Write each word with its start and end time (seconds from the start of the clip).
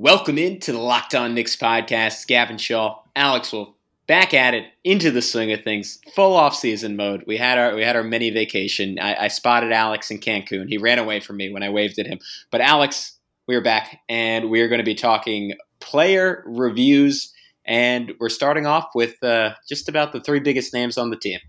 Welcome 0.00 0.38
into 0.38 0.70
the 0.70 0.78
Locked 0.78 1.16
On 1.16 1.34
Knicks 1.34 1.56
podcast. 1.56 2.28
Gavin 2.28 2.56
Shaw, 2.56 3.00
Alex 3.16 3.52
Wolf, 3.52 3.70
back 4.06 4.32
at 4.32 4.54
it, 4.54 4.66
into 4.84 5.10
the 5.10 5.20
swing 5.20 5.50
of 5.50 5.64
things, 5.64 5.98
full 6.14 6.36
off 6.36 6.54
season 6.54 6.94
mode. 6.94 7.24
We 7.26 7.36
had 7.36 7.58
our 7.58 7.74
we 7.74 7.82
had 7.82 7.96
our 7.96 8.04
mini 8.04 8.30
vacation. 8.30 9.00
I, 9.00 9.24
I 9.24 9.26
spotted 9.26 9.72
Alex 9.72 10.12
in 10.12 10.20
Cancun. 10.20 10.68
He 10.68 10.78
ran 10.78 11.00
away 11.00 11.18
from 11.18 11.36
me 11.36 11.52
when 11.52 11.64
I 11.64 11.70
waved 11.70 11.98
at 11.98 12.06
him. 12.06 12.20
But 12.52 12.60
Alex, 12.60 13.18
we 13.48 13.56
are 13.56 13.60
back, 13.60 14.00
and 14.08 14.50
we 14.50 14.60
are 14.60 14.68
going 14.68 14.78
to 14.78 14.84
be 14.84 14.94
talking 14.94 15.54
player 15.80 16.44
reviews, 16.46 17.34
and 17.64 18.12
we're 18.20 18.28
starting 18.28 18.66
off 18.66 18.90
with 18.94 19.20
uh, 19.24 19.54
just 19.68 19.88
about 19.88 20.12
the 20.12 20.20
three 20.20 20.38
biggest 20.38 20.72
names 20.72 20.96
on 20.96 21.10
the 21.10 21.16
team. 21.18 21.40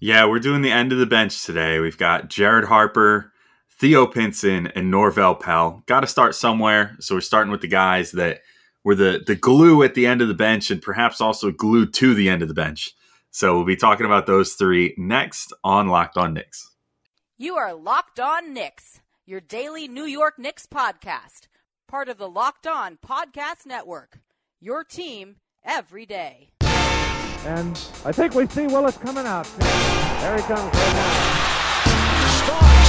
Yeah, 0.00 0.26
we're 0.26 0.38
doing 0.38 0.60
the 0.60 0.70
end 0.70 0.92
of 0.92 0.98
the 0.98 1.06
bench 1.06 1.46
today. 1.46 1.80
We've 1.80 1.96
got 1.96 2.28
Jared 2.28 2.66
Harper. 2.66 3.32
Theo 3.78 4.06
Pinson 4.06 4.68
and 4.68 4.92
Norvel 4.92 5.38
Pelle. 5.38 5.82
Got 5.86 6.00
to 6.00 6.06
start 6.06 6.34
somewhere. 6.34 6.96
So 7.00 7.14
we're 7.14 7.20
starting 7.20 7.50
with 7.50 7.60
the 7.60 7.68
guys 7.68 8.12
that 8.12 8.40
were 8.84 8.94
the, 8.94 9.22
the 9.26 9.34
glue 9.34 9.82
at 9.82 9.94
the 9.94 10.06
end 10.06 10.22
of 10.22 10.28
the 10.28 10.34
bench 10.34 10.70
and 10.70 10.80
perhaps 10.80 11.20
also 11.20 11.50
glued 11.50 11.92
to 11.94 12.14
the 12.14 12.28
end 12.28 12.40
of 12.42 12.48
the 12.48 12.54
bench. 12.54 12.92
So 13.30 13.54
we'll 13.54 13.66
be 13.66 13.76
talking 13.76 14.06
about 14.06 14.26
those 14.26 14.54
three 14.54 14.94
next 14.96 15.52
on 15.62 15.88
Locked 15.88 16.16
On 16.16 16.32
Knicks. 16.32 16.70
You 17.36 17.56
are 17.56 17.74
Locked 17.74 18.18
On 18.18 18.54
Knicks, 18.54 19.00
your 19.26 19.40
daily 19.40 19.88
New 19.88 20.06
York 20.06 20.38
Knicks 20.38 20.66
podcast, 20.66 21.48
part 21.86 22.08
of 22.08 22.16
the 22.16 22.30
Locked 22.30 22.66
On 22.66 22.96
Podcast 22.96 23.66
Network. 23.66 24.20
Your 24.58 24.84
team 24.84 25.36
every 25.62 26.06
day. 26.06 26.48
And 26.60 27.78
I 28.06 28.12
think 28.12 28.34
we 28.34 28.46
see 28.46 28.66
Willis 28.66 28.96
coming 28.96 29.26
out. 29.26 29.44
There 29.58 30.36
he 30.36 30.42
comes 30.44 30.62
right 30.62 30.92
now. 30.94 31.36
Ewing 32.48 32.85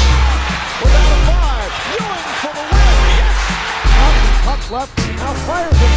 for 2.41 2.54
the 2.54 2.62
win. 2.62 2.88
Yes. 3.18 3.38
Puck 4.46 4.64
left. 4.72 4.94
Now 5.18 5.34
fires 5.48 5.73
it. 5.73 5.94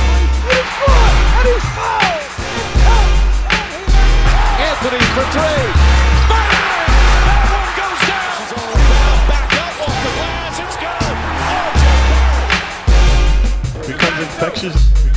He's 0.48 0.70
good. 0.80 1.12
And 1.36 1.46
he's 1.48 1.66
fouled. 1.76 2.30
Anthony 4.60 5.00
for 5.16 5.26
three. 5.34 5.64
That 7.28 7.44
one 7.56 7.70
goes 7.80 8.00
down. 8.08 8.40
Back 9.28 9.52
up 9.60 9.76
off 9.84 9.96
the 10.04 10.12
glass. 10.16 10.54
It's 10.64 10.76
good. 10.80 11.16
RJ 13.80 13.92
Becomes 13.92 14.18
infectious. 14.20 15.09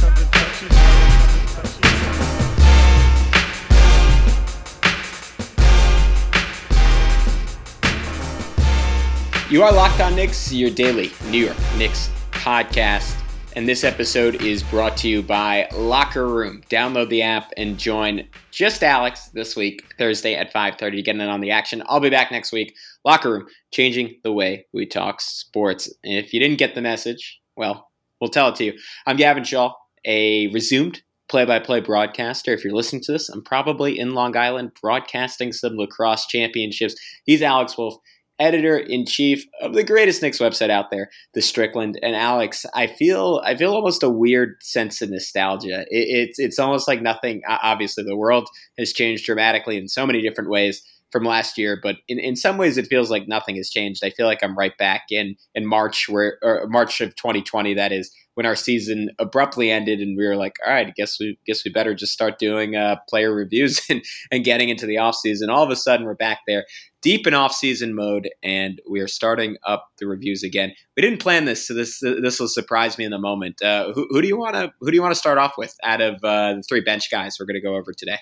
You 9.53 9.61
are 9.61 9.71
Locked 9.71 10.01
On 10.01 10.15
Knicks, 10.15 10.51
your 10.51 10.71
daily 10.71 11.11
New 11.29 11.45
York 11.45 11.57
Knicks 11.77 12.09
podcast. 12.31 13.15
And 13.55 13.69
this 13.69 13.83
episode 13.83 14.41
is 14.41 14.63
brought 14.63 14.97
to 14.97 15.07
you 15.07 15.21
by 15.21 15.67
Locker 15.75 16.27
Room. 16.27 16.63
Download 16.71 17.07
the 17.07 17.21
app 17.21 17.53
and 17.55 17.77
join 17.77 18.27
just 18.49 18.81
Alex 18.81 19.27
this 19.27 19.55
week, 19.55 19.83
Thursday 19.99 20.33
at 20.33 20.51
5:30 20.51 20.95
to 20.95 21.01
get 21.03 21.13
in 21.13 21.21
on 21.21 21.39
the 21.39 21.51
action. 21.51 21.83
I'll 21.85 21.99
be 21.99 22.09
back 22.09 22.31
next 22.31 22.51
week. 22.51 22.73
Locker 23.05 23.31
Room, 23.31 23.47
changing 23.71 24.15
the 24.23 24.33
way 24.33 24.65
we 24.73 24.87
talk 24.87 25.21
sports. 25.21 25.88
And 26.03 26.15
if 26.15 26.33
you 26.33 26.39
didn't 26.39 26.57
get 26.57 26.73
the 26.73 26.81
message, 26.81 27.39
well, 27.55 27.91
we'll 28.19 28.31
tell 28.31 28.49
it 28.49 28.55
to 28.55 28.63
you. 28.63 28.73
I'm 29.05 29.17
Gavin 29.17 29.43
Shaw, 29.43 29.75
a 30.03 30.47
resumed 30.47 31.03
play-by-play 31.29 31.81
broadcaster. 31.81 32.53
If 32.53 32.63
you're 32.63 32.73
listening 32.73 33.03
to 33.03 33.11
this, 33.11 33.29
I'm 33.29 33.43
probably 33.43 33.99
in 33.99 34.15
Long 34.15 34.35
Island 34.35 34.71
broadcasting 34.81 35.53
some 35.53 35.77
lacrosse 35.77 36.25
championships. 36.25 36.95
He's 37.23 37.43
Alex 37.43 37.77
Wolf 37.77 37.95
editor 38.39 38.77
in 38.77 39.05
chief 39.05 39.45
of 39.61 39.73
the 39.73 39.83
greatest 39.83 40.21
Knicks 40.21 40.39
website 40.39 40.69
out 40.69 40.91
there, 40.91 41.09
The 41.33 41.41
Strickland. 41.41 41.99
And 42.01 42.15
Alex, 42.15 42.65
I 42.73 42.87
feel 42.87 43.41
I 43.45 43.55
feel 43.55 43.73
almost 43.73 44.03
a 44.03 44.09
weird 44.09 44.55
sense 44.61 45.01
of 45.01 45.09
nostalgia. 45.09 45.81
It, 45.89 46.29
it's 46.29 46.39
it's 46.39 46.59
almost 46.59 46.87
like 46.87 47.01
nothing. 47.01 47.41
Obviously, 47.47 48.03
the 48.03 48.17
world 48.17 48.47
has 48.77 48.93
changed 48.93 49.25
dramatically 49.25 49.77
in 49.77 49.87
so 49.87 50.05
many 50.05 50.21
different 50.21 50.49
ways 50.49 50.83
from 51.14 51.24
last 51.24 51.59
year, 51.59 51.79
but 51.81 51.97
in, 52.07 52.18
in 52.19 52.35
some 52.35 52.57
ways, 52.57 52.75
it 52.75 52.88
feels 52.88 53.12
like 53.12 53.28
nothing 53.28 53.56
has 53.56 53.69
changed. 53.69 54.03
I 54.03 54.09
feel 54.09 54.25
like 54.25 54.44
I'm 54.44 54.57
right 54.57 54.75
back 54.79 55.03
in 55.12 55.35
in 55.53 55.66
March 55.66 56.09
where 56.09 56.40
or 56.41 56.66
March 56.68 57.00
of 57.01 57.16
2020. 57.16 57.75
That 57.75 57.91
is 57.91 58.12
when 58.34 58.47
our 58.47 58.56
season 58.56 59.12
abruptly 59.19 59.69
ended, 59.69 60.00
and 60.00 60.18
we 60.18 60.25
were 60.25 60.35
like, 60.35 60.56
all 60.66 60.73
right, 60.73 60.88
I 60.88 60.94
guess 60.97 61.19
we 61.19 61.38
guess 61.46 61.63
we 61.63 61.72
better 61.72 61.94
just 61.94 62.13
start 62.13 62.40
doing 62.40 62.75
uh, 62.75 62.96
player 63.07 63.31
reviews 63.31 63.79
and, 63.90 64.02
and 64.31 64.44
getting 64.44 64.69
into 64.69 64.88
the 64.88 64.97
off 64.97 65.16
season. 65.16 65.52
All 65.52 65.63
of 65.63 65.69
a 65.69 65.75
sudden, 65.75 66.07
we're 66.07 66.16
back 66.16 66.40
there, 66.47 66.66
deep 67.03 67.28
in 67.28 67.35
off 67.35 67.53
season 67.53 67.94
mode, 67.94 68.31
and 68.41 68.81
we 68.90 69.00
are 69.00 69.07
starting 69.07 69.57
up 69.68 69.90
the 70.00 70.07
reviews 70.07 70.41
again. 70.41 70.73
We 70.97 71.02
didn't 71.02 71.22
plan 71.22 71.46
this, 71.46 71.68
so 71.68 71.75
this 71.75 72.00
this 72.00 72.40
will 72.40 72.47
surprise 72.47 72.97
me 72.97 73.06
in 73.06 73.12
the 73.12 73.19
moment. 73.19 73.62
Uh, 73.62 73.94
who, 73.94 74.07
who, 74.09 74.19
do 74.19 74.28
you 74.28 74.38
want 74.38 74.56
to 74.56 74.73
who 74.79 74.90
do 74.90 74.96
you 74.96 75.03
want 75.03 75.13
to 75.13 75.19
start 75.19 75.38
off 75.38 75.59
with 75.59 75.75
out 75.84 76.02
of 76.02 76.16
uh, 76.23 76.56
the 76.56 76.63
three 76.68 76.81
bench 76.81 77.12
guys 77.12 77.38
we're 77.40 77.46
going 77.46 77.53
to 77.53 77.62
go 77.62 77.75
over 77.75 77.94
today? 77.94 78.18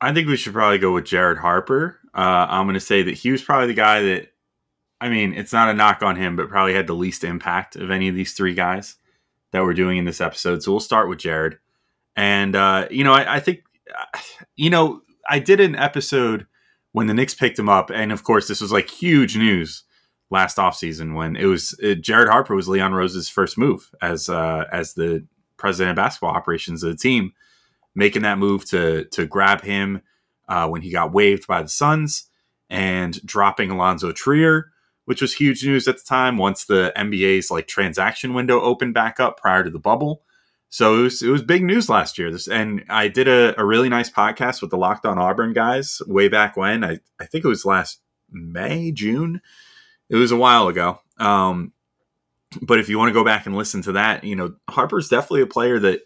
I 0.00 0.12
think 0.12 0.28
we 0.28 0.36
should 0.36 0.52
probably 0.52 0.78
go 0.78 0.92
with 0.92 1.04
Jared 1.04 1.38
Harper. 1.38 1.98
Uh, 2.14 2.46
I'm 2.48 2.66
going 2.66 2.74
to 2.74 2.80
say 2.80 3.02
that 3.02 3.14
he 3.14 3.30
was 3.30 3.42
probably 3.42 3.68
the 3.68 3.74
guy 3.74 4.02
that, 4.02 4.32
I 5.00 5.08
mean, 5.08 5.34
it's 5.34 5.52
not 5.52 5.68
a 5.68 5.74
knock 5.74 6.02
on 6.02 6.16
him, 6.16 6.36
but 6.36 6.48
probably 6.48 6.74
had 6.74 6.86
the 6.86 6.94
least 6.94 7.24
impact 7.24 7.76
of 7.76 7.90
any 7.90 8.08
of 8.08 8.14
these 8.14 8.32
three 8.32 8.54
guys 8.54 8.96
that 9.52 9.62
we're 9.62 9.74
doing 9.74 9.98
in 9.98 10.04
this 10.04 10.20
episode. 10.20 10.62
So 10.62 10.72
we'll 10.72 10.80
start 10.80 11.08
with 11.08 11.18
Jared. 11.18 11.58
And, 12.14 12.56
uh, 12.56 12.88
you 12.90 13.04
know, 13.04 13.12
I, 13.12 13.36
I 13.36 13.40
think, 13.40 13.62
you 14.56 14.70
know, 14.70 15.02
I 15.28 15.38
did 15.38 15.60
an 15.60 15.76
episode 15.76 16.46
when 16.92 17.06
the 17.06 17.14
Knicks 17.14 17.34
picked 17.34 17.58
him 17.58 17.68
up. 17.68 17.90
And 17.90 18.12
of 18.12 18.24
course, 18.24 18.48
this 18.48 18.60
was 18.60 18.72
like 18.72 18.88
huge 18.88 19.36
news 19.36 19.84
last 20.30 20.56
offseason 20.56 21.14
when 21.14 21.36
it 21.36 21.44
was 21.44 21.78
uh, 21.84 21.94
Jared 21.94 22.28
Harper 22.28 22.54
was 22.54 22.68
Leon 22.68 22.94
Rose's 22.94 23.28
first 23.28 23.58
move 23.58 23.90
as, 24.02 24.28
uh, 24.28 24.64
as 24.72 24.94
the 24.94 25.26
president 25.56 25.90
of 25.90 25.96
basketball 25.96 26.34
operations 26.34 26.82
of 26.82 26.90
the 26.90 26.96
team, 26.96 27.32
making 27.96 28.22
that 28.22 28.38
move 28.38 28.64
to, 28.66 29.06
to 29.06 29.26
grab 29.26 29.62
him 29.62 30.02
uh, 30.48 30.68
when 30.68 30.82
he 30.82 30.92
got 30.92 31.12
waived 31.12 31.48
by 31.48 31.62
the 31.62 31.68
Suns 31.68 32.30
and 32.70 33.20
dropping 33.26 33.70
Alonzo 33.70 34.12
Trier 34.12 34.70
which 35.06 35.22
was 35.22 35.32
huge 35.32 35.64
news 35.64 35.88
at 35.88 35.96
the 35.96 36.04
time 36.04 36.36
once 36.36 36.64
the 36.64 36.92
NBA's 36.96 37.50
like 37.50 37.66
transaction 37.66 38.34
window 38.34 38.60
opened 38.60 38.92
back 38.92 39.18
up 39.18 39.40
prior 39.40 39.64
to 39.64 39.70
the 39.70 39.78
bubble. 39.78 40.22
So 40.68 40.98
it 40.98 41.02
was, 41.02 41.22
it 41.22 41.28
was 41.28 41.42
big 41.42 41.62
news 41.62 41.88
last 41.88 42.18
year. 42.18 42.30
This, 42.30 42.48
and 42.48 42.84
I 42.88 43.08
did 43.08 43.28
a, 43.28 43.58
a 43.58 43.64
really 43.64 43.88
nice 43.88 44.10
podcast 44.10 44.60
with 44.60 44.70
the 44.70 44.76
Locked 44.76 45.06
On 45.06 45.16
Auburn 45.16 45.52
guys 45.52 46.02
way 46.06 46.28
back 46.28 46.56
when. 46.56 46.84
I, 46.84 46.98
I 47.20 47.24
think 47.24 47.44
it 47.44 47.48
was 47.48 47.64
last 47.64 48.00
May, 48.30 48.90
June. 48.90 49.40
It 50.10 50.16
was 50.16 50.32
a 50.32 50.36
while 50.36 50.66
ago. 50.66 50.98
Um, 51.18 51.72
but 52.60 52.80
if 52.80 52.88
you 52.88 52.98
want 52.98 53.08
to 53.08 53.14
go 53.14 53.24
back 53.24 53.46
and 53.46 53.56
listen 53.56 53.82
to 53.82 53.92
that, 53.92 54.24
you 54.24 54.34
know, 54.34 54.56
Harper's 54.68 55.08
definitely 55.08 55.42
a 55.42 55.46
player 55.46 55.78
that 55.78 56.00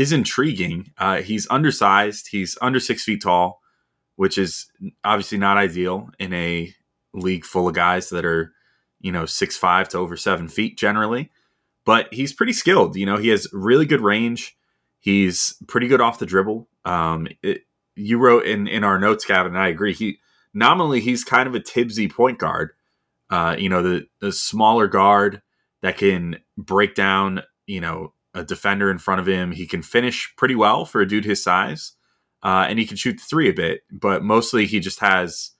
is 0.00 0.12
intriguing. 0.12 0.92
Uh, 0.96 1.20
he's 1.20 1.46
undersized. 1.50 2.28
He's 2.30 2.56
under 2.62 2.80
six 2.80 3.04
feet 3.04 3.22
tall, 3.22 3.60
which 4.16 4.38
is 4.38 4.70
obviously 5.04 5.36
not 5.36 5.58
ideal 5.58 6.08
in 6.18 6.32
a 6.32 6.72
league 7.12 7.44
full 7.44 7.68
of 7.68 7.74
guys 7.74 8.08
that 8.08 8.24
are, 8.24 8.52
you 9.00 9.12
know, 9.12 9.26
six 9.26 9.58
five 9.58 9.90
to 9.90 9.98
over 9.98 10.16
seven 10.16 10.48
feet 10.48 10.78
generally. 10.78 11.30
But 11.84 12.12
he's 12.14 12.32
pretty 12.32 12.54
skilled. 12.54 12.96
You 12.96 13.04
know, 13.04 13.18
he 13.18 13.28
has 13.28 13.46
really 13.52 13.84
good 13.84 14.00
range. 14.00 14.56
He's 15.00 15.54
pretty 15.68 15.86
good 15.86 16.00
off 16.00 16.18
the 16.18 16.26
dribble. 16.26 16.66
Um, 16.86 17.28
it, 17.42 17.62
you 17.94 18.18
wrote 18.18 18.46
in 18.46 18.68
in 18.68 18.84
our 18.84 18.98
notes, 18.98 19.26
Gavin, 19.26 19.52
and 19.52 19.62
I 19.62 19.68
agree. 19.68 19.92
He 19.92 20.18
nominally 20.54 21.00
he's 21.00 21.24
kind 21.24 21.46
of 21.46 21.54
a 21.54 21.60
Tibbsy 21.60 22.10
point 22.10 22.38
guard. 22.38 22.70
Uh, 23.28 23.54
you 23.58 23.68
know, 23.68 23.82
the 23.82 24.06
the 24.20 24.32
smaller 24.32 24.86
guard 24.86 25.42
that 25.82 25.98
can 25.98 26.36
break 26.56 26.94
down, 26.94 27.42
you 27.66 27.80
know, 27.80 28.14
a 28.34 28.44
defender 28.44 28.90
in 28.90 28.98
front 28.98 29.20
of 29.20 29.26
him. 29.26 29.52
He 29.52 29.66
can 29.66 29.82
finish 29.82 30.32
pretty 30.36 30.54
well 30.54 30.84
for 30.84 31.00
a 31.00 31.08
dude 31.08 31.24
his 31.24 31.42
size, 31.42 31.92
uh, 32.42 32.66
and 32.68 32.78
he 32.78 32.86
can 32.86 32.96
shoot 32.96 33.16
the 33.18 33.24
three 33.28 33.48
a 33.48 33.54
bit. 33.54 33.82
But 33.90 34.22
mostly, 34.22 34.66
he 34.66 34.80
just 34.80 35.00
has 35.00 35.52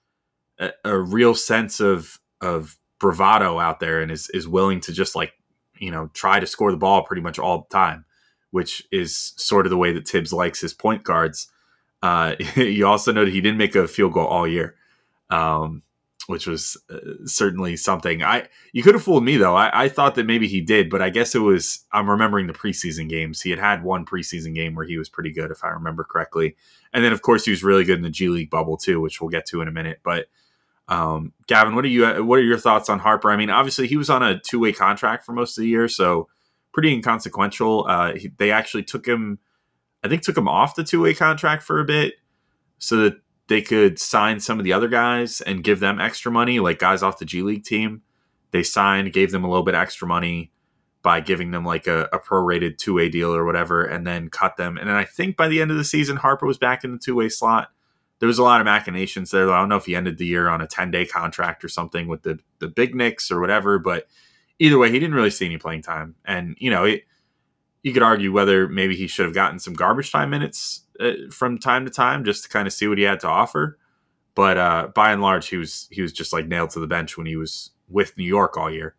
a, 0.59 0.73
a 0.85 0.99
real 0.99 1.35
sense 1.35 1.81
of 1.81 2.19
of 2.41 2.79
bravado 2.99 3.59
out 3.59 3.81
there 3.81 4.01
and 4.01 4.11
is 4.11 4.31
is 4.31 4.47
willing 4.47 4.81
to 4.81 4.93
just 4.93 5.17
like 5.17 5.33
you 5.79 5.91
know 5.91 6.11
try 6.13 6.39
to 6.39 6.47
score 6.47 6.71
the 6.71 6.77
ball 6.77 7.05
pretty 7.05 7.23
much 7.23 7.39
all 7.39 7.67
the 7.69 7.75
time, 7.75 8.05
which 8.51 8.87
is 8.93 9.33
sort 9.37 9.67
of 9.67 9.71
the 9.71 9.77
way 9.77 9.93
that 9.93 10.07
Thibs 10.07 10.33
likes 10.33 10.61
his 10.61 10.75
point 10.75 11.03
guards. 11.03 11.51
Uh, 12.03 12.37
you 12.57 12.87
also 12.87 13.13
noted 13.13 13.35
he 13.35 13.41
didn't 13.41 13.59
make 13.59 13.75
a 13.75 13.89
field 13.89 14.13
goal 14.13 14.27
all 14.27 14.47
year, 14.47 14.77
um, 15.31 15.83
which 16.31 16.47
was 16.47 16.77
uh, 16.89 16.99
certainly 17.27 17.77
something. 17.77 18.23
I 18.23 18.49
you 18.73 18.83
could 18.83 18.95
have 18.95 19.03
fooled 19.03 19.25
me 19.25 19.37
though. 19.37 19.55
I, 19.55 19.85
I 19.85 19.89
thought 19.89 20.15
that 20.15 20.27
maybe 20.27 20.47
he 20.47 20.61
did, 20.61 20.89
but 20.89 21.03
I 21.03 21.11
guess 21.11 21.35
it 21.35 21.41
was. 21.41 21.85
I'm 21.93 22.09
remembering 22.09 22.47
the 22.47 22.53
preseason 22.53 23.09
games. 23.09 23.43
He 23.43 23.51
had 23.51 23.59
had 23.59 23.83
one 23.83 24.07
preseason 24.07 24.55
game 24.55 24.75
where 24.75 24.87
he 24.87 24.97
was 24.97 25.09
pretty 25.09 25.33
good, 25.33 25.51
if 25.51 25.65
I 25.65 25.69
remember 25.69 26.05
correctly, 26.05 26.57
and 26.93 27.05
then 27.05 27.13
of 27.13 27.23
course 27.23 27.45
he 27.45 27.51
was 27.51 27.65
really 27.65 27.85
good 27.85 27.99
in 27.99 28.03
the 28.03 28.11
G 28.11 28.29
League 28.29 28.51
bubble 28.51 28.77
too, 28.77 29.01
which 29.01 29.21
we'll 29.21 29.31
get 29.31 29.45
to 29.47 29.61
in 29.61 29.69
a 29.69 29.73
minute. 29.73 30.01
But 30.03 30.29
um, 30.89 31.33
Gavin, 31.47 31.75
what 31.75 31.85
are 31.85 31.89
you? 31.89 32.25
What 32.25 32.39
are 32.39 32.45
your 32.45 32.59
thoughts 32.59 32.89
on 32.89 33.01
Harper? 33.01 33.31
I 33.31 33.37
mean, 33.37 33.51
obviously 33.51 33.87
he 33.87 33.97
was 33.97 34.09
on 34.09 34.23
a 34.23 34.39
two 34.39 34.61
way 34.61 34.73
contract 34.73 35.27
for 35.27 35.33
most 35.33 35.59
of 35.59 35.63
the 35.63 35.69
year, 35.69 35.89
so 35.89 36.29
pretty 36.73 36.93
inconsequential. 36.93 37.87
Uh, 37.89 38.15
he, 38.15 38.29
they 38.39 38.53
actually 38.53 38.85
took 38.85 39.07
him, 39.07 39.39
I 40.05 40.09
think, 40.09 40.23
took 40.23 40.39
him 40.39 40.49
off 40.49 40.77
the 40.77 40.85
two 40.85 41.03
way 41.03 41.15
contract 41.15 41.65
for 41.65 41.81
a 41.81 41.85
bit, 41.85 42.15
so 42.79 42.97
that 42.97 43.15
they 43.51 43.61
could 43.61 43.99
sign 43.99 44.39
some 44.39 44.61
of 44.61 44.65
the 44.65 44.73
other 44.73 44.87
guys 44.87 45.41
and 45.41 45.65
give 45.65 45.81
them 45.81 46.01
extra 46.01 46.31
money, 46.31 46.61
like 46.61 46.79
guys 46.79 47.03
off 47.03 47.19
the 47.19 47.25
G 47.25 47.43
League 47.43 47.65
team. 47.65 48.03
They 48.53 48.63
signed, 48.63 49.13
gave 49.13 49.33
them 49.33 49.45
a 49.45 49.49
little 49.49 49.65
bit 49.65 49.75
extra 49.75 50.07
money, 50.07 50.53
by 51.03 51.21
giving 51.21 51.51
them 51.51 51.65
like 51.65 51.87
a, 51.87 52.09
a 52.13 52.19
prorated 52.19 52.79
two 52.79 52.95
way 52.95 53.09
deal 53.09 53.35
or 53.35 53.45
whatever, 53.45 53.85
and 53.85 54.07
then 54.07 54.29
cut 54.29 54.57
them. 54.57 54.77
And 54.77 54.89
then 54.89 54.97
I 54.97 55.05
think 55.05 55.37
by 55.37 55.49
the 55.49 55.61
end 55.61 55.71
of 55.71 55.77
the 55.77 55.85
season, 55.85 56.17
Harper 56.17 56.47
was 56.47 56.59
back 56.59 56.85
in 56.85 56.93
the 56.93 56.99
two 56.99 57.17
way 57.17 57.29
slot. 57.29 57.71
There 58.19 58.27
was 58.27 58.39
a 58.39 58.43
lot 58.43 58.61
of 58.61 58.67
machinations 58.67 59.31
there. 59.31 59.51
I 59.51 59.59
don't 59.59 59.69
know 59.71 59.77
if 59.77 59.87
he 59.87 59.97
ended 59.97 60.19
the 60.19 60.27
year 60.27 60.49
on 60.49 60.61
a 60.61 60.67
ten 60.67 60.91
day 60.91 61.07
contract 61.07 61.65
or 61.65 61.69
something 61.69 62.07
with 62.07 62.23
the 62.23 62.39
the 62.59 62.69
big 62.69 62.95
Knicks 62.95 63.31
or 63.31 63.41
whatever, 63.41 63.79
but 63.79 64.07
either 64.59 64.79
way, 64.79 64.93
he 64.93 65.01
didn't 65.01 65.15
really 65.15 65.31
see 65.31 65.47
any 65.47 65.59
playing 65.59 65.83
time. 65.83 66.15
And 66.25 66.55
you 66.61 66.71
know, 66.71 66.85
it, 66.85 67.05
you 67.83 67.93
could 67.93 68.03
argue 68.03 68.31
whether 68.31 68.69
maybe 68.69 68.95
he 68.95 69.07
should 69.07 69.25
have 69.25 69.35
gotten 69.35 69.59
some 69.59 69.75
garbage 69.75 70.13
time 70.13 70.31
minutes 70.31 70.85
uh, 71.01 71.13
from 71.31 71.59
time 71.59 71.85
to 71.85 71.91
time 71.91 72.25
just 72.25 72.45
to 72.45 72.49
kind 72.49 72.67
of 72.67 72.73
see 72.73 72.87
what 72.87 72.99
he 72.99 73.05
had 73.05 73.21
to 73.21 73.29
offer. 73.29 73.79
But 74.35 74.59
uh, 74.59 74.89
by 74.95 75.13
and 75.13 75.23
large, 75.23 75.49
he 75.49 75.57
was 75.57 75.89
he 75.91 76.03
was 76.03 76.13
just 76.13 76.33
like 76.33 76.47
nailed 76.47 76.71
to 76.71 76.81
the 76.81 76.87
bench 76.87 77.17
when 77.17 77.27
he 77.27 77.37
was 77.37 77.71
with 77.89 78.17
New 78.17 78.25
York 78.25 78.57
all 78.57 78.71
year. 78.71 78.95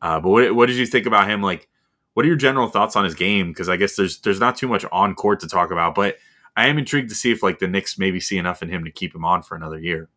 Uh, 0.00 0.20
but 0.20 0.30
what, 0.30 0.54
what 0.54 0.66
did 0.66 0.76
you 0.76 0.86
think 0.86 1.06
about 1.06 1.28
him? 1.28 1.42
Like, 1.42 1.68
what 2.14 2.24
are 2.24 2.28
your 2.28 2.36
general 2.36 2.68
thoughts 2.68 2.96
on 2.96 3.04
his 3.04 3.14
game? 3.14 3.48
Because 3.48 3.68
I 3.68 3.76
guess 3.76 3.96
there's 3.96 4.20
there's 4.20 4.40
not 4.40 4.56
too 4.56 4.68
much 4.68 4.84
on 4.92 5.14
court 5.14 5.40
to 5.40 5.48
talk 5.48 5.70
about, 5.70 5.94
but 5.94 6.16
I 6.56 6.68
am 6.68 6.78
intrigued 6.78 7.08
to 7.10 7.14
see 7.14 7.30
if 7.30 7.42
like 7.42 7.58
the 7.58 7.68
Knicks 7.68 7.98
maybe 7.98 8.20
see 8.20 8.38
enough 8.38 8.62
in 8.62 8.68
him 8.68 8.84
to 8.84 8.90
keep 8.90 9.14
him 9.14 9.24
on 9.24 9.42
for 9.42 9.56
another 9.56 9.78
year. 9.78 10.08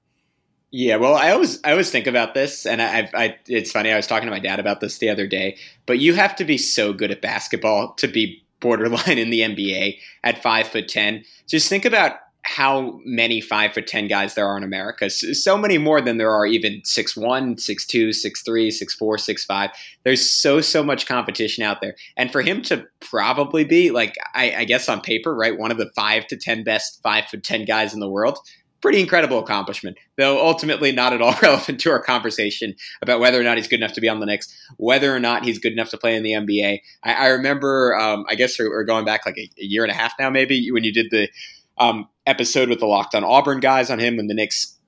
Yeah, 0.71 0.95
well, 0.95 1.15
I 1.15 1.31
always 1.31 1.61
I 1.63 1.71
always 1.71 1.91
think 1.91 2.07
about 2.07 2.33
this, 2.33 2.65
and 2.65 2.81
I, 2.81 3.09
I 3.13 3.37
it's 3.47 3.71
funny. 3.71 3.91
I 3.91 3.97
was 3.97 4.07
talking 4.07 4.27
to 4.27 4.31
my 4.31 4.39
dad 4.39 4.59
about 4.59 4.79
this 4.79 4.99
the 4.99 5.09
other 5.09 5.27
day. 5.27 5.57
But 5.85 5.99
you 5.99 6.13
have 6.13 6.35
to 6.37 6.45
be 6.45 6.57
so 6.57 6.93
good 6.93 7.11
at 7.11 7.21
basketball 7.21 7.93
to 7.95 8.07
be 8.07 8.40
borderline 8.61 9.17
in 9.17 9.29
the 9.29 9.41
NBA 9.41 9.97
at 10.23 10.41
five 10.41 10.67
foot 10.67 10.87
ten. 10.87 11.23
Just 11.47 11.67
think 11.67 11.85
about 11.85 12.13
how 12.43 12.99
many 13.05 13.39
five 13.39 13.73
foot 13.73 13.85
ten 13.85 14.07
guys 14.07 14.33
there 14.33 14.47
are 14.47 14.57
in 14.57 14.63
America. 14.63 15.09
So 15.09 15.57
many 15.57 15.77
more 15.77 16.01
than 16.01 16.17
there 16.17 16.31
are 16.31 16.45
even 16.45 16.81
six 16.83 17.15
one, 17.15 17.57
six 17.57 17.85
two, 17.85 18.13
six 18.13 18.41
three, 18.41 18.71
six 18.71 18.95
four, 18.95 19.17
six 19.17 19.45
five. 19.45 19.71
There's 20.03 20.27
so 20.27 20.61
so 20.61 20.83
much 20.83 21.05
competition 21.05 21.63
out 21.63 21.81
there, 21.81 21.95
and 22.17 22.31
for 22.31 22.41
him 22.41 22.61
to 22.63 22.85
probably 22.99 23.63
be 23.63 23.91
like 23.91 24.15
I, 24.33 24.53
I 24.59 24.65
guess 24.65 24.89
on 24.89 25.01
paper, 25.01 25.35
right, 25.35 25.57
one 25.57 25.71
of 25.71 25.77
the 25.77 25.91
five 25.95 26.27
to 26.27 26.37
ten 26.37 26.63
best 26.63 26.99
five 27.03 27.25
foot 27.25 27.43
ten 27.43 27.65
guys 27.65 27.93
in 27.93 27.99
the 27.99 28.09
world. 28.09 28.39
Pretty 28.81 28.99
incredible 28.99 29.37
accomplishment, 29.37 29.97
though 30.17 30.43
ultimately 30.43 30.91
not 30.91 31.13
at 31.13 31.21
all 31.21 31.35
relevant 31.41 31.79
to 31.81 31.91
our 31.91 32.01
conversation 32.01 32.75
about 33.01 33.19
whether 33.19 33.39
or 33.39 33.43
not 33.43 33.57
he's 33.57 33.67
good 33.67 33.79
enough 33.79 33.93
to 33.93 34.01
be 34.01 34.09
on 34.09 34.19
the 34.19 34.25
Knicks, 34.25 34.51
whether 34.77 35.15
or 35.15 35.19
not 35.19 35.45
he's 35.45 35.59
good 35.59 35.71
enough 35.71 35.89
to 35.89 35.97
play 35.97 36.15
in 36.15 36.23
the 36.23 36.31
NBA. 36.31 36.79
I, 37.03 37.13
I 37.13 37.27
remember, 37.27 37.95
um, 37.95 38.25
I 38.27 38.35
guess 38.35 38.57
we're, 38.57 38.83
going 38.83 39.05
back 39.05 39.25
like 39.25 39.37
a, 39.37 39.49
a 39.59 39.63
year 39.63 39.83
and 39.83 39.91
a 39.91 39.95
half 39.95 40.13
now, 40.19 40.29
maybe 40.29 40.71
when 40.71 40.83
you 40.83 40.91
did 40.91 41.11
the 41.11 41.29
um, 41.77 42.07
episode 42.25 42.69
with 42.69 42.79
the 42.79 42.87
Locked 42.87 43.13
On 43.13 43.23
Auburn 43.23 43.59
guys 43.59 43.91
on 43.91 43.99
him 43.99 44.17
when 44.17 44.27
the 44.27 44.33
Knicks 44.33 44.79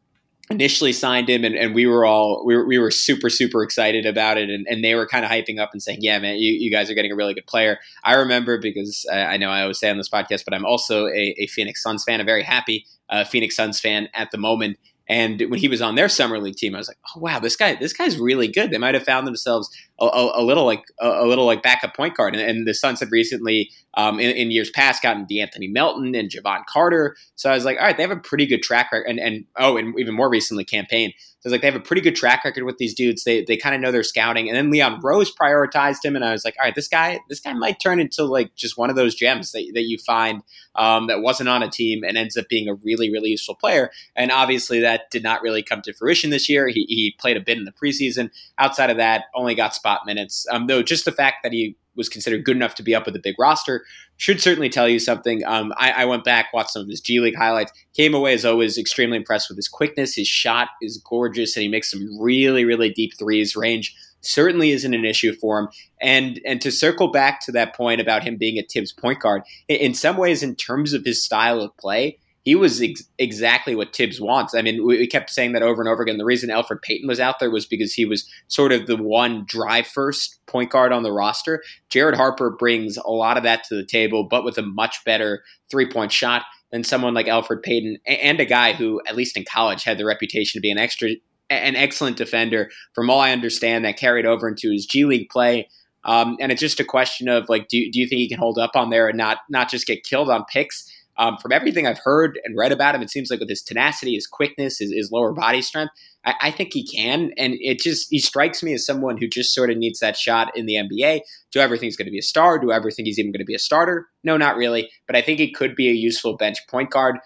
initially 0.49 0.91
signed 0.91 1.29
him 1.29 1.45
and, 1.45 1.55
and 1.55 1.73
we 1.73 1.87
were 1.87 2.05
all 2.05 2.43
we 2.45 2.55
were, 2.55 2.65
we 2.65 2.77
were 2.77 2.91
super 2.91 3.29
super 3.29 3.63
excited 3.63 4.05
about 4.05 4.37
it 4.37 4.49
and, 4.49 4.67
and 4.69 4.83
they 4.83 4.93
were 4.93 5.07
kind 5.07 5.23
of 5.23 5.31
hyping 5.31 5.57
up 5.57 5.69
and 5.71 5.81
saying 5.81 5.99
yeah 6.01 6.19
man 6.19 6.35
you, 6.35 6.51
you 6.51 6.69
guys 6.69 6.91
are 6.91 6.93
getting 6.93 7.13
a 7.13 7.15
really 7.15 7.33
good 7.33 7.47
player 7.47 7.79
i 8.03 8.13
remember 8.13 8.57
because 8.57 9.05
I, 9.11 9.21
I 9.21 9.37
know 9.37 9.49
i 9.49 9.61
always 9.61 9.79
say 9.79 9.89
on 9.89 9.97
this 9.97 10.09
podcast 10.09 10.43
but 10.43 10.53
i'm 10.53 10.65
also 10.65 11.07
a, 11.07 11.35
a 11.39 11.47
phoenix 11.47 11.81
suns 11.81 12.03
fan 12.03 12.19
a 12.19 12.25
very 12.25 12.43
happy 12.43 12.85
uh, 13.13 13.23
phoenix 13.23 13.55
suns 13.55 13.79
fan 13.79 14.09
at 14.13 14.31
the 14.31 14.37
moment 14.37 14.77
and 15.07 15.41
when 15.49 15.59
he 15.59 15.67
was 15.67 15.81
on 15.81 15.95
their 15.95 16.07
summer 16.07 16.39
league 16.39 16.55
team, 16.55 16.75
I 16.75 16.77
was 16.77 16.87
like, 16.87 16.97
"Oh 17.13 17.19
wow, 17.19 17.39
this 17.39 17.55
guy, 17.55 17.75
this 17.75 17.91
guy's 17.91 18.17
really 18.17 18.47
good." 18.47 18.71
They 18.71 18.77
might 18.77 18.93
have 18.93 19.03
found 19.03 19.27
themselves 19.27 19.69
a, 19.99 20.05
a, 20.05 20.41
a 20.41 20.43
little 20.43 20.65
like 20.65 20.83
a, 21.01 21.07
a, 21.07 21.27
little 21.27 21.45
like 21.45 21.61
backup 21.61 21.95
point 21.95 22.15
guard. 22.15 22.35
And, 22.35 22.43
and 22.43 22.67
the 22.67 22.73
Suns 22.73 23.01
had 23.01 23.11
recently, 23.11 23.69
um, 23.95 24.19
in, 24.19 24.31
in, 24.31 24.51
years 24.51 24.69
past, 24.71 25.03
gotten 25.03 25.25
De'Anthony 25.25 25.71
Melton 25.71 26.15
and 26.15 26.29
Jevon 26.29 26.65
Carter. 26.67 27.15
So 27.35 27.49
I 27.49 27.53
was 27.53 27.65
like, 27.65 27.77
"All 27.77 27.85
right, 27.85 27.95
they 27.95 28.03
have 28.03 28.11
a 28.11 28.17
pretty 28.17 28.45
good 28.45 28.63
track 28.63 28.91
record." 28.91 29.07
And, 29.07 29.19
and 29.19 29.45
oh, 29.57 29.77
and 29.77 29.97
even 29.99 30.15
more 30.15 30.29
recently, 30.29 30.65
Cam 30.65 30.85
Payne. 30.89 31.13
So 31.43 31.47
it's 31.47 31.51
like 31.51 31.61
they 31.61 31.67
have 31.67 31.75
a 31.75 31.83
pretty 31.83 32.01
good 32.01 32.15
track 32.15 32.45
record 32.45 32.63
with 32.63 32.77
these 32.77 32.93
dudes. 32.93 33.25
They 33.25 33.43
they 33.43 33.57
kind 33.57 33.75
of 33.75 33.81
know 33.81 33.91
their 33.91 34.01
scouting. 34.01 34.47
And 34.47 34.55
then 34.55 34.71
Leon 34.71 35.01
Rose 35.03 35.33
prioritized 35.35 36.03
him, 36.03 36.15
and 36.15 36.23
I 36.23 36.31
was 36.31 36.45
like, 36.45 36.55
all 36.57 36.65
right, 36.65 36.73
this 36.73 36.87
guy 36.87 37.19
this 37.27 37.41
guy 37.41 37.53
might 37.53 37.79
turn 37.81 37.99
into 37.99 38.23
like 38.23 38.55
just 38.55 38.77
one 38.77 38.89
of 38.89 38.95
those 38.95 39.13
gems 39.13 39.51
that, 39.51 39.69
that 39.73 39.83
you 39.83 39.97
find 39.97 40.41
um, 40.75 41.07
that 41.07 41.21
wasn't 41.21 41.49
on 41.49 41.61
a 41.61 41.69
team 41.69 42.03
and 42.03 42.17
ends 42.17 42.37
up 42.37 42.47
being 42.47 42.69
a 42.69 42.75
really 42.75 43.11
really 43.11 43.29
useful 43.31 43.55
player. 43.55 43.91
And 44.15 44.31
obviously 44.31 44.79
that 44.79 45.11
did 45.11 45.21
not 45.21 45.41
really 45.41 45.61
come 45.61 45.81
to 45.81 45.93
fruition 45.93 46.29
this 46.29 46.47
year. 46.47 46.67
He, 46.69 46.85
he 46.87 47.15
played 47.19 47.35
a 47.35 47.41
bit 47.41 47.57
in 47.57 47.65
the 47.65 47.73
preseason. 47.73 48.31
Outside 48.57 48.89
of 48.89 48.97
that, 48.97 49.25
only 49.35 49.53
got 49.53 49.75
spot 49.75 50.01
minutes. 50.05 50.45
Um, 50.49 50.67
though 50.67 50.81
just 50.81 51.03
the 51.03 51.11
fact 51.11 51.37
that 51.43 51.51
he 51.51 51.75
was 51.95 52.09
considered 52.09 52.43
good 52.43 52.55
enough 52.55 52.75
to 52.75 52.83
be 52.83 52.95
up 52.95 53.05
with 53.05 53.15
a 53.15 53.19
big 53.19 53.35
roster 53.39 53.83
should 54.17 54.41
certainly 54.41 54.69
tell 54.69 54.87
you 54.87 54.99
something. 54.99 55.43
Um, 55.45 55.73
I, 55.77 55.91
I, 55.91 56.05
went 56.05 56.23
back, 56.23 56.53
watched 56.53 56.71
some 56.71 56.83
of 56.83 56.87
his 56.87 57.01
G 57.01 57.19
League 57.19 57.35
highlights, 57.35 57.71
came 57.95 58.13
away 58.13 58.33
as 58.33 58.45
always 58.45 58.77
extremely 58.77 59.17
impressed 59.17 59.49
with 59.49 59.57
his 59.57 59.67
quickness. 59.67 60.15
His 60.15 60.27
shot 60.27 60.69
is 60.81 60.97
gorgeous, 60.97 61.55
and 61.55 61.63
he 61.63 61.69
makes 61.69 61.91
some 61.91 62.07
really, 62.19 62.65
really 62.65 62.89
deep 62.89 63.17
threes. 63.17 63.55
Range 63.55 63.93
certainly 64.21 64.71
isn't 64.71 64.93
an 64.93 65.05
issue 65.05 65.33
for 65.33 65.59
him. 65.59 65.67
And 66.01 66.39
and 66.45 66.61
to 66.61 66.71
circle 66.71 67.09
back 67.09 67.43
to 67.45 67.51
that 67.53 67.75
point 67.75 68.01
about 68.01 68.23
him 68.23 68.37
being 68.37 68.57
a 68.57 68.63
Thibs 68.63 68.93
point 68.93 69.19
guard, 69.19 69.43
in 69.67 69.93
some 69.93 70.17
ways, 70.17 70.43
in 70.43 70.55
terms 70.55 70.93
of 70.93 71.03
his 71.03 71.23
style 71.23 71.61
of 71.61 71.75
play, 71.77 72.17
he 72.43 72.55
was 72.55 72.81
ex- 72.81 73.03
exactly 73.17 73.73
what 73.75 73.95
Thibs 73.95 74.19
wants. 74.19 74.53
I 74.53 74.61
mean, 74.61 74.85
we, 74.85 74.97
we, 74.97 75.07
kept 75.07 75.29
saying 75.29 75.53
that 75.53 75.63
over 75.63 75.81
and 75.81 75.89
over 75.89 76.03
again. 76.03 76.17
The 76.17 76.25
reason 76.25 76.49
Elfrid 76.49 76.81
Payton 76.81 77.07
was 77.07 77.19
out 77.19 77.39
there 77.39 77.49
was 77.49 77.65
because 77.65 77.93
he 77.93 78.05
was 78.05 78.29
sort 78.49 78.73
of 78.73 78.85
the 78.85 78.97
one 78.97 79.45
drive 79.47 79.87
first 79.87 80.45
point 80.45 80.69
guard 80.69 80.91
on 80.91 81.03
the 81.03 81.11
roster. 81.11 81.63
Jared 81.89 82.15
Harper 82.15 82.51
brings 82.51 82.97
a 82.97 83.09
lot 83.09 83.37
of 83.37 83.43
that 83.43 83.63
to 83.65 83.75
the 83.75 83.85
table, 83.85 84.27
but 84.29 84.43
with 84.43 84.57
a 84.57 84.61
much 84.61 85.03
better 85.05 85.43
three 85.71 85.89
point 85.89 86.11
shot 86.11 86.43
than 86.71 86.83
someone 86.83 87.13
like 87.13 87.27
Elfrid 87.27 87.63
Payton, 87.63 87.97
and 88.05 88.39
a 88.39 88.45
guy 88.45 88.73
who, 88.73 89.01
at 89.07 89.15
least 89.15 89.37
in 89.37 89.45
college, 89.45 89.83
had 89.83 89.97
the 89.97 90.05
reputation 90.05 90.59
to 90.59 90.61
be 90.61 90.71
an 90.71 90.77
extra, 90.77 91.11
an 91.49 91.75
excellent 91.75 92.17
defender. 92.17 92.69
From 92.93 93.09
all 93.09 93.21
I 93.21 93.31
understand, 93.31 93.85
that 93.85 93.97
carried 93.97 94.25
over 94.25 94.49
into 94.49 94.71
his 94.71 94.85
G 94.85 95.05
League 95.05 95.29
play. 95.29 95.69
Um, 96.03 96.35
and 96.41 96.51
it's 96.51 96.59
just 96.59 96.81
a 96.81 96.85
question 96.85 97.29
of 97.29 97.47
like, 97.47 97.69
do, 97.69 97.89
do 97.89 97.99
you 97.99 98.07
think 98.07 98.19
he 98.19 98.27
can 98.27 98.39
hold 98.39 98.57
up 98.57 98.71
on 98.75 98.89
there 98.89 99.07
and 99.07 99.17
not 99.17 99.37
not 99.49 99.69
just 99.69 99.87
get 99.87 100.03
killed 100.03 100.29
on 100.29 100.43
picks? 100.45 100.91
Um, 101.17 101.37
from 101.37 101.51
everything 101.51 101.85
I've 101.85 101.99
heard 101.99 102.39
and 102.43 102.57
read 102.57 102.71
about 102.71 102.95
him, 102.95 103.01
it 103.01 103.11
seems 103.11 103.29
like 103.29 103.39
with 103.39 103.49
his 103.49 103.61
tenacity, 103.61 104.15
his 104.15 104.25
quickness, 104.25 104.79
his, 104.79 104.91
his 104.91 105.11
lower 105.11 105.31
body 105.31 105.61
strength, 105.61 105.93
I, 106.25 106.33
I, 106.41 106.51
think 106.51 106.73
he 106.73 106.85
can. 106.85 107.31
And 107.37 107.55
it 107.59 107.79
just 107.79 108.07
he 108.09 108.19
strikes 108.19 108.63
me 108.63 108.73
as 108.73 108.85
someone 108.85 109.17
who 109.17 109.27
just 109.27 109.53
sort 109.53 109.69
of 109.69 109.77
needs 109.77 109.99
that 109.99 110.17
shot 110.17 110.55
in 110.57 110.65
the 110.65 110.75
NBA. 110.75 111.21
Do 111.51 111.59
I 111.59 111.63
ever 111.63 111.75
think 111.75 111.83
he's 111.83 111.97
going 111.97 112.07
to 112.07 112.11
be 112.11 112.19
a 112.19 112.23
star? 112.23 112.57
Do 112.57 112.71
I 112.71 112.77
ever 112.77 112.89
think 112.89 113.05
he's 113.05 113.19
even 113.19 113.31
going 113.31 113.39
to 113.39 113.45
be 113.45 113.55
a 113.55 113.59
starter? 113.59 114.07
No, 114.23 114.37
not 114.37 114.55
really. 114.55 114.89
But 115.05 115.15
I 115.15 115.21
think 115.21 115.39
he 115.39 115.51
could 115.51 115.75
be 115.75 115.89
a 115.89 115.93
useful 115.93 116.35
bench 116.35 116.57
point 116.67 116.89
guard. 116.89 117.17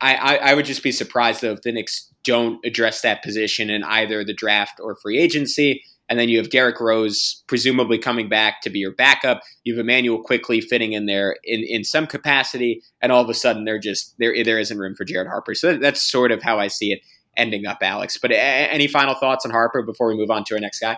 I, 0.00 0.14
I, 0.14 0.34
I 0.50 0.54
would 0.54 0.66
just 0.66 0.82
be 0.82 0.92
surprised 0.92 1.40
though 1.40 1.52
if 1.52 1.62
the 1.62 1.72
Knicks 1.72 2.12
don't 2.22 2.64
address 2.64 3.00
that 3.00 3.22
position 3.22 3.70
in 3.70 3.82
either 3.84 4.24
the 4.24 4.34
draft 4.34 4.78
or 4.80 4.96
free 4.96 5.18
agency. 5.18 5.82
And 6.08 6.18
then 6.18 6.28
you 6.28 6.38
have 6.38 6.50
Derrick 6.50 6.80
Rose 6.80 7.42
presumably 7.48 7.98
coming 7.98 8.28
back 8.28 8.60
to 8.62 8.70
be 8.70 8.78
your 8.78 8.92
backup. 8.92 9.40
You 9.64 9.74
have 9.74 9.80
Immanuel 9.80 10.22
Quickley 10.22 10.60
fitting 10.60 10.92
in 10.92 11.06
there 11.06 11.36
in, 11.42 11.64
in 11.64 11.82
some 11.82 12.06
capacity, 12.06 12.82
and 13.00 13.10
all 13.10 13.22
of 13.22 13.28
a 13.28 13.34
sudden 13.34 13.64
there 13.64 13.78
just 13.78 14.14
there 14.18 14.44
there 14.44 14.58
isn't 14.58 14.78
room 14.78 14.94
for 14.94 15.04
Jared 15.04 15.26
Harper. 15.26 15.54
So 15.54 15.76
that's 15.76 16.02
sort 16.02 16.30
of 16.30 16.42
how 16.42 16.58
I 16.60 16.68
see 16.68 16.92
it 16.92 17.00
ending 17.36 17.66
up, 17.66 17.78
Alex. 17.82 18.18
But 18.18 18.32
any 18.32 18.86
final 18.86 19.14
thoughts 19.14 19.44
on 19.44 19.50
Harper 19.50 19.82
before 19.82 20.08
we 20.08 20.16
move 20.16 20.30
on 20.30 20.44
to 20.44 20.54
our 20.54 20.60
next 20.60 20.80
guy? 20.80 20.96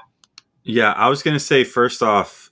Yeah, 0.64 0.92
I 0.92 1.08
was 1.08 1.22
going 1.22 1.34
to 1.34 1.40
say 1.40 1.64
first 1.64 2.02
off, 2.02 2.50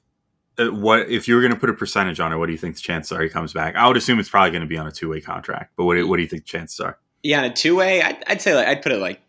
uh, 0.58 0.68
what 0.68 1.08
if 1.10 1.28
you 1.28 1.34
were 1.34 1.42
going 1.42 1.52
to 1.52 1.58
put 1.58 1.68
a 1.68 1.75
percentage 1.75 2.18
on 2.18 2.32
it? 2.32 2.36
What 2.36 2.46
do 2.46 2.52
you 2.52 2.58
think 2.58 2.76
the 2.76 2.80
chances 2.80 3.12
are 3.12 3.22
he 3.22 3.28
comes 3.28 3.52
back? 3.52 3.76
I 3.76 3.86
would 3.86 3.96
assume 3.96 4.18
it's 4.18 4.30
probably 4.30 4.50
going 4.50 4.62
to 4.62 4.66
be 4.66 4.78
on 4.78 4.86
a 4.86 4.92
two 4.92 5.10
way 5.10 5.20
contract, 5.20 5.75
but 5.76 5.84
what, 5.84 6.02
what 6.08 6.16
do 6.16 6.22
you 6.22 6.28
think 6.28 6.44
the 6.44 6.48
chances 6.48 6.80
are? 6.80 6.98
Yeah, 7.22 7.40
on 7.40 7.44
a 7.44 7.52
two 7.52 7.76
way, 7.76 8.02
I'd, 8.02 8.25
I'd 8.26 8.40
say 8.40 8.54
like, 8.54 8.66
I'd 8.66 8.82
put 8.82 8.92
it 8.92 8.98
like 8.98 9.20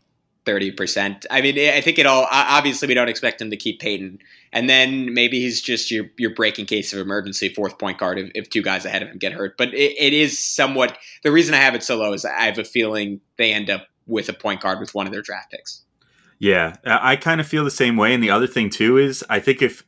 thirty 0.47 0.71
percent. 0.71 1.25
I 1.29 1.41
mean, 1.41 1.59
I 1.59 1.81
think 1.81 1.99
it 1.99 2.07
all. 2.07 2.25
Obviously, 2.31 2.87
we 2.87 2.93
don't 2.95 3.09
expect 3.09 3.39
him 3.39 3.51
to 3.51 3.57
keep 3.57 3.79
Payton, 3.79 4.17
and 4.53 4.69
then 4.69 5.13
maybe 5.13 5.39
he's 5.41 5.61
just 5.61 5.91
your 5.91 6.05
your 6.17 6.33
breaking 6.33 6.65
case 6.65 6.93
of 6.93 6.99
emergency 6.99 7.53
fourth 7.53 7.77
point 7.77 7.99
guard 7.99 8.17
if, 8.17 8.31
if 8.33 8.49
two 8.49 8.63
guys 8.63 8.85
ahead 8.85 9.03
of 9.03 9.09
him 9.09 9.17
get 9.17 9.33
hurt. 9.33 9.57
But 9.57 9.73
it, 9.73 9.95
it 9.99 10.13
is 10.13 10.39
somewhat. 10.39 10.97
The 11.23 11.31
reason 11.31 11.53
I 11.53 11.57
have 11.57 11.75
it 11.75 11.83
so 11.83 11.97
low 11.97 12.13
is 12.13 12.25
I 12.25 12.45
have 12.45 12.57
a 12.57 12.63
feeling 12.63 13.19
they 13.37 13.53
end 13.53 13.69
up 13.69 13.85
with 14.07 14.29
a 14.29 14.33
point 14.33 14.61
guard 14.61 14.79
with 14.79 14.95
one 14.95 15.05
of 15.05 15.13
their 15.13 15.21
draft 15.21 15.51
picks. 15.51 15.83
Yeah, 16.39 16.75
I 16.85 17.15
kind 17.17 17.41
of 17.41 17.47
feel 17.47 17.63
the 17.63 17.71
same 17.71 17.97
way. 17.97 18.13
And 18.13 18.23
the 18.23 18.29
other 18.29 18.47
thing 18.47 18.69
too 18.69 18.97
is 18.97 19.23
I 19.29 19.39
think 19.39 19.61
if 19.61 19.83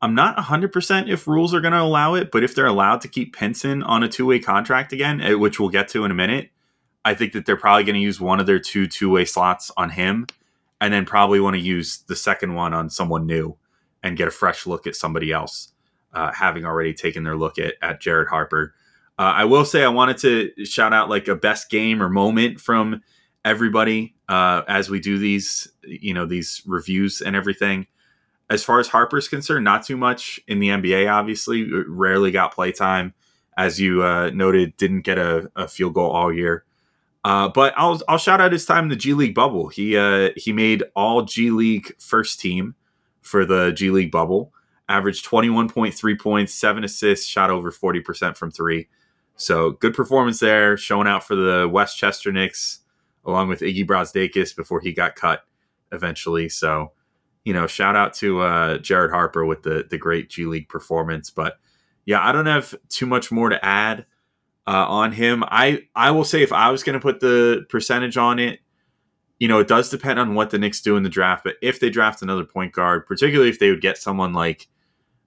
I'm 0.00 0.14
not 0.14 0.36
100% 0.36 1.08
if 1.08 1.26
rules 1.26 1.52
are 1.52 1.60
going 1.60 1.72
to 1.72 1.80
allow 1.80 2.14
it, 2.14 2.30
but 2.30 2.44
if 2.44 2.54
they're 2.54 2.66
allowed 2.66 3.00
to 3.02 3.08
keep 3.08 3.36
Pinson 3.36 3.82
on 3.82 4.02
a 4.02 4.08
two 4.08 4.26
way 4.26 4.38
contract 4.38 4.92
again, 4.92 5.20
eh, 5.20 5.34
which 5.34 5.58
we'll 5.58 5.68
get 5.68 5.88
to 5.88 6.04
in 6.04 6.10
a 6.10 6.14
minute, 6.14 6.50
I 7.04 7.14
think 7.14 7.32
that 7.32 7.46
they're 7.46 7.56
probably 7.56 7.84
going 7.84 7.94
to 7.94 8.00
use 8.00 8.20
one 8.20 8.40
of 8.40 8.46
their 8.46 8.58
two 8.58 8.86
two 8.86 9.10
way 9.10 9.24
slots 9.24 9.70
on 9.76 9.90
him, 9.90 10.26
and 10.80 10.92
then 10.92 11.04
probably 11.04 11.40
want 11.40 11.54
to 11.54 11.62
use 11.62 11.98
the 12.08 12.16
second 12.16 12.54
one 12.54 12.74
on 12.74 12.90
someone 12.90 13.26
new 13.26 13.56
and 14.02 14.16
get 14.16 14.28
a 14.28 14.32
fresh 14.32 14.66
look 14.66 14.86
at 14.86 14.94
somebody 14.94 15.32
else, 15.32 15.72
uh, 16.12 16.32
having 16.32 16.64
already 16.64 16.94
taken 16.94 17.24
their 17.24 17.36
look 17.36 17.58
at, 17.58 17.74
at 17.82 18.00
Jared 18.00 18.28
Harper. 18.28 18.74
Uh, 19.18 19.32
I 19.34 19.44
will 19.44 19.64
say 19.64 19.82
I 19.82 19.88
wanted 19.88 20.18
to 20.18 20.64
shout 20.64 20.92
out 20.92 21.08
like 21.08 21.26
a 21.26 21.34
best 21.34 21.70
game 21.70 22.00
or 22.00 22.08
moment 22.08 22.60
from 22.60 23.02
everybody 23.44 24.14
uh, 24.28 24.62
as 24.68 24.88
we 24.90 25.00
do 25.00 25.18
these, 25.18 25.72
you 25.82 26.14
know, 26.14 26.26
these 26.26 26.62
reviews 26.66 27.20
and 27.20 27.34
everything. 27.34 27.86
As 28.50 28.64
far 28.64 28.78
as 28.78 28.88
Harper's 28.88 29.28
concerned, 29.28 29.64
not 29.64 29.84
too 29.84 29.96
much 29.96 30.40
in 30.46 30.60
the 30.60 30.68
NBA. 30.68 31.10
Obviously, 31.12 31.68
rarely 31.86 32.30
got 32.30 32.54
play 32.54 32.72
time, 32.72 33.12
as 33.56 33.80
you 33.80 34.02
uh, 34.02 34.30
noted. 34.32 34.76
Didn't 34.76 35.02
get 35.02 35.18
a, 35.18 35.50
a 35.54 35.68
field 35.68 35.94
goal 35.94 36.10
all 36.10 36.32
year. 36.32 36.64
Uh, 37.28 37.46
but 37.46 37.74
I'll 37.76 38.00
I'll 38.08 38.16
shout 38.16 38.40
out 38.40 38.52
his 38.52 38.64
time 38.64 38.84
in 38.84 38.88
the 38.88 38.96
G 38.96 39.12
League 39.12 39.34
bubble. 39.34 39.68
He 39.68 39.98
uh, 39.98 40.30
he 40.34 40.50
made 40.50 40.82
all 40.96 41.20
G 41.20 41.50
League 41.50 41.94
first 42.00 42.40
team 42.40 42.74
for 43.20 43.44
the 43.44 43.70
G 43.72 43.90
League 43.90 44.10
bubble, 44.10 44.54
averaged 44.88 45.26
21.3 45.26 46.18
points, 46.18 46.54
seven 46.54 46.84
assists, 46.84 47.26
shot 47.26 47.50
over 47.50 47.70
40% 47.70 48.34
from 48.34 48.50
three. 48.50 48.88
So 49.36 49.72
good 49.72 49.92
performance 49.92 50.40
there, 50.40 50.78
showing 50.78 51.06
out 51.06 51.22
for 51.22 51.34
the 51.34 51.68
Westchester 51.70 52.32
Knicks, 52.32 52.80
along 53.26 53.48
with 53.48 53.60
Iggy 53.60 53.86
Brazdeikis 53.86 54.56
before 54.56 54.80
he 54.80 54.94
got 54.94 55.14
cut 55.14 55.42
eventually. 55.92 56.48
So, 56.48 56.92
you 57.44 57.52
know, 57.52 57.66
shout 57.66 57.94
out 57.94 58.14
to 58.14 58.40
uh, 58.40 58.78
Jared 58.78 59.10
Harper 59.10 59.44
with 59.44 59.64
the 59.64 59.86
the 59.90 59.98
great 59.98 60.30
G 60.30 60.46
League 60.46 60.70
performance. 60.70 61.28
But 61.28 61.58
yeah, 62.06 62.26
I 62.26 62.32
don't 62.32 62.46
have 62.46 62.74
too 62.88 63.04
much 63.04 63.30
more 63.30 63.50
to 63.50 63.62
add 63.62 64.06
uh, 64.68 64.84
on 64.86 65.12
him. 65.12 65.42
I 65.46 65.80
I 65.96 66.10
will 66.10 66.24
say 66.24 66.42
if 66.42 66.52
I 66.52 66.70
was 66.70 66.82
going 66.82 66.94
to 66.94 67.02
put 67.02 67.20
the 67.20 67.64
percentage 67.70 68.18
on 68.18 68.38
it, 68.38 68.60
you 69.38 69.48
know, 69.48 69.60
it 69.60 69.66
does 69.66 69.88
depend 69.88 70.18
on 70.18 70.34
what 70.34 70.50
the 70.50 70.58
Knicks 70.58 70.82
do 70.82 70.96
in 70.96 71.02
the 71.04 71.08
draft. 71.08 71.42
But 71.42 71.56
if 71.62 71.80
they 71.80 71.88
draft 71.88 72.20
another 72.20 72.44
point 72.44 72.74
guard, 72.74 73.06
particularly 73.06 73.48
if 73.48 73.58
they 73.58 73.70
would 73.70 73.80
get 73.80 73.96
someone 73.96 74.34
like 74.34 74.68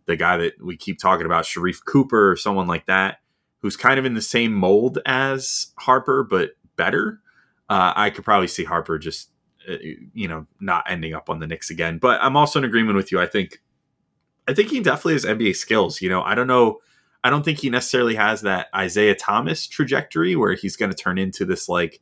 the 0.06 0.16
guy 0.16 0.38
that 0.38 0.64
we 0.64 0.78
keep 0.78 1.00
talking 1.00 1.26
about, 1.26 1.46
Sharife 1.46 1.84
Cooper, 1.84 2.32
or 2.32 2.36
someone 2.36 2.68
like 2.68 2.86
that, 2.86 3.18
who's 3.62 3.76
kind 3.76 3.98
of 3.98 4.06
in 4.06 4.14
the 4.14 4.22
same 4.22 4.54
mold 4.54 5.00
as 5.08 5.74
Harper 5.80 6.24
but 6.24 6.52
better, 6.76 7.20
uh, 7.68 7.94
I 7.96 8.12
could 8.12 8.24
probably 8.24 8.48
see 8.48 8.64
Harper 8.64 9.00
just 9.00 9.30
uh, 9.68 9.78
you 10.14 10.28
know 10.28 10.46
not 10.60 10.84
ending 10.88 11.16
up 11.16 11.32
on 11.32 11.40
the 11.40 11.48
Knicks 11.48 11.72
again. 11.72 11.98
But 11.98 12.22
I'm 12.22 12.38
also 12.38 12.60
in 12.60 12.66
agreement 12.66 12.96
with 12.96 13.12
you. 13.12 13.20
I 13.20 13.26
think 13.26 13.60
I 14.48 14.54
think 14.54 14.70
he 14.70 14.82
definitely 14.82 15.14
has 15.14 15.26
NBA 15.26 15.56
skills. 15.56 16.00
You 16.00 16.10
know, 16.10 16.22
I 16.22 16.36
don't 16.36 16.46
know. 16.46 16.78
I 17.24 17.30
don't 17.30 17.44
think 17.44 17.60
he 17.60 17.70
necessarily 17.70 18.16
has 18.16 18.42
that 18.42 18.68
Isaiah 18.75 19.16
Thomas 19.16 19.68
trajectory 19.68 20.36
where 20.36 20.54
he's 20.54 20.75
going 20.75 20.92
to 20.92 20.98
turn 20.98 21.18
into 21.18 21.46
this 21.46 21.70
like 21.70 22.01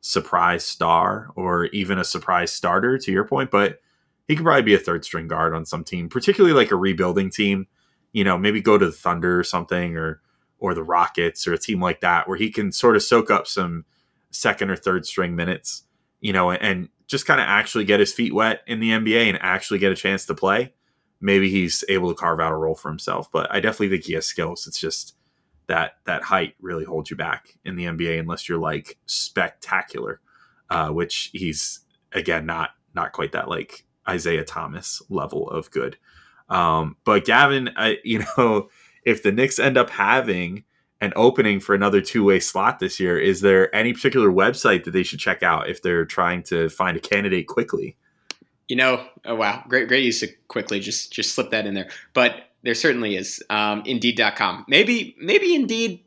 surprise 0.00 0.64
star 0.64 1.30
or 1.36 1.66
even 1.66 1.98
a 1.98 2.04
surprise 2.04 2.52
starter. 2.52 2.98
To 2.98 3.12
your 3.12 3.24
point, 3.24 3.50
but 3.50 3.80
he 4.28 4.34
could 4.34 4.44
probably 4.44 4.62
be 4.62 4.74
a 4.74 4.78
third 4.78 5.04
string 5.04 5.28
guard 5.28 5.54
on 5.54 5.64
some 5.66 5.84
team, 5.84 6.08
particularly 6.08 6.54
like 6.54 6.70
a 6.70 6.76
rebuilding 6.76 7.30
team. 7.30 7.66
You 8.12 8.24
know, 8.24 8.38
maybe 8.38 8.60
go 8.60 8.78
to 8.78 8.86
the 8.86 8.92
Thunder 8.92 9.38
or 9.38 9.44
something, 9.44 9.96
or 9.96 10.20
or 10.58 10.74
the 10.74 10.82
Rockets 10.82 11.46
or 11.46 11.52
a 11.52 11.58
team 11.58 11.80
like 11.80 12.00
that, 12.00 12.28
where 12.28 12.38
he 12.38 12.50
can 12.50 12.72
sort 12.72 12.96
of 12.96 13.02
soak 13.02 13.30
up 13.30 13.46
some 13.46 13.84
second 14.30 14.70
or 14.70 14.76
third 14.76 15.06
string 15.06 15.36
minutes. 15.36 15.84
You 16.20 16.32
know, 16.32 16.50
and 16.50 16.88
just 17.06 17.26
kind 17.26 17.40
of 17.40 17.46
actually 17.46 17.84
get 17.84 18.00
his 18.00 18.12
feet 18.12 18.34
wet 18.34 18.62
in 18.66 18.80
the 18.80 18.90
NBA 18.90 19.28
and 19.28 19.38
actually 19.40 19.78
get 19.78 19.92
a 19.92 19.96
chance 19.96 20.26
to 20.26 20.34
play. 20.34 20.72
Maybe 21.20 21.50
he's 21.50 21.84
able 21.88 22.08
to 22.08 22.14
carve 22.14 22.40
out 22.40 22.52
a 22.52 22.56
role 22.56 22.74
for 22.74 22.88
himself. 22.88 23.30
But 23.32 23.50
I 23.50 23.60
definitely 23.60 23.90
think 23.90 24.04
he 24.04 24.14
has 24.14 24.26
skills. 24.26 24.66
It's 24.66 24.78
just 24.78 25.14
that 25.66 25.92
that 26.04 26.22
height 26.22 26.54
really 26.60 26.84
holds 26.84 27.10
you 27.10 27.16
back 27.16 27.48
in 27.64 27.76
the 27.76 27.84
NBA 27.84 28.20
unless 28.20 28.48
you're 28.48 28.58
like 28.58 28.98
spectacular, 29.06 30.20
uh, 30.70 30.90
which 30.90 31.30
he's 31.32 31.80
again 32.12 32.46
not 32.46 32.70
not 32.94 33.12
quite 33.12 33.32
that 33.32 33.48
like 33.48 33.84
Isaiah 34.08 34.44
Thomas 34.44 35.02
level 35.08 35.48
of 35.48 35.70
good. 35.70 35.96
Um, 36.48 36.96
but 37.04 37.24
Gavin, 37.24 37.70
I, 37.76 37.98
you 38.04 38.24
know, 38.36 38.68
if 39.04 39.22
the 39.22 39.32
Knicks 39.32 39.58
end 39.58 39.76
up 39.76 39.90
having 39.90 40.64
an 41.00 41.12
opening 41.14 41.60
for 41.60 41.74
another 41.74 42.00
two 42.00 42.24
way 42.24 42.40
slot 42.40 42.78
this 42.78 42.98
year, 42.98 43.18
is 43.18 43.40
there 43.40 43.74
any 43.74 43.92
particular 43.92 44.30
website 44.30 44.84
that 44.84 44.92
they 44.92 45.02
should 45.02 45.18
check 45.18 45.42
out 45.42 45.68
if 45.68 45.82
they're 45.82 46.06
trying 46.06 46.42
to 46.44 46.68
find 46.68 46.96
a 46.96 47.00
candidate 47.00 47.46
quickly? 47.46 47.96
You 48.68 48.76
know, 48.76 49.06
oh 49.24 49.34
wow, 49.36 49.62
great, 49.68 49.88
great 49.88 50.04
use 50.04 50.20
to 50.20 50.28
quickly. 50.48 50.80
Just, 50.80 51.12
just 51.12 51.34
slip 51.34 51.50
that 51.50 51.66
in 51.66 51.74
there. 51.74 51.88
But 52.14 52.50
there 52.62 52.74
certainly 52.74 53.16
is. 53.16 53.42
Um, 53.48 53.82
Indeed.com. 53.86 54.64
Maybe, 54.68 55.16
maybe 55.20 55.54
Indeed 55.54 56.02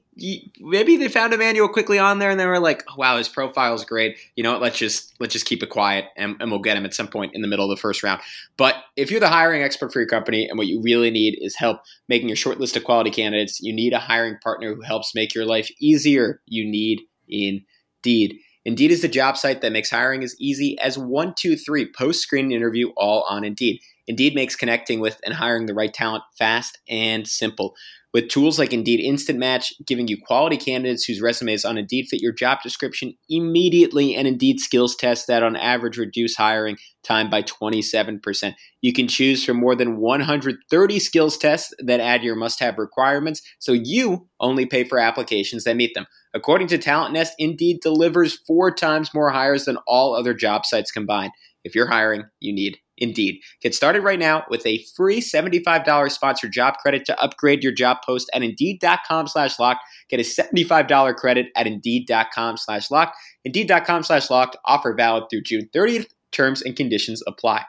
maybe 0.60 0.98
they 0.98 1.08
found 1.08 1.34
Immanuel 1.34 1.68
Quickley 1.68 2.00
on 2.00 2.20
there 2.20 2.30
and 2.30 2.40
they 2.40 2.46
were 2.46 2.60
like, 2.60 2.84
oh, 2.90 2.96
wow, 2.98 3.18
his 3.18 3.30
profile 3.30 3.74
is 3.74 3.86
great. 3.86 4.18
You 4.36 4.44
know 4.44 4.52
what? 4.52 4.62
Let's 4.62 4.78
just 4.78 5.14
let's 5.20 5.34
just 5.34 5.46
keep 5.46 5.64
it 5.64 5.70
quiet 5.70 6.06
and, 6.18 6.36
and 6.40 6.52
we'll 6.52 6.62
get 6.62 6.78
him 6.78 6.86
at 6.86 6.94
some 6.94 7.08
point 7.08 7.34
in 7.34 7.42
the 7.42 7.48
middle 7.48 7.70
of 7.70 7.76
the 7.76 7.82
first 7.82 8.04
round. 8.04 8.22
But 8.58 8.76
if 8.96 9.12
you're 9.12 9.20
the 9.20 9.30
hiring 9.30 9.62
expert 9.62 9.94
for 9.94 10.00
your 10.00 10.08
company 10.08 10.48
and 10.48 10.58
what 10.58 10.68
you 10.68 10.82
really 10.82 11.12
need 11.12 11.38
is 11.42 11.56
help 11.56 11.82
making 12.08 12.30
your 12.30 12.36
short 12.36 12.60
list 12.60 12.76
of 12.76 12.84
quality 12.84 13.12
candidates, 13.12 13.62
you 13.62 13.74
need 13.74 13.94
a 13.94 14.00
hiring 14.00 14.38
partner 14.44 14.74
who 14.74 14.82
helps 14.82 15.16
make 15.16 15.34
your 15.34 15.46
life 15.46 15.70
easier. 15.80 16.42
You 16.46 16.66
need 16.66 17.02
Indeed. 17.28 18.40
Indeed 18.66 18.92
is 18.92 19.02
the 19.02 19.08
job 19.08 19.38
site 19.38 19.62
that 19.62 19.72
makes 19.72 19.90
hiring 19.90 20.24
as 20.24 20.36
easy 20.40 20.78
as 20.80 20.98
one, 20.98 21.34
two, 21.38 21.56
three 21.56 21.92
post 21.92 22.22
screening 22.22 22.52
interview 22.52 22.90
all 22.98 23.26
on 23.30 23.44
Indeed. 23.44 23.82
Indeed 24.10 24.34
makes 24.34 24.56
connecting 24.56 25.00
with 25.00 25.22
and 25.24 25.36
hiring 25.36 25.68
the 25.68 25.76
right 25.76 25.94
talent 25.94 26.24
fast 26.36 26.80
and 26.90 27.28
simple. 27.28 27.76
With 28.12 28.28
tools 28.28 28.58
like 28.58 28.74
Indeed 28.74 29.00
Instant 29.02 29.38
Match, 29.38 29.72
giving 29.86 30.08
you 30.08 30.18
quality 30.20 30.58
candidates 30.58 31.06
whose 31.06 31.22
resumes 31.22 31.64
on 31.64 31.78
Indeed 31.78 32.08
fit 32.10 32.20
your 32.20 32.32
job 32.32 32.64
description 32.64 33.14
immediately, 33.30 34.16
and 34.16 34.28
Indeed 34.28 34.60
skills 34.60 34.96
tests 34.96 35.28
that 35.28 35.44
on 35.44 35.56
average 35.56 36.00
reduce 36.00 36.36
hiring 36.36 36.78
time 37.04 37.30
by 37.30 37.44
27%. 37.44 38.56
You 38.82 38.94
can 38.94 39.08
choose 39.08 39.46
from 39.46 39.58
more 39.58 39.76
than 39.76 39.98
130 39.98 41.00
skills 41.00 41.38
tests 41.38 41.72
that 41.78 42.00
add 42.00 42.24
your 42.24 42.36
must 42.36 42.60
have 42.62 42.80
requirements, 42.80 43.44
so 43.60 43.74
you 43.74 44.28
only 44.40 44.66
pay 44.66 44.86
for 44.86 44.98
applications 44.98 45.66
that 45.66 45.76
meet 45.76 45.94
them. 45.94 46.08
According 46.34 46.70
to 46.70 46.80
TalentNest, 46.80 47.34
Indeed 47.38 47.82
delivers 47.84 48.40
four 48.48 48.74
times 48.74 49.14
more 49.14 49.30
hires 49.30 49.66
than 49.66 49.78
all 49.86 50.16
other 50.16 50.34
job 50.34 50.66
sites 50.66 50.92
combined. 50.92 51.32
If 51.64 51.76
you're 51.76 51.88
hiring, 51.88 52.24
you 52.40 52.54
need 52.54 52.80
Indeed. 53.00 53.42
Get 53.62 53.74
started 53.74 54.04
right 54.04 54.20
now 54.20 54.44
with 54.50 54.66
a 54.66 54.84
free 54.96 55.22
$75 55.22 56.12
sponsored 56.12 56.52
job 56.52 56.76
credit 56.78 57.06
to 57.06 57.20
upgrade 57.22 57.64
your 57.64 57.74
job 57.74 57.98
post 58.06 58.30
at 58.34 58.44
Indeed.com 58.44 59.28
slash 59.28 59.60
locked. 59.60 59.82
Get 60.10 60.20
a 60.20 60.24
$75 60.24 61.16
credit 61.16 61.48
at 61.56 61.68
Indeed.com 61.68 62.58
slash 62.58 62.92
locked. 62.92 63.18
Indeed.com 63.46 64.04
slash 64.04 64.30
locked. 64.30 64.58
Offer 64.66 64.94
valid 64.94 65.26
through 65.30 65.42
June 65.42 65.70
30th. 65.74 66.08
Terms 66.32 66.62
and 66.62 66.76
conditions 66.76 67.24
apply. 67.26 67.66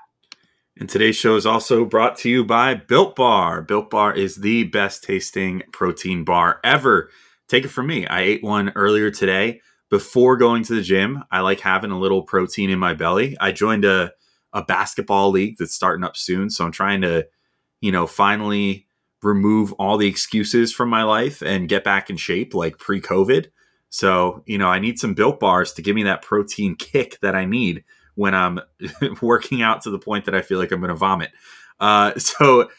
And 0.76 0.88
today's 0.88 1.16
show 1.16 1.37
is 1.37 1.46
also 1.46 1.84
brought 1.84 2.16
to 2.18 2.30
you 2.30 2.44
by 2.44 2.75
Built 2.75 3.16
Bar. 3.16 3.62
Built 3.62 3.90
Bar 3.90 4.14
is 4.14 4.37
the 4.37 4.64
best 4.64 5.04
tasting 5.04 5.62
protein 5.72 6.25
bar 6.25 6.60
ever. 6.64 7.10
Take 7.49 7.64
it 7.64 7.68
from 7.68 7.87
me. 7.87 8.06
I 8.06 8.22
ate 8.22 8.42
one 8.42 8.72
earlier 8.75 9.10
today 9.10 9.60
before 9.90 10.37
going 10.37 10.62
to 10.64 10.75
the 10.75 10.82
gym. 10.82 11.22
I 11.30 11.40
like 11.40 11.60
having 11.60 11.90
a 11.90 11.99
little 11.99 12.22
protein 12.22 12.70
in 12.70 12.78
my 12.78 12.94
belly. 12.94 13.37
I 13.40 13.52
joined 13.52 13.84
a 13.84 14.12
a 14.52 14.62
basketball 14.62 15.30
league 15.30 15.57
that's 15.59 15.75
starting 15.75 16.04
up 16.04 16.16
soon. 16.16 16.50
So 16.50 16.64
I'm 16.64 16.73
trying 16.73 17.02
to, 17.02 17.26
you 17.80 17.92
know, 17.92 18.07
finally 18.07 18.87
remove 19.23 19.73
all 19.75 19.97
the 19.97 20.09
excuses 20.09 20.73
from 20.73 20.88
my 20.88 21.02
life 21.02 21.42
and 21.42 21.69
get 21.69 21.85
back 21.85 22.11
in 22.11 22.16
shape 22.16 22.54
like 22.54 22.78
pre 22.78 23.00
COVID. 23.00 23.47
So, 23.90 24.42
you 24.47 24.57
know, 24.57 24.69
I 24.69 24.78
need 24.78 24.99
some 24.99 25.14
built 25.14 25.40
bars 25.40 25.73
to 25.75 25.83
give 25.83 25.97
me 25.97 26.04
that 26.04 26.23
protein 26.23 26.75
kick 26.78 27.19
that 27.21 27.35
I 27.35 27.45
need 27.45 27.85
when 28.14 28.35
I'm 28.35 28.61
working 29.21 29.62
out 29.62 29.83
to 29.83 29.90
the 29.90 29.99
point 29.99 30.25
that 30.25 30.35
I 30.35 30.42
feel 30.42 30.59
like 30.59 30.73
I'm 30.73 30.80
going 30.80 30.88
to 30.90 30.95
vomit. 30.95 31.30
Uh, 31.78 32.14
so 32.19 32.71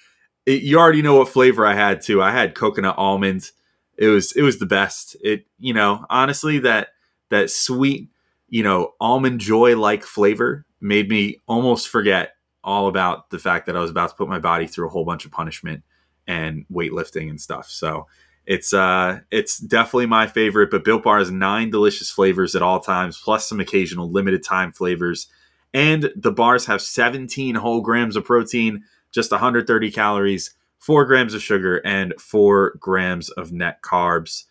it, 0.46 0.62
you 0.64 0.80
already 0.80 1.02
know 1.02 1.16
what 1.16 1.30
flavor 1.30 1.66
I 1.66 1.74
had 1.74 2.02
too. 2.02 2.22
I 2.22 2.32
had 2.32 2.56
coconut 2.56 2.98
almond. 2.98 3.52
It 3.98 4.08
was 4.08 4.32
it 4.32 4.42
was 4.42 4.58
the 4.58 4.66
best. 4.66 5.16
It 5.22 5.46
you 5.60 5.74
know 5.74 6.06
honestly 6.10 6.60
that 6.60 6.90
that 7.30 7.52
sweet 7.52 8.10
you 8.48 8.64
know 8.64 8.94
almond 9.00 9.40
joy 9.40 9.78
like 9.78 10.04
flavor 10.04 10.66
made 10.82 11.10
me 11.10 11.38
almost 11.48 11.88
forget 11.88 12.36
all 12.64 12.88
about 12.88 13.30
the 13.30 13.40
fact 13.40 13.66
that 13.66 13.76
I 13.76 13.80
was 13.80 13.92
about 13.92 14.10
to 14.10 14.16
put 14.16 14.30
my 14.30 14.40
body 14.40 14.68
through 14.68 14.88
a 14.88 14.90
whole 14.90 15.06
bunch 15.06 15.26
of 15.26 15.32
punishment 15.32 15.84
and 16.28 16.66
weightlifting 16.72 17.30
and 17.30 17.40
stuff. 17.40 17.70
So 17.70 18.08
it's 18.46 18.74
uh 18.74 19.20
it's 19.30 19.60
definitely 19.60 20.08
my 20.08 20.28
favorite. 20.28 20.72
But 20.72 20.84
Built 20.84 21.04
Bar 21.04 21.20
has 21.20 21.32
nine 21.32 21.70
delicious 21.70 22.10
flavors 22.10 22.56
at 22.56 22.62
all 22.62 22.80
times, 22.80 23.20
plus 23.24 23.48
some 23.48 23.60
occasional 23.60 24.12
limited 24.12 24.44
time 24.44 24.72
flavors. 24.72 25.28
And 25.74 26.12
the 26.16 26.32
bars 26.32 26.66
have 26.66 26.82
17 26.82 27.56
whole 27.56 27.82
grams 27.82 28.16
of 28.16 28.26
protein, 28.26 28.84
just 29.12 29.32
130 29.32 29.92
calories, 29.92 30.54
four 30.80 31.06
grams 31.06 31.34
of 31.34 31.42
sugar, 31.42 31.78
and 31.86 32.14
four 32.20 32.76
grams 32.80 33.30
of 33.30 33.54
net 33.54 33.82
carbs. 33.82 34.46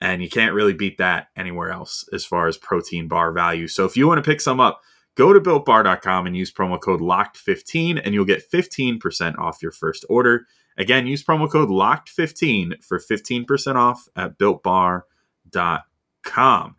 And 0.00 0.22
you 0.22 0.30
can't 0.30 0.54
really 0.54 0.72
beat 0.72 0.98
that 0.98 1.28
anywhere 1.36 1.70
else 1.70 2.08
as 2.12 2.24
far 2.24 2.46
as 2.46 2.56
protein 2.56 3.08
bar 3.08 3.32
value. 3.32 3.66
So 3.66 3.84
if 3.84 3.96
you 3.96 4.06
want 4.06 4.24
to 4.24 4.30
pick 4.30 4.40
some 4.40 4.60
up, 4.60 4.80
Go 5.16 5.32
to 5.32 5.40
builtbar.com 5.40 6.26
and 6.26 6.36
use 6.36 6.52
promo 6.52 6.80
code 6.80 7.00
LOCKED15 7.00 8.00
and 8.04 8.14
you'll 8.14 8.24
get 8.24 8.48
15% 8.50 9.38
off 9.38 9.62
your 9.62 9.72
first 9.72 10.04
order. 10.08 10.46
Again, 10.78 11.06
use 11.06 11.24
promo 11.24 11.50
code 11.50 11.68
LOCKED15 11.68 12.84
for 12.84 12.98
15% 12.98 13.74
off 13.74 14.08
at 14.14 14.38
builtbar.com. 14.38 16.76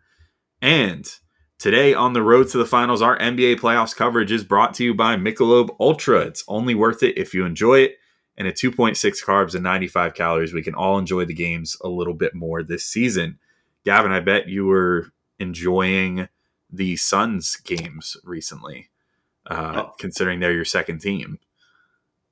And 0.62 1.08
today 1.58 1.94
on 1.94 2.14
the 2.14 2.22
road 2.22 2.48
to 2.48 2.58
the 2.58 2.64
finals, 2.64 3.02
our 3.02 3.18
NBA 3.18 3.60
playoffs 3.60 3.94
coverage 3.94 4.32
is 4.32 4.44
brought 4.44 4.72
to 4.74 4.84
you 4.84 4.94
by 4.94 5.16
Michelob 5.16 5.76
Ultra. 5.78 6.20
It's 6.20 6.44
only 6.48 6.74
worth 6.74 7.02
it 7.02 7.18
if 7.18 7.34
you 7.34 7.44
enjoy 7.44 7.80
it. 7.80 7.96
And 8.38 8.48
at 8.48 8.56
2.6 8.56 8.96
carbs 9.22 9.54
and 9.54 9.62
95 9.62 10.14
calories, 10.14 10.54
we 10.54 10.62
can 10.62 10.74
all 10.74 10.98
enjoy 10.98 11.26
the 11.26 11.34
games 11.34 11.76
a 11.82 11.88
little 11.88 12.14
bit 12.14 12.34
more 12.34 12.62
this 12.62 12.86
season. 12.86 13.38
Gavin, 13.84 14.10
I 14.10 14.20
bet 14.20 14.48
you 14.48 14.64
were 14.64 15.08
enjoying– 15.38 16.28
the 16.72 16.96
Suns 16.96 17.56
games 17.56 18.16
recently, 18.24 18.88
uh, 19.46 19.84
oh. 19.84 19.94
considering 19.98 20.40
they're 20.40 20.52
your 20.52 20.64
second 20.64 21.00
team. 21.00 21.38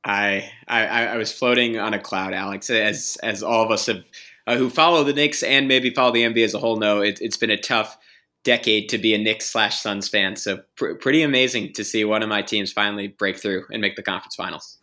I, 0.02 0.50
I 0.66 0.86
I 1.08 1.16
was 1.18 1.30
floating 1.30 1.78
on 1.78 1.92
a 1.92 1.98
cloud, 1.98 2.32
Alex, 2.32 2.70
as 2.70 3.18
as 3.22 3.42
all 3.42 3.62
of 3.62 3.70
us 3.70 3.86
have 3.86 4.02
uh, 4.46 4.56
who 4.56 4.70
follow 4.70 5.04
the 5.04 5.12
Knicks 5.12 5.42
and 5.42 5.68
maybe 5.68 5.90
follow 5.90 6.12
the 6.12 6.22
NBA 6.22 6.44
as 6.44 6.54
a 6.54 6.58
whole 6.58 6.76
know. 6.76 7.00
It, 7.00 7.18
has 7.18 7.36
been 7.36 7.50
a 7.50 7.56
tough 7.56 7.98
decade 8.42 8.88
to 8.88 8.98
be 8.98 9.14
a 9.14 9.18
Knicks 9.18 9.46
slash 9.46 9.80
Suns 9.80 10.08
fan. 10.08 10.36
So 10.36 10.62
pr- 10.76 10.94
pretty 10.94 11.22
amazing 11.22 11.74
to 11.74 11.84
see 11.84 12.04
one 12.04 12.22
of 12.22 12.28
my 12.28 12.42
teams 12.42 12.72
finally 12.72 13.08
break 13.08 13.38
through 13.38 13.66
and 13.70 13.80
make 13.80 13.96
the 13.96 14.02
conference 14.02 14.34
finals. 14.34 14.78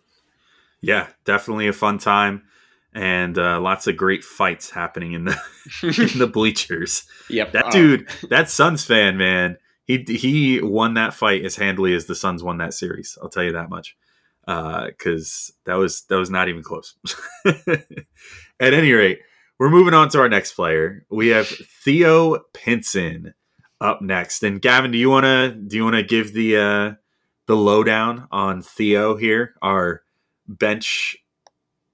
Yeah, 0.82 1.08
definitely 1.26 1.68
a 1.68 1.74
fun 1.74 1.98
time, 1.98 2.44
and 2.94 3.38
uh, 3.38 3.60
lots 3.62 3.88
of 3.88 3.96
great 3.98 4.24
fights 4.24 4.70
happening 4.72 5.14
in 5.14 5.26
the 5.26 5.38
in 6.14 6.20
the 6.20 6.28
bleachers. 6.34 7.06
Yep. 7.30 7.52
That 7.52 7.66
Uh, 7.66 7.70
dude, 7.72 8.10
that 8.30 8.50
Suns 8.50 8.86
fan, 8.86 9.18
man, 9.18 9.58
he 9.86 10.04
he 10.08 10.62
won 10.62 10.96
that 10.96 11.14
fight 11.14 11.46
as 11.46 11.56
handily 11.56 11.94
as 11.94 12.06
the 12.06 12.16
Suns 12.16 12.44
won 12.44 12.58
that 12.58 12.74
series. 12.74 13.18
I'll 13.22 13.30
tell 13.30 13.44
you 13.44 13.54
that 13.54 13.70
much, 13.70 13.96
because 14.46 15.52
that 15.66 15.76
was 15.76 16.04
that 16.10 16.18
was 16.18 16.30
not 16.30 16.50
even 16.50 16.64
close. 16.64 16.96
At 18.60 18.74
any 18.74 18.92
rate, 18.92 19.20
we're 19.60 19.70
moving 19.70 19.94
on 19.94 20.10
to 20.10 20.20
our 20.20 20.30
next 20.30 20.54
player. 20.54 21.06
We 21.10 21.28
have 21.30 21.48
Theo 21.48 22.40
Pinson 22.54 23.34
up 23.80 24.02
next, 24.02 24.44
and 24.44 24.62
Gavin, 24.62 24.92
do 24.92 24.98
you 24.98 25.10
wanna 25.10 25.52
do 25.52 25.76
you 25.76 25.84
wanna 25.84 26.04
give 26.04 26.34
the 26.34 26.58
uh, 26.58 26.92
the 27.46 27.56
lowdown 27.56 28.28
on 28.32 28.62
Theo 28.62 29.16
here, 29.16 29.54
our 29.62 30.02
bench 30.48 31.18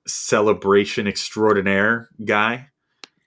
celebration 0.07 1.07
extraordinaire 1.07 2.09
guy 2.25 2.67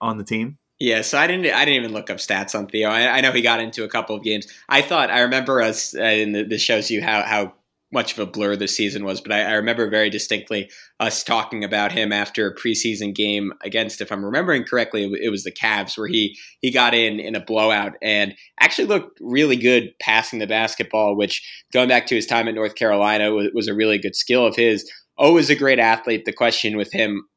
on 0.01 0.17
the 0.17 0.23
team? 0.23 0.57
Yeah, 0.79 1.01
so 1.01 1.17
I 1.17 1.25
didn't. 1.25 1.47
I 1.47 1.65
didn't 1.65 1.83
even 1.83 1.93
look 1.93 2.11
up 2.11 2.17
stats 2.17 2.53
on 2.53 2.67
Theo. 2.67 2.89
I, 2.89 3.17
I 3.17 3.21
know 3.21 3.31
he 3.31 3.41
got 3.41 3.59
into 3.59 3.83
a 3.83 3.89
couple 3.89 4.15
of 4.15 4.23
games. 4.23 4.45
I 4.69 4.83
thought 4.83 5.09
I 5.09 5.21
remember 5.21 5.59
us, 5.59 5.95
uh, 5.95 6.01
and 6.01 6.35
this 6.51 6.61
shows 6.61 6.91
you 6.91 7.01
how 7.01 7.23
how 7.23 7.53
much 7.91 8.13
of 8.13 8.19
a 8.19 8.25
blur 8.29 8.55
the 8.55 8.67
season 8.67 9.03
was. 9.03 9.21
But 9.21 9.31
I, 9.31 9.41
I 9.43 9.53
remember 9.53 9.89
very 9.89 10.09
distinctly 10.09 10.69
us 10.99 11.23
talking 11.23 11.63
about 11.63 11.91
him 11.91 12.11
after 12.11 12.45
a 12.45 12.55
preseason 12.55 13.15
game 13.15 13.53
against, 13.63 14.01
if 14.01 14.11
I'm 14.11 14.25
remembering 14.25 14.65
correctly, 14.65 15.11
it, 15.21 15.29
was 15.29 15.43
the 15.43 15.51
Cavs 15.51 15.97
where 15.97 16.07
he 16.07 16.37
he 16.61 16.71
got 16.71 16.93
in 16.93 17.19
in 17.19 17.35
a 17.35 17.43
blowout 17.43 17.93
and 18.01 18.35
actually 18.59 18.87
looked 18.87 19.17
really 19.21 19.55
good 19.55 19.93
passing 19.99 20.39
the 20.39 20.47
basketball. 20.47 21.15
Which 21.15 21.41
going 21.73 21.89
back 21.89 22.05
to 22.07 22.15
his 22.15 22.27
time 22.27 22.47
at 22.47 22.55
North 22.55 22.75
Carolina 22.75 23.31
was, 23.31 23.47
was 23.53 23.67
a 23.67 23.73
really 23.73 23.97
good 23.97 24.15
skill 24.15 24.45
of 24.45 24.55
his. 24.55 24.87
Is 25.19 25.49
a 25.49 25.55
great 25.55 25.79
athlete. 25.79 26.25
The 26.25 26.33
question 26.33 26.77
with 26.77 26.91
him 26.91 27.27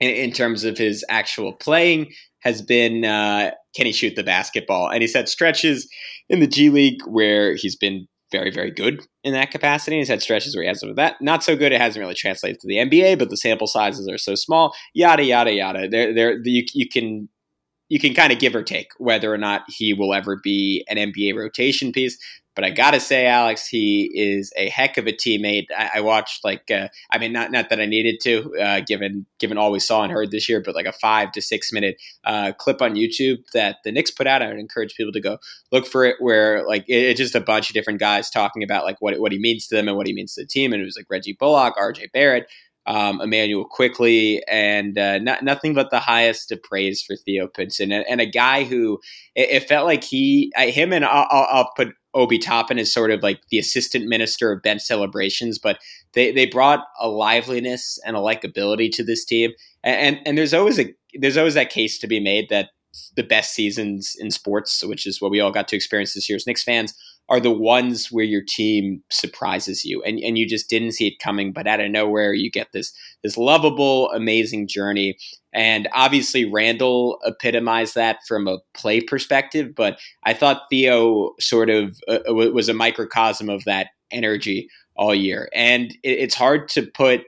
in, 0.00 0.10
in 0.10 0.32
terms 0.32 0.64
of 0.64 0.78
his 0.78 1.04
actual 1.08 1.52
playing 1.52 2.12
has 2.40 2.62
been 2.62 3.04
uh, 3.04 3.50
can 3.74 3.86
he 3.86 3.92
shoot 3.92 4.16
the 4.16 4.22
basketball? 4.22 4.88
And 4.88 5.02
he's 5.02 5.14
had 5.14 5.28
stretches 5.28 5.88
in 6.28 6.40
the 6.40 6.46
G 6.46 6.70
League 6.70 7.02
where 7.06 7.54
he's 7.54 7.76
been 7.76 8.06
very, 8.32 8.50
very 8.50 8.70
good 8.70 9.04
in 9.24 9.32
that 9.32 9.50
capacity. 9.50 9.98
He's 9.98 10.08
had 10.08 10.22
stretches 10.22 10.54
where 10.54 10.62
he 10.62 10.68
has 10.68 10.80
some 10.80 10.90
of 10.90 10.96
that 10.96 11.20
not 11.20 11.42
so 11.42 11.56
good. 11.56 11.72
It 11.72 11.80
hasn't 11.80 12.00
really 12.00 12.14
translated 12.14 12.60
to 12.60 12.68
the 12.68 12.76
NBA, 12.76 13.18
but 13.18 13.28
the 13.28 13.36
sample 13.36 13.66
sizes 13.66 14.08
are 14.08 14.18
so 14.18 14.34
small. 14.34 14.74
Yada 14.94 15.24
yada 15.24 15.52
yada. 15.52 15.88
There, 15.88 16.14
there, 16.14 16.38
you, 16.44 16.64
you 16.72 16.88
can 16.88 17.28
you 17.90 17.98
can 17.98 18.14
kind 18.14 18.32
of 18.32 18.38
give 18.38 18.54
or 18.54 18.62
take 18.62 18.92
whether 18.96 19.34
or 19.34 19.36
not 19.36 19.64
he 19.68 19.92
will 19.92 20.14
ever 20.14 20.36
be 20.36 20.86
an 20.88 20.96
NBA 20.96 21.36
rotation 21.36 21.92
piece. 21.92 22.16
But 22.56 22.64
I 22.64 22.70
gotta 22.70 23.00
say, 23.00 23.26
Alex, 23.26 23.68
he 23.68 24.10
is 24.14 24.52
a 24.56 24.68
heck 24.68 24.98
of 24.98 25.06
a 25.06 25.12
teammate. 25.12 25.66
I, 25.76 25.90
I 25.96 26.00
watched 26.00 26.44
like, 26.44 26.70
uh, 26.70 26.88
I 27.10 27.18
mean, 27.18 27.32
not 27.32 27.52
not 27.52 27.70
that 27.70 27.80
I 27.80 27.86
needed 27.86 28.20
to, 28.22 28.54
uh, 28.60 28.80
given 28.80 29.24
given 29.38 29.56
all 29.56 29.70
we 29.70 29.78
saw 29.78 30.02
and 30.02 30.12
heard 30.12 30.30
this 30.30 30.48
year, 30.48 30.60
but 30.60 30.74
like 30.74 30.86
a 30.86 30.92
five 30.92 31.32
to 31.32 31.40
six 31.40 31.72
minute 31.72 32.00
uh, 32.24 32.52
clip 32.58 32.82
on 32.82 32.96
YouTube 32.96 33.38
that 33.54 33.76
the 33.84 33.92
Knicks 33.92 34.10
put 34.10 34.26
out. 34.26 34.42
I 34.42 34.48
would 34.48 34.58
encourage 34.58 34.94
people 34.96 35.12
to 35.12 35.20
go 35.20 35.38
look 35.70 35.86
for 35.86 36.04
it, 36.04 36.16
where 36.18 36.66
like 36.66 36.84
it, 36.88 36.96
it's 36.96 37.20
just 37.20 37.36
a 37.36 37.40
bunch 37.40 37.70
of 37.70 37.74
different 37.74 38.00
guys 38.00 38.30
talking 38.30 38.64
about 38.64 38.84
like 38.84 39.00
what 39.00 39.18
what 39.20 39.32
he 39.32 39.38
means 39.38 39.68
to 39.68 39.76
them 39.76 39.86
and 39.86 39.96
what 39.96 40.08
he 40.08 40.12
means 40.12 40.34
to 40.34 40.42
the 40.42 40.48
team. 40.48 40.72
And 40.72 40.82
it 40.82 40.86
was 40.86 40.96
like 40.96 41.06
Reggie 41.08 41.36
Bullock, 41.38 41.74
R.J. 41.78 42.10
Barrett, 42.12 42.50
um, 42.86 43.20
Immanuel 43.20 43.64
Quickley, 43.64 44.42
and 44.48 44.98
uh, 44.98 45.18
not, 45.18 45.44
nothing 45.44 45.74
but 45.74 45.90
the 45.90 46.00
highest 46.00 46.50
of 46.50 46.62
praise 46.62 47.02
for 47.02 47.16
Theo 47.16 47.46
Pinson, 47.46 47.92
and, 47.92 48.04
and 48.08 48.20
a 48.20 48.26
guy 48.26 48.64
who 48.64 49.00
it, 49.34 49.50
it 49.50 49.68
felt 49.68 49.86
like 49.86 50.02
he, 50.04 50.52
him, 50.56 50.92
and 50.92 51.04
I'll, 51.04 51.26
I'll, 51.30 51.72
put 51.76 51.94
Obi 52.14 52.38
Toppin 52.38 52.78
as 52.78 52.92
sort 52.92 53.10
of 53.10 53.22
like 53.22 53.40
the 53.50 53.58
assistant 53.58 54.06
minister 54.06 54.50
of 54.50 54.62
bench 54.62 54.82
celebrations, 54.82 55.58
but 55.58 55.78
they, 56.14 56.32
they 56.32 56.46
brought 56.46 56.84
a 56.98 57.08
liveliness 57.08 57.98
and 58.04 58.16
a 58.16 58.20
likability 58.20 58.90
to 58.92 59.04
this 59.04 59.24
team, 59.24 59.52
and, 59.84 60.16
and 60.16 60.26
and 60.26 60.38
there's 60.38 60.54
always 60.54 60.78
a 60.78 60.92
there's 61.14 61.36
always 61.36 61.54
that 61.54 61.70
case 61.70 61.98
to 61.98 62.06
be 62.06 62.20
made 62.20 62.48
that 62.48 62.70
the 63.16 63.22
best 63.22 63.54
seasons 63.54 64.16
in 64.18 64.30
sports, 64.30 64.84
which 64.84 65.06
is 65.06 65.20
what 65.20 65.30
we 65.30 65.40
all 65.40 65.52
got 65.52 65.68
to 65.68 65.76
experience 65.76 66.14
this 66.14 66.28
year 66.28 66.36
as 66.36 66.46
Knicks 66.46 66.62
fans, 66.62 66.94
are 67.30 67.40
the 67.40 67.50
ones 67.50 68.08
where 68.10 68.24
your 68.24 68.42
team 68.46 69.02
surprises 69.08 69.84
you 69.84 70.02
and, 70.02 70.18
and 70.18 70.36
you 70.36 70.48
just 70.48 70.68
didn't 70.68 70.92
see 70.92 71.06
it 71.06 71.20
coming, 71.20 71.52
but 71.52 71.66
out 71.66 71.80
of 71.80 71.90
nowhere 71.90 72.34
you 72.34 72.50
get 72.50 72.72
this 72.72 72.92
this 73.22 73.38
lovable, 73.38 74.10
amazing 74.10 74.66
journey. 74.66 75.16
And 75.52 75.88
obviously 75.92 76.44
Randle 76.44 77.20
epitomized 77.24 77.94
that 77.94 78.18
from 78.26 78.48
a 78.48 78.58
play 78.74 79.00
perspective, 79.00 79.74
but 79.74 79.98
I 80.24 80.34
thought 80.34 80.62
Theo 80.70 81.34
sort 81.38 81.70
of 81.70 82.00
uh, 82.08 82.18
was 82.34 82.68
a 82.68 82.74
microcosm 82.74 83.48
of 83.48 83.64
that 83.64 83.88
energy 84.10 84.68
all 84.96 85.14
year. 85.14 85.48
And 85.54 85.92
it, 86.02 86.18
it's 86.18 86.34
hard 86.34 86.68
to 86.70 86.82
put 86.82 87.22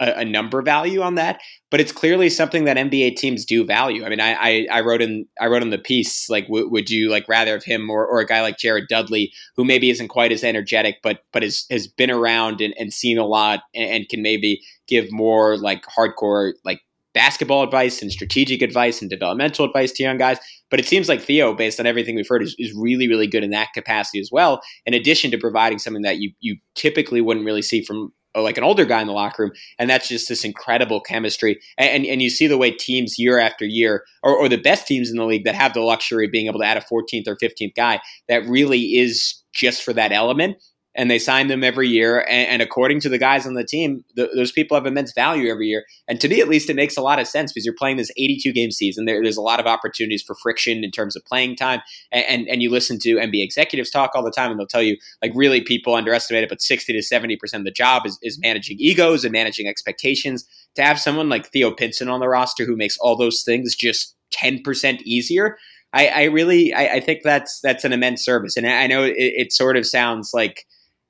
a, 0.00 0.20
a, 0.20 0.24
number 0.24 0.60
value 0.62 1.02
on 1.02 1.14
that, 1.14 1.40
but 1.70 1.80
it's 1.80 1.92
clearly 1.92 2.28
something 2.28 2.64
that 2.64 2.76
NBA 2.76 3.16
teams 3.16 3.44
do 3.44 3.64
value. 3.64 4.04
I 4.04 4.08
mean, 4.08 4.20
I 4.20 4.32
I, 4.32 4.66
I 4.72 4.80
wrote 4.80 5.02
in 5.02 5.26
I 5.40 5.46
wrote 5.46 5.62
in 5.62 5.70
the 5.70 5.78
piece 5.78 6.28
like, 6.28 6.46
w- 6.46 6.68
would 6.68 6.90
you 6.90 7.10
like 7.10 7.28
rather 7.28 7.54
of 7.54 7.64
him 7.64 7.88
or, 7.88 8.06
or 8.06 8.20
a 8.20 8.26
guy 8.26 8.42
like 8.42 8.58
Jared 8.58 8.88
Dudley, 8.88 9.32
who 9.56 9.64
maybe 9.64 9.90
isn't 9.90 10.08
quite 10.08 10.32
as 10.32 10.44
energetic, 10.44 10.96
but 11.02 11.20
but 11.32 11.42
has 11.42 11.66
has 11.70 11.86
been 11.86 12.10
around 12.10 12.60
and, 12.60 12.74
and 12.78 12.92
seen 12.92 13.18
a 13.18 13.26
lot 13.26 13.60
and, 13.74 13.90
and 13.90 14.08
can 14.08 14.22
maybe 14.22 14.60
give 14.88 15.10
more 15.12 15.56
like 15.56 15.84
hardcore 15.84 16.52
like 16.64 16.80
basketball 17.14 17.62
advice 17.62 18.02
and 18.02 18.10
strategic 18.10 18.60
advice 18.60 19.00
and 19.00 19.08
developmental 19.08 19.64
advice 19.64 19.92
to 19.92 20.02
young 20.02 20.18
guys. 20.18 20.38
But 20.70 20.80
it 20.80 20.86
seems 20.86 21.08
like 21.08 21.22
Theo, 21.22 21.54
based 21.54 21.78
on 21.78 21.86
everything 21.86 22.16
we've 22.16 22.28
heard, 22.28 22.42
is, 22.42 22.56
is 22.58 22.74
really, 22.76 23.06
really 23.06 23.28
good 23.28 23.44
in 23.44 23.50
that 23.50 23.68
capacity 23.72 24.18
as 24.18 24.30
well. 24.32 24.60
In 24.84 24.92
addition 24.92 25.30
to 25.30 25.38
providing 25.38 25.78
something 25.78 26.02
that 26.02 26.18
you 26.18 26.32
you 26.40 26.56
typically 26.74 27.20
wouldn't 27.20 27.46
really 27.46 27.62
see 27.62 27.82
from 27.82 28.12
like 28.42 28.58
an 28.58 28.64
older 28.64 28.84
guy 28.84 29.00
in 29.00 29.06
the 29.06 29.12
locker 29.12 29.44
room, 29.44 29.52
and 29.78 29.88
that's 29.88 30.08
just 30.08 30.28
this 30.28 30.44
incredible 30.44 31.00
chemistry. 31.00 31.60
And 31.78 32.04
and 32.06 32.22
you 32.22 32.30
see 32.30 32.46
the 32.46 32.58
way 32.58 32.70
teams 32.70 33.18
year 33.18 33.38
after 33.38 33.64
year, 33.64 34.04
or, 34.22 34.36
or 34.36 34.48
the 34.48 34.60
best 34.60 34.86
teams 34.86 35.10
in 35.10 35.16
the 35.16 35.24
league 35.24 35.44
that 35.44 35.54
have 35.54 35.74
the 35.74 35.80
luxury 35.80 36.26
of 36.26 36.32
being 36.32 36.46
able 36.46 36.60
to 36.60 36.66
add 36.66 36.76
a 36.76 36.80
14th 36.80 37.28
or 37.28 37.36
15th 37.36 37.74
guy 37.74 38.00
that 38.28 38.46
really 38.46 38.96
is 38.96 39.42
just 39.52 39.82
for 39.82 39.92
that 39.92 40.12
element. 40.12 40.56
And 40.94 41.10
they 41.10 41.18
sign 41.18 41.48
them 41.48 41.64
every 41.64 41.88
year, 41.88 42.20
and, 42.20 42.48
and 42.48 42.62
according 42.62 43.00
to 43.00 43.08
the 43.08 43.18
guys 43.18 43.46
on 43.46 43.54
the 43.54 43.64
team, 43.64 44.04
the, 44.14 44.30
those 44.34 44.52
people 44.52 44.76
have 44.76 44.86
immense 44.86 45.12
value 45.12 45.50
every 45.50 45.66
year. 45.66 45.84
And 46.06 46.20
to 46.20 46.28
me, 46.28 46.40
at 46.40 46.48
least, 46.48 46.70
it 46.70 46.76
makes 46.76 46.96
a 46.96 47.00
lot 47.00 47.18
of 47.18 47.26
sense 47.26 47.52
because 47.52 47.64
you're 47.64 47.74
playing 47.74 47.96
this 47.96 48.12
82 48.16 48.52
game 48.52 48.70
season. 48.70 49.04
There, 49.04 49.20
there's 49.22 49.36
a 49.36 49.42
lot 49.42 49.60
of 49.60 49.66
opportunities 49.66 50.22
for 50.22 50.36
friction 50.36 50.84
in 50.84 50.90
terms 50.90 51.16
of 51.16 51.24
playing 51.24 51.56
time, 51.56 51.80
and, 52.12 52.24
and 52.28 52.48
and 52.48 52.62
you 52.62 52.70
listen 52.70 52.98
to 53.00 53.16
NBA 53.16 53.42
executives 53.42 53.90
talk 53.90 54.12
all 54.14 54.24
the 54.24 54.30
time, 54.30 54.50
and 54.50 54.60
they'll 54.60 54.66
tell 54.66 54.82
you 54.82 54.96
like 55.22 55.32
really 55.34 55.60
people 55.60 55.94
underestimate 55.94 56.44
it, 56.44 56.48
but 56.48 56.62
60 56.62 56.92
to 56.92 57.02
70 57.02 57.36
percent 57.36 57.60
of 57.62 57.64
the 57.64 57.70
job 57.70 58.06
is, 58.06 58.18
is 58.22 58.38
managing 58.38 58.76
egos 58.78 59.24
and 59.24 59.32
managing 59.32 59.66
expectations. 59.66 60.46
To 60.76 60.82
have 60.82 60.98
someone 60.98 61.28
like 61.28 61.50
Theo 61.50 61.70
Pinson 61.70 62.08
on 62.08 62.20
the 62.20 62.28
roster 62.28 62.64
who 62.64 62.76
makes 62.76 62.98
all 62.98 63.16
those 63.16 63.42
things 63.42 63.74
just 63.76 64.16
10 64.32 64.62
percent 64.62 65.02
easier, 65.02 65.56
I, 65.92 66.08
I 66.08 66.22
really 66.24 66.72
I, 66.72 66.94
I, 66.94 67.00
think 67.00 67.22
that's 67.22 67.60
that's 67.60 67.84
an 67.84 67.92
immense 67.92 68.24
service. 68.24 68.56
And 68.56 68.66
I 68.66 68.86
know 68.88 69.04
it, 69.04 69.14
it 69.16 69.52
sort 69.52 69.76
of 69.76 69.86
sounds 69.86 70.32
like 70.34 70.66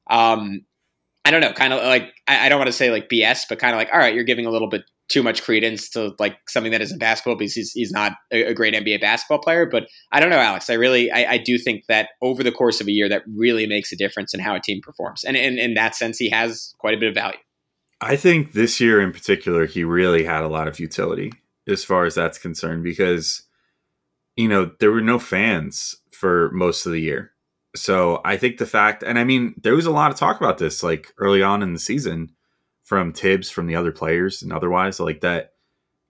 um, 0.08 0.64
I 1.24 1.30
don't 1.30 1.40
know, 1.40 1.52
kind 1.52 1.72
of 1.72 1.82
like 1.82 2.12
I, 2.28 2.46
I 2.46 2.48
don't 2.48 2.58
want 2.58 2.68
to 2.68 2.72
say 2.72 2.90
like 2.90 3.08
BS, 3.08 3.44
but 3.48 3.58
kind 3.58 3.74
of 3.74 3.78
like 3.78 3.88
all 3.92 3.98
right, 3.98 4.14
you're 4.14 4.24
giving 4.24 4.46
a 4.46 4.50
little 4.50 4.68
bit 4.68 4.82
too 5.08 5.22
much 5.22 5.42
credence 5.42 5.88
to 5.90 6.14
like 6.18 6.38
something 6.48 6.72
that 6.72 6.80
isn't 6.80 6.98
basketball 6.98 7.36
because 7.36 7.52
he's, 7.52 7.72
he's 7.72 7.92
not 7.92 8.12
a, 8.32 8.44
a, 8.44 8.54
great 8.54 8.72
NBA 8.72 9.02
basketball 9.02 9.38
player. 9.38 9.66
But 9.66 9.86
I 10.12 10.20
don't 10.20 10.30
know, 10.30 10.38
Alex. 10.38 10.70
I 10.70 10.74
really 10.74 11.10
I, 11.10 11.32
I, 11.32 11.38
do 11.38 11.58
think 11.58 11.84
that 11.88 12.10
over 12.22 12.42
the 12.42 12.50
course 12.50 12.80
of 12.80 12.88
a 12.88 12.90
year, 12.90 13.08
that 13.08 13.22
really 13.36 13.66
makes 13.66 13.92
a 13.92 13.96
difference 13.96 14.32
in 14.32 14.40
how 14.40 14.54
a 14.54 14.60
team 14.60 14.80
performs, 14.82 15.24
and 15.24 15.36
in, 15.36 15.58
in 15.58 15.74
that 15.74 15.94
sense, 15.94 16.18
he 16.18 16.30
has 16.30 16.74
quite 16.78 16.94
a 16.94 16.98
bit 16.98 17.10
of 17.10 17.14
value. 17.14 17.38
I 18.00 18.16
think 18.16 18.52
this 18.52 18.80
year 18.80 19.00
in 19.00 19.12
particular, 19.12 19.66
he 19.66 19.84
really 19.84 20.24
had 20.24 20.42
a 20.42 20.48
lot 20.48 20.68
of 20.68 20.80
utility 20.80 21.32
as 21.66 21.84
far 21.84 22.04
as 22.04 22.14
that's 22.14 22.38
concerned 22.38 22.84
because 22.84 23.42
you 24.36 24.48
know 24.48 24.72
there 24.80 24.90
were 24.90 25.00
no 25.00 25.18
fans 25.18 25.96
for 26.12 26.50
most 26.52 26.86
of 26.86 26.92
the 26.92 27.00
year 27.00 27.33
so 27.76 28.20
I 28.24 28.36
think 28.36 28.58
the 28.58 28.66
fact, 28.66 29.02
and 29.02 29.18
I 29.18 29.24
mean, 29.24 29.54
there 29.62 29.74
was 29.74 29.86
a 29.86 29.90
lot 29.90 30.10
of 30.10 30.16
talk 30.16 30.40
about 30.40 30.58
this 30.58 30.82
like 30.82 31.12
early 31.18 31.42
on 31.42 31.62
in 31.62 31.72
the 31.72 31.78
season 31.78 32.32
from 32.84 33.12
Thibs, 33.12 33.50
from 33.50 33.66
the 33.66 33.76
other 33.76 33.92
players, 33.92 34.42
and 34.42 34.52
otherwise, 34.52 35.00
like 35.00 35.20
that. 35.20 35.50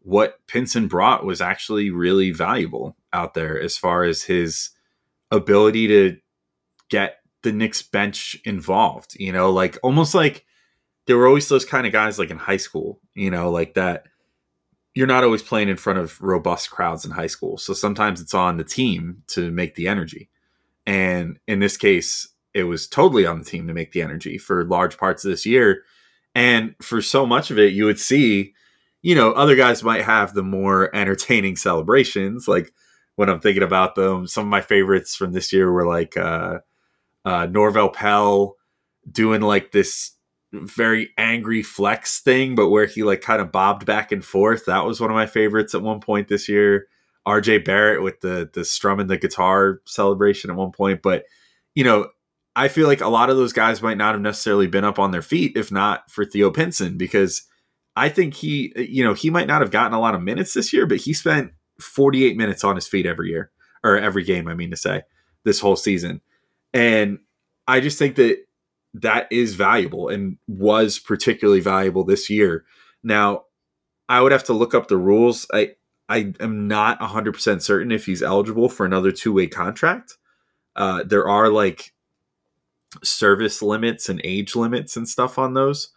What 0.06 0.46
Pinson 0.46 0.86
brought 0.86 1.24
was 1.24 1.40
actually 1.40 1.90
really 1.90 2.30
valuable 2.30 2.94
out 3.14 3.32
there 3.32 3.58
as 3.58 3.78
far 3.78 4.04
as 4.04 4.24
his 4.24 4.68
ability 5.30 5.88
to 5.88 6.18
get 6.90 7.20
the 7.42 7.52
Knicks 7.52 7.80
bench 7.80 8.36
involved. 8.44 9.14
You 9.18 9.32
know, 9.32 9.50
like 9.50 9.78
almost 9.82 10.14
like 10.14 10.44
there 11.06 11.16
were 11.16 11.26
always 11.26 11.48
those 11.48 11.64
kind 11.64 11.86
of 11.86 11.92
guys 11.94 12.18
like 12.18 12.28
in 12.28 12.36
high 12.36 12.58
school, 12.58 13.00
you 13.14 13.30
know, 13.30 13.50
like 13.50 13.74
that. 13.74 14.04
You're 14.94 15.06
not 15.06 15.24
always 15.24 15.42
playing 15.42 15.70
in 15.70 15.76
front 15.76 15.98
of 15.98 16.20
robust 16.20 16.70
crowds 16.70 17.04
in 17.06 17.10
high 17.12 17.26
school. 17.26 17.56
So 17.56 17.72
sometimes 17.72 18.20
it's 18.20 18.34
on 18.34 18.58
the 18.58 18.64
team 18.64 19.22
to 19.28 19.50
make 19.50 19.74
the 19.74 19.88
energy. 19.88 20.28
And 20.86 21.38
in 21.46 21.60
this 21.60 21.76
case, 21.76 22.28
it 22.52 22.64
was 22.64 22.86
totally 22.86 23.26
on 23.26 23.40
the 23.40 23.44
team 23.44 23.66
to 23.66 23.74
make 23.74 23.92
the 23.92 24.02
energy 24.02 24.38
for 24.38 24.64
large 24.64 24.96
parts 24.96 25.24
of 25.24 25.30
this 25.30 25.44
year. 25.44 25.82
And 26.34 26.74
for 26.80 27.00
so 27.00 27.26
much 27.26 27.50
of 27.50 27.58
it, 27.58 27.72
you 27.72 27.84
would 27.84 27.98
see, 27.98 28.54
you 29.02 29.14
know, 29.14 29.32
other 29.32 29.56
guys 29.56 29.82
might 29.82 30.04
have 30.04 30.34
the 30.34 30.42
more 30.42 30.94
entertaining 30.96 31.56
celebrations. 31.56 32.46
Like 32.46 32.72
when 33.16 33.28
I'm 33.28 33.40
thinking 33.40 33.62
about 33.62 33.94
them, 33.94 34.26
some 34.26 34.44
of 34.44 34.50
my 34.50 34.60
favorites 34.60 35.14
from 35.14 35.32
this 35.32 35.52
year 35.52 35.70
were 35.70 35.86
like 35.86 36.16
uh, 36.16 36.60
uh, 37.24 37.46
Norvel 37.46 37.92
Pelle 37.92 38.56
doing 39.10 39.40
like 39.40 39.72
this 39.72 40.12
very 40.52 41.10
angry 41.18 41.62
flex 41.62 42.20
thing, 42.20 42.54
but 42.54 42.68
where 42.68 42.86
he 42.86 43.02
like 43.02 43.20
kind 43.20 43.40
of 43.40 43.52
bobbed 43.52 43.86
back 43.86 44.12
and 44.12 44.24
forth. 44.24 44.66
That 44.66 44.84
was 44.84 45.00
one 45.00 45.10
of 45.10 45.16
my 45.16 45.26
favorites 45.26 45.74
at 45.74 45.82
one 45.82 46.00
point 46.00 46.28
this 46.28 46.48
year. 46.48 46.86
RJ 47.26 47.64
Barrett 47.64 48.02
with 48.02 48.20
the 48.20 48.50
the 48.52 48.64
strumming 48.64 49.06
the 49.06 49.16
guitar 49.16 49.80
celebration 49.86 50.50
at 50.50 50.56
one 50.56 50.72
point, 50.72 51.02
but 51.02 51.24
you 51.74 51.84
know, 51.84 52.08
I 52.56 52.68
feel 52.68 52.86
like 52.86 53.00
a 53.00 53.08
lot 53.08 53.30
of 53.30 53.36
those 53.36 53.52
guys 53.52 53.82
might 53.82 53.98
not 53.98 54.14
have 54.14 54.20
necessarily 54.20 54.66
been 54.66 54.84
up 54.84 54.98
on 54.98 55.10
their 55.10 55.22
feet 55.22 55.56
if 55.56 55.72
not 55.72 56.10
for 56.10 56.24
Theo 56.24 56.50
Pinson 56.50 56.96
because 56.96 57.42
I 57.96 58.08
think 58.08 58.34
he, 58.34 58.72
you 58.76 59.04
know, 59.04 59.14
he 59.14 59.30
might 59.30 59.46
not 59.46 59.60
have 59.60 59.70
gotten 59.70 59.92
a 59.92 60.00
lot 60.00 60.14
of 60.14 60.22
minutes 60.22 60.54
this 60.54 60.72
year, 60.72 60.86
but 60.86 60.98
he 60.98 61.12
spent 61.12 61.52
48 61.80 62.36
minutes 62.36 62.64
on 62.64 62.76
his 62.76 62.86
feet 62.88 63.06
every 63.06 63.30
year 63.30 63.50
or 63.82 63.96
every 63.96 64.24
game, 64.24 64.48
I 64.48 64.54
mean 64.54 64.70
to 64.70 64.76
say, 64.76 65.02
this 65.44 65.60
whole 65.60 65.76
season. 65.76 66.20
And 66.72 67.18
I 67.66 67.80
just 67.80 67.98
think 67.98 68.16
that 68.16 68.38
that 68.94 69.28
is 69.30 69.54
valuable 69.54 70.08
and 70.08 70.38
was 70.46 70.98
particularly 70.98 71.60
valuable 71.60 72.04
this 72.04 72.30
year. 72.30 72.64
Now, 73.02 73.44
I 74.08 74.20
would 74.20 74.32
have 74.32 74.44
to 74.44 74.52
look 74.52 74.74
up 74.74 74.88
the 74.88 74.96
rules. 74.96 75.46
I 75.52 75.72
I 76.08 76.34
am 76.40 76.68
not 76.68 77.00
100% 77.00 77.62
certain 77.62 77.92
if 77.92 78.06
he's 78.06 78.22
eligible 78.22 78.68
for 78.68 78.84
another 78.84 79.10
two-way 79.10 79.46
contract. 79.46 80.16
Uh, 80.76 81.02
there 81.04 81.26
are 81.28 81.48
like 81.48 81.92
service 83.02 83.62
limits 83.62 84.08
and 84.08 84.20
age 84.24 84.54
limits 84.54 84.96
and 84.96 85.08
stuff 85.08 85.38
on 85.38 85.54
those. 85.54 85.90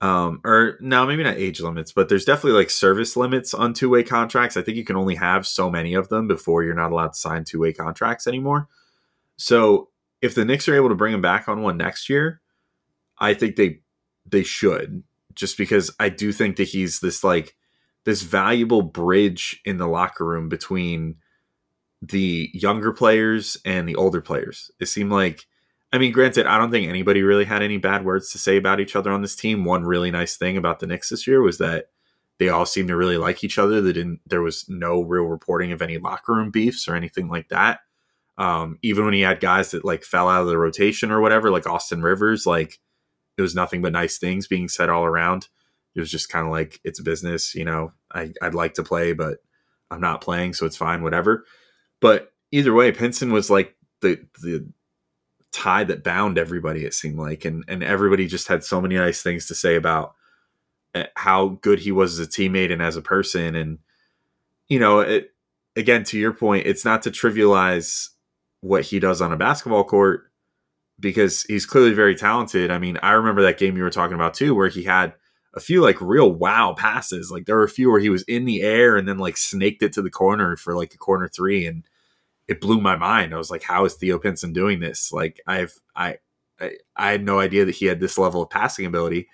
Um, 0.00 0.40
or 0.44 0.78
no, 0.80 1.04
maybe 1.06 1.24
not 1.24 1.38
age 1.38 1.60
limits, 1.60 1.90
but 1.90 2.08
there's 2.08 2.24
definitely 2.24 2.56
like 2.58 2.70
service 2.70 3.16
limits 3.16 3.52
on 3.52 3.74
two-way 3.74 4.04
contracts. 4.04 4.56
I 4.56 4.62
think 4.62 4.76
you 4.76 4.84
can 4.84 4.96
only 4.96 5.16
have 5.16 5.44
so 5.44 5.68
many 5.70 5.94
of 5.94 6.08
them 6.08 6.28
before 6.28 6.62
you're 6.62 6.74
not 6.74 6.92
allowed 6.92 7.14
to 7.14 7.18
sign 7.18 7.42
two-way 7.42 7.72
contracts 7.72 8.28
anymore. 8.28 8.68
So 9.36 9.88
if 10.22 10.36
the 10.36 10.44
Knicks 10.44 10.68
are 10.68 10.76
able 10.76 10.88
to 10.88 10.94
bring 10.94 11.14
him 11.14 11.20
back 11.20 11.48
on 11.48 11.62
one 11.62 11.76
next 11.76 12.08
year, 12.08 12.40
I 13.18 13.34
think 13.34 13.56
they 13.56 13.80
they 14.24 14.44
should 14.44 15.02
just 15.34 15.56
because 15.56 15.90
I 15.98 16.08
do 16.08 16.32
think 16.32 16.56
that 16.56 16.68
he's 16.68 17.00
this 17.00 17.24
like 17.24 17.56
this 18.04 18.22
valuable 18.22 18.82
bridge 18.82 19.60
in 19.64 19.76
the 19.76 19.86
locker 19.86 20.24
room 20.24 20.48
between 20.48 21.16
the 22.00 22.50
younger 22.54 22.92
players 22.92 23.56
and 23.64 23.88
the 23.88 23.96
older 23.96 24.20
players. 24.20 24.70
It 24.80 24.86
seemed 24.86 25.10
like 25.12 25.46
I 25.92 25.96
mean, 25.96 26.12
granted, 26.12 26.46
I 26.46 26.58
don't 26.58 26.70
think 26.70 26.86
anybody 26.86 27.22
really 27.22 27.46
had 27.46 27.62
any 27.62 27.78
bad 27.78 28.04
words 28.04 28.30
to 28.32 28.38
say 28.38 28.58
about 28.58 28.78
each 28.78 28.94
other 28.94 29.10
on 29.10 29.22
this 29.22 29.34
team. 29.34 29.64
One 29.64 29.84
really 29.84 30.10
nice 30.10 30.36
thing 30.36 30.58
about 30.58 30.80
the 30.80 30.86
Knicks 30.86 31.08
this 31.08 31.26
year 31.26 31.40
was 31.40 31.56
that 31.58 31.86
they 32.38 32.50
all 32.50 32.66
seemed 32.66 32.88
to 32.88 32.96
really 32.96 33.16
like 33.16 33.42
each 33.42 33.58
other. 33.58 33.80
They 33.80 33.92
didn't 33.92 34.20
there 34.26 34.42
was 34.42 34.68
no 34.68 35.02
real 35.02 35.24
reporting 35.24 35.72
of 35.72 35.80
any 35.80 35.98
locker 35.98 36.34
room 36.34 36.50
beefs 36.50 36.88
or 36.88 36.94
anything 36.94 37.28
like 37.28 37.48
that. 37.48 37.80
Um, 38.36 38.78
even 38.82 39.04
when 39.04 39.14
he 39.14 39.22
had 39.22 39.40
guys 39.40 39.72
that 39.72 39.84
like 39.84 40.04
fell 40.04 40.28
out 40.28 40.42
of 40.42 40.46
the 40.46 40.58
rotation 40.58 41.10
or 41.10 41.20
whatever, 41.20 41.50
like 41.50 41.66
Austin 41.66 42.02
Rivers, 42.02 42.46
like 42.46 42.78
it 43.36 43.42
was 43.42 43.54
nothing 43.54 43.82
but 43.82 43.92
nice 43.92 44.18
things 44.18 44.46
being 44.46 44.68
said 44.68 44.90
all 44.90 45.04
around. 45.04 45.48
It 45.98 46.00
was 46.00 46.10
just 46.10 46.28
kind 46.28 46.46
of 46.46 46.52
like 46.52 46.80
it's 46.84 47.00
business, 47.00 47.54
you 47.54 47.64
know. 47.64 47.92
I, 48.14 48.32
I'd 48.40 48.54
like 48.54 48.74
to 48.74 48.82
play, 48.82 49.12
but 49.12 49.38
I'm 49.90 50.00
not 50.00 50.20
playing, 50.20 50.54
so 50.54 50.64
it's 50.64 50.76
fine, 50.76 51.02
whatever. 51.02 51.44
But 52.00 52.32
either 52.52 52.72
way, 52.72 52.92
Pinson 52.92 53.32
was 53.32 53.50
like 53.50 53.76
the 54.00 54.24
the 54.40 54.68
tie 55.52 55.84
that 55.84 56.04
bound 56.04 56.38
everybody. 56.38 56.84
It 56.84 56.94
seemed 56.94 57.18
like, 57.18 57.44
and 57.44 57.64
and 57.68 57.82
everybody 57.82 58.26
just 58.26 58.48
had 58.48 58.64
so 58.64 58.80
many 58.80 58.94
nice 58.94 59.22
things 59.22 59.46
to 59.46 59.54
say 59.54 59.74
about 59.74 60.14
eh, 60.94 61.06
how 61.16 61.58
good 61.60 61.80
he 61.80 61.92
was 61.92 62.18
as 62.18 62.26
a 62.26 62.30
teammate 62.30 62.72
and 62.72 62.82
as 62.82 62.96
a 62.96 63.02
person. 63.02 63.54
And 63.54 63.78
you 64.68 64.78
know, 64.78 65.00
it 65.00 65.32
again 65.76 66.04
to 66.04 66.18
your 66.18 66.32
point, 66.32 66.66
it's 66.66 66.84
not 66.84 67.02
to 67.02 67.10
trivialize 67.10 68.10
what 68.60 68.84
he 68.84 68.98
does 69.00 69.20
on 69.20 69.32
a 69.32 69.36
basketball 69.36 69.84
court 69.84 70.30
because 71.00 71.44
he's 71.44 71.66
clearly 71.66 71.92
very 71.92 72.14
talented. 72.14 72.70
I 72.70 72.78
mean, 72.78 72.98
I 73.02 73.12
remember 73.12 73.42
that 73.42 73.58
game 73.58 73.76
you 73.76 73.82
were 73.82 73.90
talking 73.90 74.14
about 74.14 74.34
too, 74.34 74.54
where 74.54 74.68
he 74.68 74.84
had 74.84 75.14
a 75.54 75.60
few 75.60 75.82
like 75.82 76.00
real 76.00 76.30
wow 76.30 76.74
passes. 76.76 77.30
Like 77.30 77.46
there 77.46 77.56
were 77.56 77.64
a 77.64 77.68
few 77.68 77.90
where 77.90 78.00
he 78.00 78.10
was 78.10 78.22
in 78.24 78.44
the 78.44 78.62
air 78.62 78.96
and 78.96 79.08
then 79.08 79.18
like 79.18 79.36
snaked 79.36 79.82
it 79.82 79.92
to 79.94 80.02
the 80.02 80.10
corner 80.10 80.56
for 80.56 80.74
like 80.74 80.94
a 80.94 80.98
corner 80.98 81.28
three, 81.28 81.66
and 81.66 81.84
it 82.46 82.60
blew 82.60 82.80
my 82.80 82.96
mind. 82.96 83.34
I 83.34 83.38
was 83.38 83.50
like, 83.50 83.62
how 83.62 83.84
is 83.84 83.94
Theo 83.94 84.18
Pinson 84.18 84.52
doing 84.52 84.80
this? 84.80 85.12
Like 85.12 85.40
I've 85.46 85.74
I 85.94 86.18
I, 86.60 86.72
I 86.96 87.10
had 87.12 87.24
no 87.24 87.40
idea 87.40 87.64
that 87.64 87.76
he 87.76 87.86
had 87.86 88.00
this 88.00 88.18
level 88.18 88.42
of 88.42 88.50
passing 88.50 88.86
ability. 88.86 89.28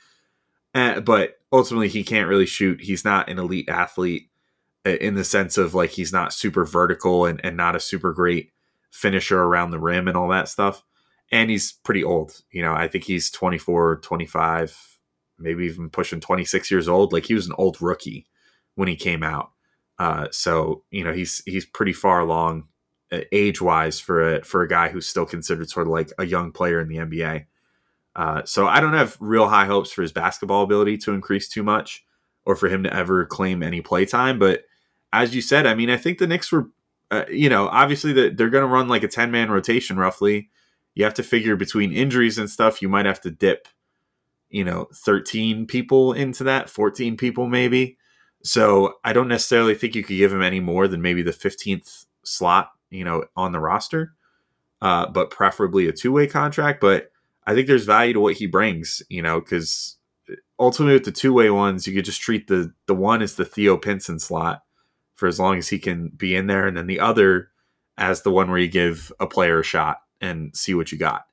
Uh, 0.74 1.00
but 1.00 1.38
ultimately, 1.52 1.88
he 1.88 2.02
can't 2.02 2.28
really 2.28 2.46
shoot. 2.46 2.80
He's 2.80 3.04
not 3.04 3.28
an 3.28 3.38
elite 3.38 3.68
athlete 3.68 4.28
in 4.84 5.14
the 5.14 5.24
sense 5.24 5.56
of 5.56 5.74
like 5.74 5.90
he's 5.90 6.12
not 6.12 6.32
super 6.32 6.64
vertical 6.64 7.26
and, 7.26 7.40
and 7.44 7.56
not 7.56 7.76
a 7.76 7.80
super 7.80 8.12
great 8.12 8.50
finisher 8.90 9.40
around 9.40 9.70
the 9.70 9.78
rim 9.78 10.08
and 10.08 10.16
all 10.16 10.28
that 10.28 10.48
stuff. 10.48 10.82
And 11.32 11.50
he's 11.50 11.72
pretty 11.72 12.04
old. 12.04 12.42
You 12.50 12.62
know, 12.62 12.74
I 12.74 12.88
think 12.88 13.04
he's 13.04 13.30
24, 13.30 14.00
25, 14.00 14.93
maybe 15.38 15.64
even 15.64 15.90
pushing 15.90 16.20
26 16.20 16.70
years 16.70 16.88
old. 16.88 17.12
Like 17.12 17.26
he 17.26 17.34
was 17.34 17.46
an 17.46 17.54
old 17.58 17.80
rookie 17.80 18.26
when 18.74 18.88
he 18.88 18.96
came 18.96 19.22
out. 19.22 19.50
Uh, 19.98 20.28
so, 20.30 20.82
you 20.90 21.04
know, 21.04 21.12
he's 21.12 21.42
he's 21.46 21.64
pretty 21.64 21.92
far 21.92 22.20
along 22.20 22.64
uh, 23.12 23.20
age 23.30 23.60
wise 23.60 24.00
for 24.00 24.36
a 24.36 24.44
for 24.44 24.62
a 24.62 24.68
guy 24.68 24.88
who's 24.88 25.06
still 25.06 25.26
considered 25.26 25.70
sort 25.70 25.86
of 25.86 25.92
like 25.92 26.10
a 26.18 26.26
young 26.26 26.50
player 26.52 26.80
in 26.80 26.88
the 26.88 26.96
NBA. 26.96 27.46
Uh, 28.16 28.42
so 28.44 28.66
I 28.66 28.80
don't 28.80 28.94
have 28.94 29.16
real 29.20 29.48
high 29.48 29.66
hopes 29.66 29.92
for 29.92 30.02
his 30.02 30.12
basketball 30.12 30.62
ability 30.62 30.98
to 30.98 31.12
increase 31.12 31.48
too 31.48 31.62
much, 31.62 32.04
or 32.44 32.56
for 32.56 32.68
him 32.68 32.82
to 32.84 32.94
ever 32.94 33.24
claim 33.24 33.62
any 33.62 33.80
play 33.80 34.04
time. 34.04 34.38
But 34.38 34.64
as 35.12 35.34
you 35.34 35.40
said, 35.40 35.66
I 35.66 35.74
mean, 35.74 35.90
I 35.90 35.96
think 35.96 36.18
the 36.18 36.26
Knicks 36.26 36.50
were 36.50 36.70
uh, 37.10 37.24
you 37.30 37.48
know, 37.48 37.68
obviously 37.68 38.12
the, 38.12 38.30
they're 38.30 38.50
going 38.50 38.62
to 38.62 38.68
run 38.68 38.88
like 38.88 39.02
a 39.02 39.08
10 39.08 39.30
man 39.30 39.50
rotation 39.50 39.96
roughly. 39.96 40.50
You 40.94 41.04
have 41.04 41.14
to 41.14 41.22
figure 41.22 41.56
between 41.56 41.92
injuries 41.92 42.38
and 42.38 42.48
stuff, 42.48 42.80
you 42.82 42.88
might 42.88 43.06
have 43.06 43.20
to 43.22 43.30
dip, 43.30 43.68
you 44.54 44.62
know, 44.62 44.86
13 44.94 45.66
people 45.66 46.12
into 46.12 46.44
that, 46.44 46.70
14 46.70 47.16
people 47.16 47.48
maybe. 47.48 47.98
So 48.44 48.94
I 49.02 49.12
don't 49.12 49.26
necessarily 49.26 49.74
think 49.74 49.96
you 49.96 50.04
could 50.04 50.16
give 50.16 50.32
him 50.32 50.42
any 50.42 50.60
more 50.60 50.86
than 50.86 51.02
maybe 51.02 51.22
the 51.22 51.32
15th 51.32 52.06
slot, 52.22 52.70
you 52.88 53.02
know, 53.02 53.24
on 53.36 53.50
the 53.50 53.58
roster, 53.58 54.14
uh, 54.80 55.08
but 55.08 55.32
preferably 55.32 55.88
a 55.88 55.92
two 55.92 56.12
way 56.12 56.28
contract. 56.28 56.80
But 56.80 57.10
I 57.44 57.52
think 57.52 57.66
there's 57.66 57.84
value 57.84 58.12
to 58.12 58.20
what 58.20 58.36
he 58.36 58.46
brings, 58.46 59.02
you 59.08 59.22
know, 59.22 59.40
because 59.40 59.96
ultimately 60.56 60.94
with 60.94 61.04
the 61.04 61.10
two 61.10 61.32
way 61.32 61.50
ones, 61.50 61.88
you 61.88 61.92
could 61.92 62.04
just 62.04 62.22
treat 62.22 62.46
the 62.46 62.72
the 62.86 62.94
one 62.94 63.22
as 63.22 63.34
the 63.34 63.44
Theo 63.44 63.76
Pinson 63.76 64.20
slot 64.20 64.62
for 65.16 65.26
as 65.26 65.40
long 65.40 65.58
as 65.58 65.70
he 65.70 65.80
can 65.80 66.10
be 66.16 66.36
in 66.36 66.46
there, 66.46 66.68
and 66.68 66.76
then 66.76 66.86
the 66.86 67.00
other 67.00 67.48
as 67.98 68.22
the 68.22 68.30
one 68.30 68.48
where 68.48 68.60
you 68.60 68.68
give 68.68 69.10
a 69.18 69.26
player 69.26 69.58
a 69.58 69.64
shot 69.64 69.98
and 70.20 70.56
see 70.56 70.74
what 70.74 70.92
you 70.92 70.98
got. 70.98 71.24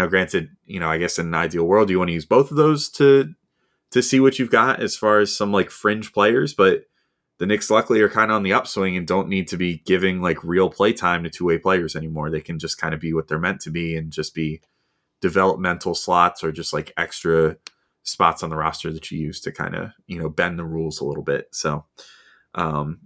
Now, 0.00 0.06
granted, 0.06 0.56
you 0.64 0.80
know, 0.80 0.88
I 0.88 0.96
guess 0.96 1.18
in 1.18 1.26
an 1.26 1.34
ideal 1.34 1.64
world, 1.64 1.90
you 1.90 1.98
want 1.98 2.08
to 2.08 2.14
use 2.14 2.24
both 2.24 2.50
of 2.50 2.56
those 2.56 2.88
to 2.92 3.34
to 3.90 4.02
see 4.02 4.18
what 4.18 4.38
you've 4.38 4.50
got 4.50 4.80
as 4.80 4.96
far 4.96 5.20
as 5.20 5.36
some 5.36 5.52
like 5.52 5.68
fringe 5.68 6.14
players, 6.14 6.54
but 6.54 6.84
the 7.36 7.44
Knicks 7.44 7.70
luckily 7.70 8.00
are 8.00 8.08
kind 8.08 8.30
of 8.30 8.36
on 8.36 8.42
the 8.42 8.54
upswing 8.54 8.96
and 8.96 9.06
don't 9.06 9.28
need 9.28 9.46
to 9.48 9.58
be 9.58 9.82
giving 9.84 10.22
like 10.22 10.42
real 10.42 10.70
play 10.70 10.94
time 10.94 11.22
to 11.22 11.28
two 11.28 11.44
way 11.44 11.58
players 11.58 11.94
anymore. 11.94 12.30
They 12.30 12.40
can 12.40 12.58
just 12.58 12.80
kind 12.80 12.94
of 12.94 13.00
be 13.00 13.12
what 13.12 13.28
they're 13.28 13.38
meant 13.38 13.60
to 13.62 13.70
be 13.70 13.94
and 13.94 14.10
just 14.10 14.34
be 14.34 14.62
developmental 15.20 15.94
slots 15.94 16.42
or 16.42 16.50
just 16.50 16.72
like 16.72 16.94
extra 16.96 17.58
spots 18.02 18.42
on 18.42 18.48
the 18.48 18.56
roster 18.56 18.90
that 18.90 19.10
you 19.10 19.18
use 19.18 19.38
to 19.42 19.52
kind 19.52 19.74
of 19.74 19.90
you 20.06 20.18
know 20.18 20.30
bend 20.30 20.58
the 20.58 20.64
rules 20.64 20.98
a 21.00 21.04
little 21.04 21.24
bit. 21.24 21.48
So 21.52 21.84
um, 22.54 23.00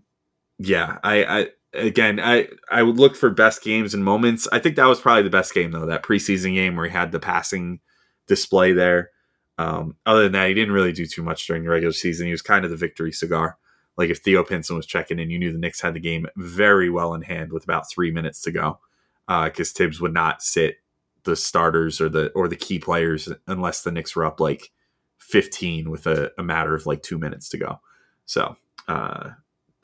yeah, 0.60 0.98
I, 1.02 1.24
I 1.24 1.48
again, 1.74 2.20
I 2.20 2.48
I 2.70 2.82
would 2.82 2.96
look 2.96 3.16
for 3.16 3.30
best 3.30 3.62
games 3.62 3.94
and 3.94 4.04
moments. 4.04 4.48
I 4.52 4.58
think 4.58 4.76
that 4.76 4.86
was 4.86 5.00
probably 5.00 5.22
the 5.22 5.30
best 5.30 5.54
game 5.54 5.72
though, 5.72 5.86
that 5.86 6.02
preseason 6.02 6.54
game 6.54 6.76
where 6.76 6.86
he 6.86 6.92
had 6.92 7.12
the 7.12 7.20
passing 7.20 7.80
display 8.26 8.72
there. 8.72 9.10
Um, 9.58 9.96
other 10.04 10.24
than 10.24 10.32
that, 10.32 10.48
he 10.48 10.54
didn't 10.54 10.74
really 10.74 10.92
do 10.92 11.06
too 11.06 11.22
much 11.22 11.46
during 11.46 11.62
the 11.62 11.70
regular 11.70 11.92
season. 11.92 12.26
He 12.26 12.32
was 12.32 12.42
kind 12.42 12.64
of 12.64 12.70
the 12.70 12.76
victory 12.76 13.12
cigar. 13.12 13.58
Like 13.96 14.10
if 14.10 14.18
Theo 14.18 14.42
Pinson 14.42 14.76
was 14.76 14.86
checking 14.86 15.18
in, 15.18 15.30
you 15.30 15.38
knew 15.38 15.52
the 15.52 15.58
Knicks 15.58 15.80
had 15.80 15.94
the 15.94 16.00
game 16.00 16.26
very 16.36 16.90
well 16.90 17.14
in 17.14 17.22
hand 17.22 17.52
with 17.52 17.64
about 17.64 17.88
three 17.88 18.10
minutes 18.10 18.40
to 18.42 18.50
go, 18.50 18.80
because 19.26 19.70
uh, 19.70 19.74
Thibs 19.76 20.00
would 20.00 20.12
not 20.12 20.42
sit 20.42 20.78
the 21.22 21.36
starters 21.36 22.00
or 22.00 22.08
the 22.08 22.30
or 22.32 22.48
the 22.48 22.56
key 22.56 22.78
players 22.78 23.28
unless 23.46 23.82
the 23.82 23.92
Knicks 23.92 24.16
were 24.16 24.24
up 24.24 24.40
like 24.40 24.72
15 25.18 25.90
with 25.90 26.06
a, 26.06 26.32
a 26.38 26.42
matter 26.42 26.74
of 26.74 26.86
like 26.86 27.02
two 27.02 27.18
minutes 27.18 27.48
to 27.50 27.58
go. 27.58 27.80
So 28.26 28.56
uh, 28.88 29.30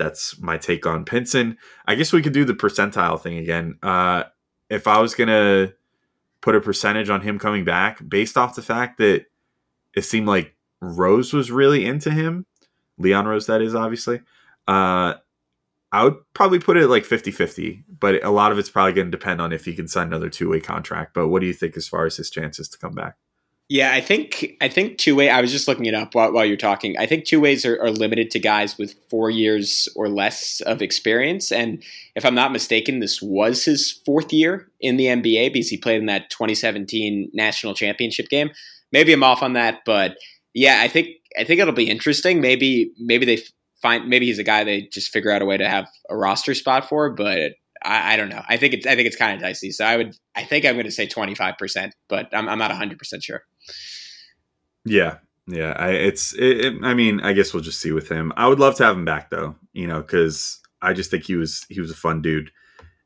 that's 0.00 0.40
my 0.40 0.56
take 0.56 0.86
on 0.86 1.04
Pinson. 1.04 1.58
I 1.86 1.94
guess 1.94 2.12
we 2.12 2.22
could 2.22 2.32
do 2.32 2.44
the 2.44 2.54
percentile 2.54 3.20
thing 3.20 3.36
again. 3.36 3.78
Uh, 3.82 4.24
if 4.70 4.88
I 4.88 5.00
was 5.00 5.14
gonna 5.14 5.74
put 6.40 6.56
a 6.56 6.60
percentage 6.60 7.10
on 7.10 7.20
him 7.20 7.38
coming 7.38 7.64
back, 7.64 8.00
based 8.08 8.38
off 8.38 8.54
the 8.54 8.62
fact 8.62 8.98
that 8.98 9.26
it 9.94 10.02
seemed 10.02 10.26
like 10.26 10.56
Rose 10.80 11.32
was 11.34 11.50
really 11.50 11.84
into 11.84 12.10
him, 12.10 12.46
Leon 12.98 13.26
Rose, 13.26 13.46
that 13.46 13.60
is 13.60 13.74
obviously. 13.74 14.20
Uh, 14.66 15.14
I 15.92 16.04
would 16.04 16.16
probably 16.34 16.60
put 16.60 16.76
it 16.76 16.88
like 16.88 17.04
50 17.04 17.30
50, 17.30 17.84
but 17.98 18.24
a 18.24 18.30
lot 18.30 18.52
of 18.52 18.58
it's 18.58 18.70
probably 18.70 18.92
going 18.92 19.08
to 19.08 19.16
depend 19.16 19.40
on 19.40 19.52
if 19.52 19.64
he 19.64 19.74
can 19.74 19.88
sign 19.88 20.06
another 20.06 20.30
two 20.30 20.48
way 20.48 20.60
contract. 20.60 21.14
But 21.14 21.28
what 21.28 21.40
do 21.40 21.46
you 21.46 21.52
think 21.52 21.76
as 21.76 21.88
far 21.88 22.06
as 22.06 22.16
his 22.16 22.30
chances 22.30 22.68
to 22.68 22.78
come 22.78 22.92
back? 22.94 23.16
Yeah, 23.72 23.92
I 23.92 24.00
think 24.00 24.56
I 24.60 24.66
think 24.68 24.98
two 24.98 25.14
way. 25.14 25.30
I 25.30 25.40
was 25.40 25.52
just 25.52 25.68
looking 25.68 25.86
it 25.86 25.94
up 25.94 26.12
while, 26.12 26.32
while 26.32 26.44
you're 26.44 26.56
talking. 26.56 26.98
I 26.98 27.06
think 27.06 27.24
two 27.24 27.38
ways 27.38 27.64
are, 27.64 27.80
are, 27.80 27.92
limited 27.92 28.28
to 28.32 28.40
guys 28.40 28.76
with 28.76 28.96
four 29.08 29.30
years 29.30 29.88
or 29.94 30.08
less 30.08 30.60
of 30.62 30.82
experience. 30.82 31.52
And 31.52 31.80
if 32.16 32.24
I'm 32.24 32.34
not 32.34 32.50
mistaken, 32.50 32.98
this 32.98 33.22
was 33.22 33.64
his 33.64 33.92
fourth 34.04 34.32
year 34.32 34.68
in 34.80 34.96
the 34.96 35.04
NBA 35.04 35.52
because 35.52 35.68
he 35.68 35.76
played 35.76 36.00
in 36.00 36.06
that 36.06 36.30
2017 36.30 37.30
national 37.32 37.74
championship 37.74 38.28
game. 38.28 38.50
maybe 38.90 39.12
I'm 39.12 39.22
off 39.22 39.40
on 39.40 39.52
that, 39.52 39.82
but 39.86 40.16
yeah, 40.52 40.80
I 40.82 40.88
think 40.88 41.06
I 41.38 41.44
think 41.44 41.60
it'll 41.60 41.72
be 41.72 41.88
interesting. 41.88 42.40
Maybe 42.40 42.92
maybe 42.98 43.24
they 43.24 43.40
find 43.80 44.08
maybe 44.08 44.26
he's 44.26 44.40
a 44.40 44.44
guy 44.44 44.64
they 44.64 44.88
just 44.92 45.12
figure 45.12 45.30
out 45.30 45.42
a 45.42 45.46
way 45.46 45.56
to 45.56 45.68
have 45.68 45.86
a 46.08 46.16
roster 46.16 46.56
spot 46.56 46.88
for, 46.88 47.08
but 47.10 47.52
I, 47.84 48.14
I 48.14 48.16
don't 48.16 48.30
know. 48.30 48.42
I 48.48 48.56
think 48.56 48.74
it's 48.74 48.86
I 48.86 48.96
think 48.96 49.06
it's 49.06 49.16
kind 49.16 49.32
of 49.32 49.40
dicey. 49.40 49.70
So 49.70 49.84
I 49.84 49.96
would 49.96 50.16
I 50.34 50.42
think 50.42 50.64
I'm 50.64 50.74
going 50.74 50.86
to 50.86 50.90
say 50.90 51.06
25 51.06 51.54
percent, 51.56 51.94
but 52.08 52.28
I'm 52.32 52.48
I'm 52.48 52.58
not 52.58 52.70
100 52.70 52.98
percent 52.98 53.22
sure. 53.22 53.44
Yeah, 54.84 55.18
yeah. 55.46 55.74
I 55.76 55.90
it's 55.90 56.32
it, 56.34 56.64
it, 56.64 56.74
I 56.82 56.94
mean 56.94 57.20
I 57.20 57.32
guess 57.32 57.52
we'll 57.52 57.62
just 57.62 57.80
see 57.80 57.92
with 57.92 58.08
him. 58.08 58.32
I 58.36 58.48
would 58.48 58.60
love 58.60 58.76
to 58.76 58.84
have 58.84 58.96
him 58.96 59.04
back 59.04 59.30
though, 59.30 59.56
you 59.72 59.86
know, 59.86 60.00
because 60.00 60.60
I 60.82 60.92
just 60.92 61.10
think 61.10 61.24
he 61.24 61.36
was 61.36 61.66
he 61.68 61.80
was 61.80 61.90
a 61.90 61.96
fun 61.96 62.22
dude, 62.22 62.50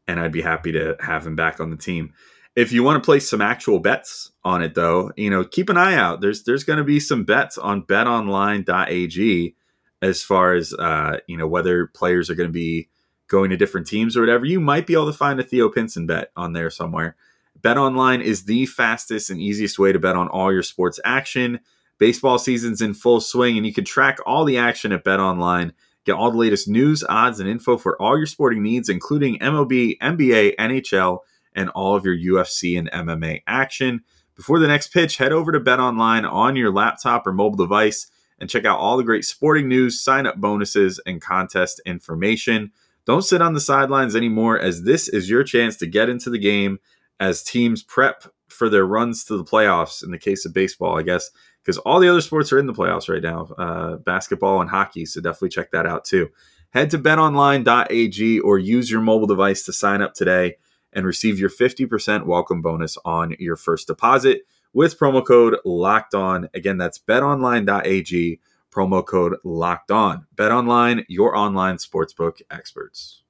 and 0.07 0.21
I'd 0.21 0.33
be 0.33 0.43
happy 0.43 0.73
to 0.73 0.97
have 1.01 1.27
him 1.27 1.37
back 1.37 1.61
on 1.61 1.71
the 1.71 1.77
team. 1.77 2.13
If 2.57 2.71
you 2.71 2.85
want 2.85 3.03
to 3.03 3.07
place 3.07 3.29
some 3.29 3.41
actual 3.41 3.81
bets 3.81 4.31
on 4.45 4.63
it, 4.63 4.75
though, 4.75 5.11
you 5.17 5.29
know, 5.29 5.45
keep 5.45 5.69
an 5.69 5.77
eye 5.77 5.97
out. 5.97 6.21
There's 6.21 6.45
there's 6.45 6.65
going 6.65 6.79
to 6.79 6.85
be 6.85 7.01
some 7.01 7.25
bets 7.25 7.59
on 7.59 7.83
BetOnline.ag 7.83 9.57
as 10.03 10.23
far 10.23 10.55
as 10.55 10.73
uh, 10.75 11.19
you 11.27 11.37
know 11.37 11.49
whether 11.49 11.87
players 11.89 12.31
are 12.31 12.35
going 12.35 12.49
to 12.49 12.53
be 12.53 12.89
going 13.27 13.51
to 13.51 13.57
different 13.57 13.87
teams 13.87 14.17
or 14.17 14.21
whatever. 14.21 14.45
You 14.45 14.61
might 14.61 14.87
be 14.87 14.93
able 14.93 15.07
to 15.07 15.13
find 15.13 15.41
a 15.41 15.43
Theo 15.43 15.69
Pinson 15.69 16.07
bet 16.07 16.31
on 16.37 16.53
there 16.53 16.71
somewhere. 16.71 17.17
BetOnline 17.65 18.23
is 18.23 18.45
the 18.45 18.67
fastest 18.67 19.31
and 19.31 19.41
easiest 19.41 19.79
way 19.79 19.91
to 19.91 19.99
bet 19.99 20.17
on 20.17 20.29
all 20.29 20.53
your 20.53 20.63
sports 20.63 21.01
action. 21.05 21.61
Baseball 21.99 22.39
season's 22.39 22.83
in 22.83 22.93
full 22.93 23.21
swing, 23.21 23.57
and 23.57 23.67
you 23.67 23.73
can 23.73 23.85
track 23.85 24.19
all 24.27 24.45
the 24.45 24.59
action 24.59 24.93
at 24.93 25.05
BetOnline. 25.05 25.73
Get 26.05 26.13
all 26.13 26.31
the 26.31 26.37
latest 26.37 26.69
news, 26.69 27.03
odds, 27.09 27.41
and 27.41 27.49
info 27.49 27.79
for 27.79 28.01
all 28.03 28.19
your 28.19 28.27
sporting 28.27 28.63
needs, 28.63 28.91
including 28.91 29.39
MLB, 29.39 29.97
NBA, 29.99 30.57
NHL 30.57 31.21
and 31.55 31.71
all 31.71 31.95
of 31.95 32.05
your 32.05 32.17
UFC 32.17 32.79
and 32.79 32.91
MMA 32.91 33.43
action. 33.47 34.03
Before 34.37 34.59
the 34.59 34.67
next 34.67 34.89
pitch, 34.89 35.17
head 35.17 35.33
over 35.33 35.53
to 35.53 35.61
Bet 35.61 35.81
Online 35.81 36.25
on 36.25 36.57
your 36.57 36.73
laptop 36.73 37.27
or 37.27 37.33
mobile 37.33 37.57
device 37.57 38.11
and 38.39 38.51
check 38.51 38.65
out 38.65 38.79
all 38.79 38.97
the 38.97 39.05
great 39.05 39.25
sporting 39.25 39.69
news, 39.69 40.03
sign 40.03 40.27
up 40.27 40.37
bonuses, 40.37 41.01
and 41.07 41.23
contest 41.23 41.81
information. 41.87 42.73
Don't 43.07 43.23
sit 43.23 43.41
on 43.41 43.55
the 43.55 43.61
sidelines 43.61 44.17
anymore, 44.17 44.59
as 44.59 44.83
this 44.83 45.09
is 45.09 45.31
your 45.31 45.45
chance 45.45 45.77
to 45.77 45.87
get 45.87 46.09
into 46.09 46.31
the 46.31 46.39
game 46.39 46.79
as 47.21 47.43
teams 47.43 47.83
prep 47.83 48.25
for 48.49 48.69
their 48.69 48.87
runs 48.87 49.25
to 49.25 49.37
the 49.37 49.45
playoffs. 49.45 50.03
In 50.03 50.11
the 50.11 50.19
case 50.19 50.45
of 50.45 50.55
baseball, 50.55 50.99
I 50.99 51.03
guess, 51.03 51.31
because 51.63 51.79
all 51.79 52.01
the 52.01 52.09
other 52.09 52.21
sports 52.21 52.53
are 52.53 52.59
in 52.59 52.67
the 52.67 52.73
playoffs 52.73 53.09
right 53.09 53.23
now 53.23 53.47
uh, 53.59 53.97
basketball 53.97 54.61
and 54.61 54.71
hockey. 54.71 55.07
So 55.07 55.21
definitely 55.21 55.51
check 55.51 55.71
that 55.73 55.87
out 55.87 56.05
too. 56.05 56.29
Head 56.71 56.91
to 56.91 56.99
betonline.ag 56.99 58.41
or 58.41 58.59
use 58.59 58.91
your 58.91 59.01
mobile 59.01 59.29
device 59.29 59.65
to 59.65 59.73
sign 59.73 60.03
up 60.03 60.15
today 60.15 60.57
and 60.93 61.07
receive 61.07 61.39
your 61.39 61.51
50% 61.51 62.27
welcome 62.27 62.63
bonus 62.63 62.97
on 63.05 63.35
your 63.39 63.57
first 63.57 63.87
deposit 63.87 64.43
with 64.73 64.99
promo 64.99 65.25
code 65.25 65.57
locked 65.65 66.15
on. 66.15 66.49
Again, 66.55 66.79
that's 66.79 66.99
betonline.ag, 66.99 68.41
promo 68.73 69.07
code 69.07 69.37
locked 69.45 69.91
on. 69.91 70.27
BetOnline, 70.35 71.05
your 71.09 71.37
online 71.37 71.77
sportsbook 71.77 72.43
experts. 72.51 73.24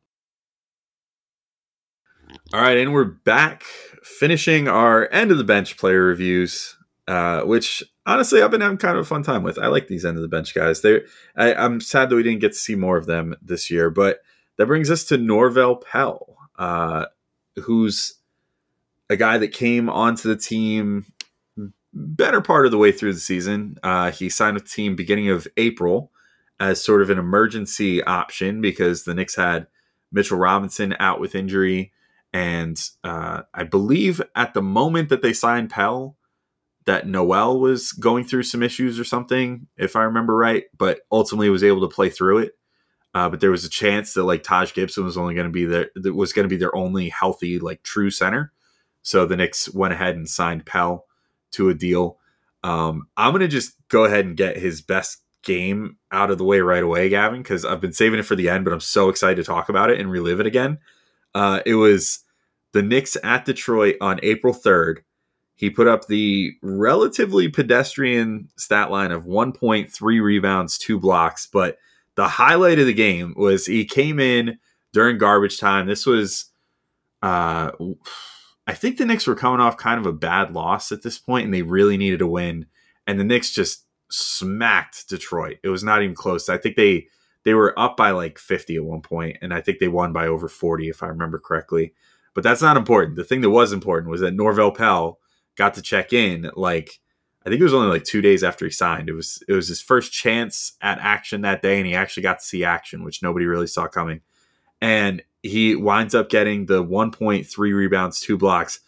All 2.54 2.60
right, 2.60 2.76
and 2.76 2.92
we're 2.92 3.02
back 3.04 3.64
finishing 4.04 4.68
our 4.68 5.10
end 5.10 5.32
of 5.32 5.38
the 5.38 5.42
bench 5.42 5.76
player 5.76 6.04
reviews, 6.04 6.76
uh, 7.08 7.40
which 7.40 7.82
honestly 8.06 8.40
I've 8.40 8.52
been 8.52 8.60
having 8.60 8.76
kind 8.78 8.96
of 8.96 9.04
a 9.04 9.08
fun 9.08 9.24
time 9.24 9.42
with. 9.42 9.58
I 9.58 9.66
like 9.66 9.88
these 9.88 10.04
end 10.04 10.16
of 10.16 10.22
the 10.22 10.28
bench 10.28 10.54
guys. 10.54 10.80
They, 10.80 11.00
I'm 11.34 11.80
sad 11.80 12.10
that 12.10 12.14
we 12.14 12.22
didn't 12.22 12.42
get 12.42 12.52
to 12.52 12.58
see 12.58 12.76
more 12.76 12.96
of 12.96 13.06
them 13.06 13.34
this 13.42 13.72
year, 13.72 13.90
but 13.90 14.20
that 14.56 14.66
brings 14.66 14.88
us 14.88 15.02
to 15.06 15.18
Norvel 15.18 15.82
Pelle, 15.82 16.36
Uh, 16.56 17.06
who's 17.56 18.20
a 19.10 19.16
guy 19.16 19.36
that 19.36 19.48
came 19.48 19.90
onto 19.90 20.28
the 20.28 20.36
team 20.36 21.06
better 21.92 22.40
part 22.40 22.66
of 22.66 22.70
the 22.70 22.78
way 22.78 22.92
through 22.92 23.14
the 23.14 23.18
season. 23.18 23.78
Uh, 23.82 24.12
he 24.12 24.28
signed 24.28 24.54
with 24.54 24.62
the 24.62 24.70
team 24.70 24.94
beginning 24.94 25.28
of 25.28 25.48
April 25.56 26.12
as 26.60 26.80
sort 26.80 27.02
of 27.02 27.10
an 27.10 27.18
emergency 27.18 28.00
option 28.04 28.60
because 28.60 29.02
the 29.02 29.14
Knicks 29.14 29.34
had 29.34 29.66
Mitchell 30.12 30.38
Robinson 30.38 30.94
out 31.00 31.18
with 31.18 31.34
injury. 31.34 31.90
And 32.34 32.78
uh, 33.04 33.42
I 33.54 33.62
believe 33.62 34.20
at 34.34 34.54
the 34.54 34.60
moment 34.60 35.08
that 35.08 35.22
they 35.22 35.32
signed 35.32 35.70
Pelle, 35.70 36.16
that 36.84 37.06
Noel 37.06 37.60
was 37.60 37.92
going 37.92 38.24
through 38.24 38.42
some 38.42 38.62
issues 38.62 38.98
or 38.98 39.04
something, 39.04 39.68
if 39.76 39.94
I 39.94 40.02
remember 40.02 40.36
right, 40.36 40.64
but 40.76 41.00
ultimately 41.12 41.48
was 41.48 41.64
able 41.64 41.88
to 41.88 41.94
play 41.94 42.10
through 42.10 42.38
it. 42.38 42.58
Uh, 43.14 43.28
but 43.28 43.40
there 43.40 43.52
was 43.52 43.64
a 43.64 43.70
chance 43.70 44.14
that 44.14 44.24
like 44.24 44.42
Taj 44.42 44.74
Gibson 44.74 45.04
was 45.04 45.16
only 45.16 45.34
going 45.34 45.46
to 45.46 45.52
be 45.52 45.64
that 45.64 45.90
was 46.12 46.32
going 46.32 46.44
to 46.44 46.52
be 46.52 46.56
their 46.56 46.74
only 46.74 47.08
healthy 47.08 47.60
like 47.60 47.84
true 47.84 48.10
center. 48.10 48.52
So 49.02 49.24
the 49.24 49.36
Knicks 49.36 49.72
went 49.72 49.94
ahead 49.94 50.16
and 50.16 50.28
signed 50.28 50.66
Pelle 50.66 51.06
to 51.52 51.68
a 51.68 51.74
deal. 51.74 52.18
Um, 52.64 53.06
I'm 53.16 53.30
going 53.30 53.42
to 53.42 53.48
just 53.48 53.74
go 53.88 54.04
ahead 54.04 54.24
and 54.24 54.36
get 54.36 54.56
his 54.56 54.82
best 54.82 55.22
game 55.44 55.98
out 56.10 56.32
of 56.32 56.38
the 56.38 56.44
way 56.44 56.58
right 56.60 56.82
away, 56.82 57.08
Gavin, 57.08 57.42
because 57.42 57.64
I've 57.64 57.80
been 57.80 57.92
saving 57.92 58.18
it 58.18 58.24
for 58.24 58.34
the 58.34 58.48
end, 58.48 58.64
but 58.64 58.72
I'm 58.72 58.80
so 58.80 59.08
excited 59.08 59.36
to 59.36 59.44
talk 59.44 59.68
about 59.68 59.90
it 59.90 60.00
and 60.00 60.10
relive 60.10 60.40
it 60.40 60.46
again. 60.46 60.78
Uh, 61.34 61.60
it 61.64 61.74
was 61.74 62.23
the 62.74 62.82
Knicks 62.82 63.16
at 63.22 63.44
Detroit 63.44 63.96
on 64.00 64.20
April 64.22 64.52
3rd. 64.52 64.98
He 65.54 65.70
put 65.70 65.86
up 65.86 66.08
the 66.08 66.52
relatively 66.60 67.48
pedestrian 67.48 68.48
stat 68.58 68.90
line 68.90 69.12
of 69.12 69.24
1.3 69.24 70.22
rebounds, 70.22 70.76
two 70.76 70.98
blocks, 70.98 71.46
but 71.46 71.78
the 72.16 72.26
highlight 72.26 72.80
of 72.80 72.86
the 72.86 72.92
game 72.92 73.32
was 73.36 73.66
he 73.66 73.84
came 73.84 74.18
in 74.18 74.58
during 74.92 75.18
garbage 75.18 75.58
time. 75.58 75.86
This 75.86 76.04
was, 76.04 76.46
uh, 77.22 77.70
I 78.66 78.74
think 78.74 78.98
the 78.98 79.06
Knicks 79.06 79.28
were 79.28 79.36
coming 79.36 79.60
off 79.60 79.76
kind 79.76 80.00
of 80.00 80.06
a 80.06 80.12
bad 80.12 80.52
loss 80.52 80.90
at 80.90 81.02
this 81.02 81.18
point, 81.18 81.44
and 81.44 81.54
they 81.54 81.62
really 81.62 81.96
needed 81.96 82.22
a 82.22 82.26
win. 82.26 82.66
And 83.06 83.20
the 83.20 83.24
Knicks 83.24 83.52
just 83.52 83.84
smacked 84.10 85.08
Detroit. 85.08 85.58
It 85.62 85.68
was 85.68 85.84
not 85.84 86.02
even 86.02 86.16
close. 86.16 86.48
I 86.48 86.58
think 86.58 86.74
they 86.74 87.06
they 87.44 87.54
were 87.54 87.78
up 87.78 87.96
by 87.96 88.10
like 88.10 88.38
50 88.38 88.76
at 88.76 88.84
one 88.84 89.02
point, 89.02 89.36
and 89.42 89.54
I 89.54 89.60
think 89.60 89.78
they 89.78 89.88
won 89.88 90.12
by 90.12 90.26
over 90.26 90.48
40 90.48 90.88
if 90.88 91.02
I 91.02 91.06
remember 91.06 91.38
correctly. 91.38 91.92
But 92.34 92.42
that's 92.42 92.62
not 92.62 92.76
important. 92.76 93.16
The 93.16 93.24
thing 93.24 93.40
that 93.42 93.50
was 93.50 93.72
important 93.72 94.10
was 94.10 94.20
that 94.20 94.36
Norvel 94.36 94.76
Pelle 94.76 95.18
got 95.56 95.74
to 95.74 95.82
check 95.82 96.12
in 96.12 96.50
like 96.56 97.00
I 97.46 97.50
think 97.50 97.60
it 97.60 97.64
was 97.64 97.74
only 97.74 97.88
like 97.88 98.04
two 98.04 98.22
days 98.22 98.42
after 98.42 98.64
he 98.64 98.70
signed. 98.70 99.08
It 99.08 99.12
was 99.12 99.42
it 99.48 99.52
was 99.52 99.68
his 99.68 99.82
first 99.82 100.12
chance 100.12 100.72
at 100.80 100.98
action 100.98 101.42
that 101.42 101.62
day, 101.62 101.78
and 101.78 101.86
he 101.86 101.94
actually 101.94 102.22
got 102.22 102.38
to 102.38 102.44
see 102.44 102.64
action, 102.64 103.04
which 103.04 103.22
nobody 103.22 103.44
really 103.44 103.66
saw 103.66 103.86
coming. 103.86 104.22
And 104.80 105.22
he 105.42 105.76
winds 105.76 106.14
up 106.14 106.30
getting 106.30 106.66
the 106.66 106.82
1.3 106.82 107.56
rebounds, 107.58 108.20
two 108.20 108.38
blocks, 108.38 108.80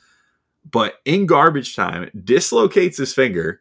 but 0.69 0.95
in 1.05 1.27
garbage 1.27 1.77
time, 1.77 2.11
dislocates 2.25 2.97
his 2.97 3.13
finger 3.13 3.61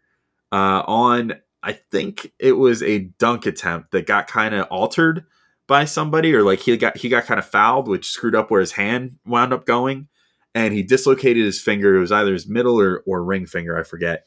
uh, 0.51 0.83
on 0.87 1.35
I 1.61 1.73
think 1.73 2.31
it 2.39 2.53
was 2.53 2.81
a 2.81 2.99
dunk 2.99 3.45
attempt 3.45 3.91
that 3.91 4.07
got 4.07 4.27
kind 4.27 4.55
of 4.55 4.67
altered 4.67 5.25
by 5.67 5.85
somebody, 5.85 6.33
or 6.33 6.43
like 6.43 6.59
he 6.59 6.75
got 6.77 6.97
he 6.97 7.09
got 7.09 7.25
kind 7.25 7.39
of 7.39 7.45
fouled, 7.45 7.87
which 7.87 8.09
screwed 8.09 8.35
up 8.35 8.51
where 8.51 8.61
his 8.61 8.73
hand 8.73 9.17
wound 9.25 9.53
up 9.53 9.65
going, 9.65 10.07
and 10.53 10.73
he 10.73 10.83
dislocated 10.83 11.43
his 11.43 11.61
finger. 11.61 11.95
It 11.95 11.99
was 11.99 12.11
either 12.11 12.33
his 12.33 12.47
middle 12.47 12.79
or, 12.79 13.03
or 13.05 13.23
ring 13.23 13.45
finger, 13.45 13.77
I 13.77 13.83
forget 13.83 14.25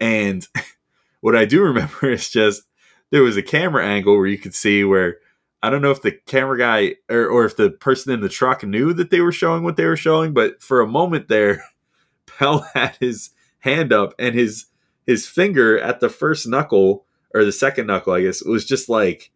and 0.00 0.46
what 1.20 1.36
I 1.36 1.44
do 1.44 1.62
remember 1.62 2.10
is 2.10 2.28
just 2.30 2.62
there 3.10 3.22
was 3.22 3.36
a 3.36 3.42
camera 3.42 3.86
angle 3.86 4.16
where 4.16 4.26
you 4.26 4.38
could 4.38 4.54
see 4.54 4.84
where 4.84 5.18
I 5.62 5.70
don't 5.70 5.82
know 5.82 5.90
if 5.90 6.02
the 6.02 6.12
camera 6.26 6.58
guy 6.58 6.96
or, 7.08 7.26
or 7.26 7.44
if 7.44 7.56
the 7.56 7.70
person 7.70 8.12
in 8.12 8.20
the 8.20 8.28
truck 8.28 8.62
knew 8.62 8.92
that 8.92 9.10
they 9.10 9.20
were 9.20 9.32
showing 9.32 9.64
what 9.64 9.76
they 9.76 9.86
were 9.86 9.96
showing, 9.96 10.32
but 10.32 10.62
for 10.62 10.80
a 10.80 10.86
moment 10.86 11.28
there, 11.28 11.64
Pelle 12.26 12.66
had 12.74 12.96
his 13.00 13.30
hand 13.60 13.92
up 13.92 14.14
and 14.18 14.34
his 14.34 14.66
his 15.06 15.26
finger 15.26 15.78
at 15.78 16.00
the 16.00 16.08
first 16.08 16.46
knuckle 16.46 17.04
or 17.32 17.44
the 17.44 17.52
second 17.52 17.86
knuckle, 17.86 18.12
I 18.12 18.22
guess, 18.22 18.42
was 18.42 18.64
just 18.64 18.88
like 18.88 19.30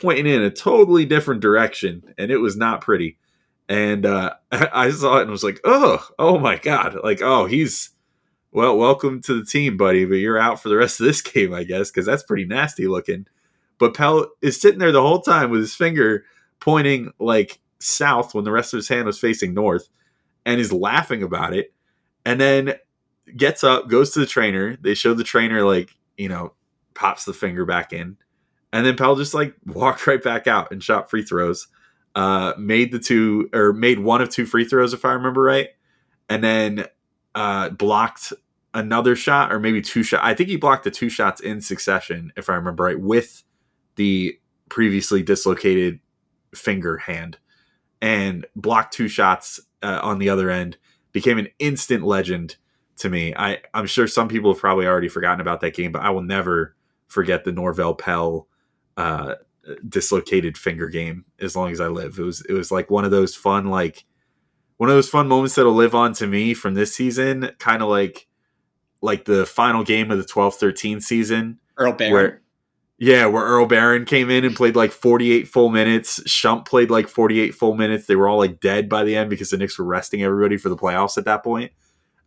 pointing 0.00 0.26
in 0.26 0.42
a 0.42 0.50
totally 0.50 1.04
different 1.04 1.40
direction, 1.40 2.14
and 2.18 2.30
it 2.30 2.38
was 2.38 2.56
not 2.56 2.80
pretty. 2.80 3.18
And 3.68 4.04
uh, 4.04 4.34
I 4.52 4.90
saw 4.90 5.18
it 5.18 5.22
and 5.22 5.30
was 5.30 5.44
like, 5.44 5.60
"Oh, 5.64 6.06
oh 6.18 6.38
my 6.38 6.56
god!" 6.56 6.96
Like, 7.02 7.22
oh, 7.22 7.46
he's 7.46 7.90
well, 8.52 8.76
welcome 8.76 9.20
to 9.22 9.38
the 9.38 9.44
team, 9.44 9.76
buddy, 9.76 10.04
but 10.04 10.16
you're 10.16 10.38
out 10.38 10.60
for 10.60 10.68
the 10.68 10.76
rest 10.76 11.00
of 11.00 11.06
this 11.06 11.22
game, 11.22 11.54
I 11.54 11.64
guess, 11.64 11.90
because 11.90 12.06
that's 12.06 12.22
pretty 12.22 12.44
nasty 12.44 12.88
looking. 12.88 13.26
But 13.78 13.94
Pelle 13.94 14.26
is 14.42 14.60
sitting 14.60 14.78
there 14.78 14.92
the 14.92 15.02
whole 15.02 15.22
time 15.22 15.50
with 15.50 15.60
his 15.60 15.74
finger 15.74 16.24
pointing 16.58 17.12
like 17.18 17.60
south 17.78 18.34
when 18.34 18.44
the 18.44 18.52
rest 18.52 18.74
of 18.74 18.78
his 18.78 18.88
hand 18.88 19.06
was 19.06 19.18
facing 19.18 19.54
north 19.54 19.88
and 20.44 20.60
is 20.60 20.72
laughing 20.72 21.22
about 21.22 21.54
it. 21.54 21.72
And 22.26 22.38
then 22.38 22.74
gets 23.36 23.64
up, 23.64 23.88
goes 23.88 24.10
to 24.10 24.20
the 24.20 24.26
trainer. 24.26 24.76
They 24.76 24.94
show 24.94 25.14
the 25.14 25.24
trainer, 25.24 25.64
like, 25.64 25.96
you 26.18 26.28
know, 26.28 26.52
pops 26.94 27.24
the 27.24 27.32
finger 27.32 27.64
back 27.64 27.92
in. 27.94 28.18
And 28.72 28.86
then 28.86 28.96
Pelle 28.96 29.16
just 29.16 29.34
like 29.34 29.54
walked 29.66 30.06
right 30.06 30.22
back 30.22 30.46
out 30.46 30.70
and 30.70 30.82
shot 30.82 31.10
free 31.10 31.22
throws. 31.22 31.68
Uh, 32.14 32.54
made 32.58 32.90
the 32.90 32.98
two 32.98 33.48
or 33.52 33.72
made 33.72 34.00
one 34.00 34.20
of 34.20 34.28
two 34.30 34.44
free 34.44 34.64
throws, 34.64 34.92
if 34.92 35.04
I 35.04 35.12
remember 35.12 35.42
right. 35.42 35.68
And 36.28 36.42
then 36.42 36.86
uh, 37.34 37.70
blocked 37.70 38.32
another 38.74 39.16
shot 39.16 39.52
or 39.52 39.58
maybe 39.58 39.80
two 39.80 40.02
shot. 40.02 40.20
I 40.22 40.34
think 40.34 40.48
he 40.48 40.56
blocked 40.56 40.84
the 40.84 40.90
two 40.90 41.08
shots 41.08 41.40
in 41.40 41.60
succession, 41.60 42.32
if 42.36 42.50
I 42.50 42.54
remember 42.54 42.84
right, 42.84 42.98
with 42.98 43.42
the 43.96 44.38
previously 44.68 45.22
dislocated 45.22 46.00
finger 46.54 46.96
hand, 46.98 47.38
and 48.00 48.46
blocked 48.56 48.94
two 48.94 49.08
shots 49.08 49.60
uh, 49.82 50.00
on 50.02 50.18
the 50.18 50.28
other 50.28 50.50
end. 50.50 50.76
Became 51.12 51.38
an 51.38 51.48
instant 51.58 52.04
legend 52.04 52.56
to 52.98 53.08
me. 53.08 53.34
I 53.36 53.58
I'm 53.74 53.86
sure 53.86 54.06
some 54.06 54.28
people 54.28 54.52
have 54.52 54.60
probably 54.60 54.86
already 54.86 55.08
forgotten 55.08 55.40
about 55.40 55.60
that 55.62 55.74
game, 55.74 55.90
but 55.90 56.02
I 56.02 56.10
will 56.10 56.22
never 56.22 56.76
forget 57.08 57.44
the 57.44 57.52
Norvel 57.52 57.98
Pelle 57.98 58.46
uh, 58.96 59.34
dislocated 59.88 60.56
finger 60.56 60.88
game 60.88 61.24
as 61.40 61.56
long 61.56 61.70
as 61.70 61.80
I 61.80 61.88
live. 61.88 62.18
It 62.18 62.22
was 62.22 62.40
it 62.42 62.52
was 62.52 62.70
like 62.70 62.90
one 62.90 63.04
of 63.04 63.10
those 63.10 63.34
fun 63.34 63.66
like 63.66 64.04
one 64.76 64.88
of 64.88 64.96
those 64.96 65.10
fun 65.10 65.28
moments 65.28 65.54
that'll 65.54 65.74
live 65.74 65.94
on 65.94 66.14
to 66.14 66.26
me 66.26 66.54
from 66.54 66.74
this 66.74 66.94
season, 66.94 67.50
kind 67.58 67.82
of 67.82 67.88
like 67.88 68.26
like 69.02 69.24
the 69.24 69.46
final 69.46 69.82
game 69.82 70.10
of 70.10 70.18
the 70.18 70.24
12-13 70.24 71.02
season 71.02 71.58
Earl 71.78 71.92
Barron. 71.92 72.12
where 72.12 72.42
yeah, 73.02 73.24
where 73.24 73.44
Earl 73.44 73.64
Barron 73.64 74.04
came 74.04 74.28
in 74.28 74.44
and 74.44 74.54
played 74.54 74.76
like 74.76 74.92
48 74.92 75.48
full 75.48 75.70
minutes. 75.70 76.20
Shump 76.24 76.66
played 76.66 76.90
like 76.90 77.08
48 77.08 77.54
full 77.54 77.74
minutes. 77.74 78.06
They 78.06 78.14
were 78.14 78.28
all 78.28 78.36
like 78.36 78.60
dead 78.60 78.90
by 78.90 79.04
the 79.04 79.16
end 79.16 79.30
because 79.30 79.48
the 79.48 79.56
Knicks 79.56 79.78
were 79.78 79.86
resting 79.86 80.22
everybody 80.22 80.58
for 80.58 80.68
the 80.68 80.76
playoffs 80.76 81.16
at 81.16 81.24
that 81.24 81.42
point. 81.42 81.72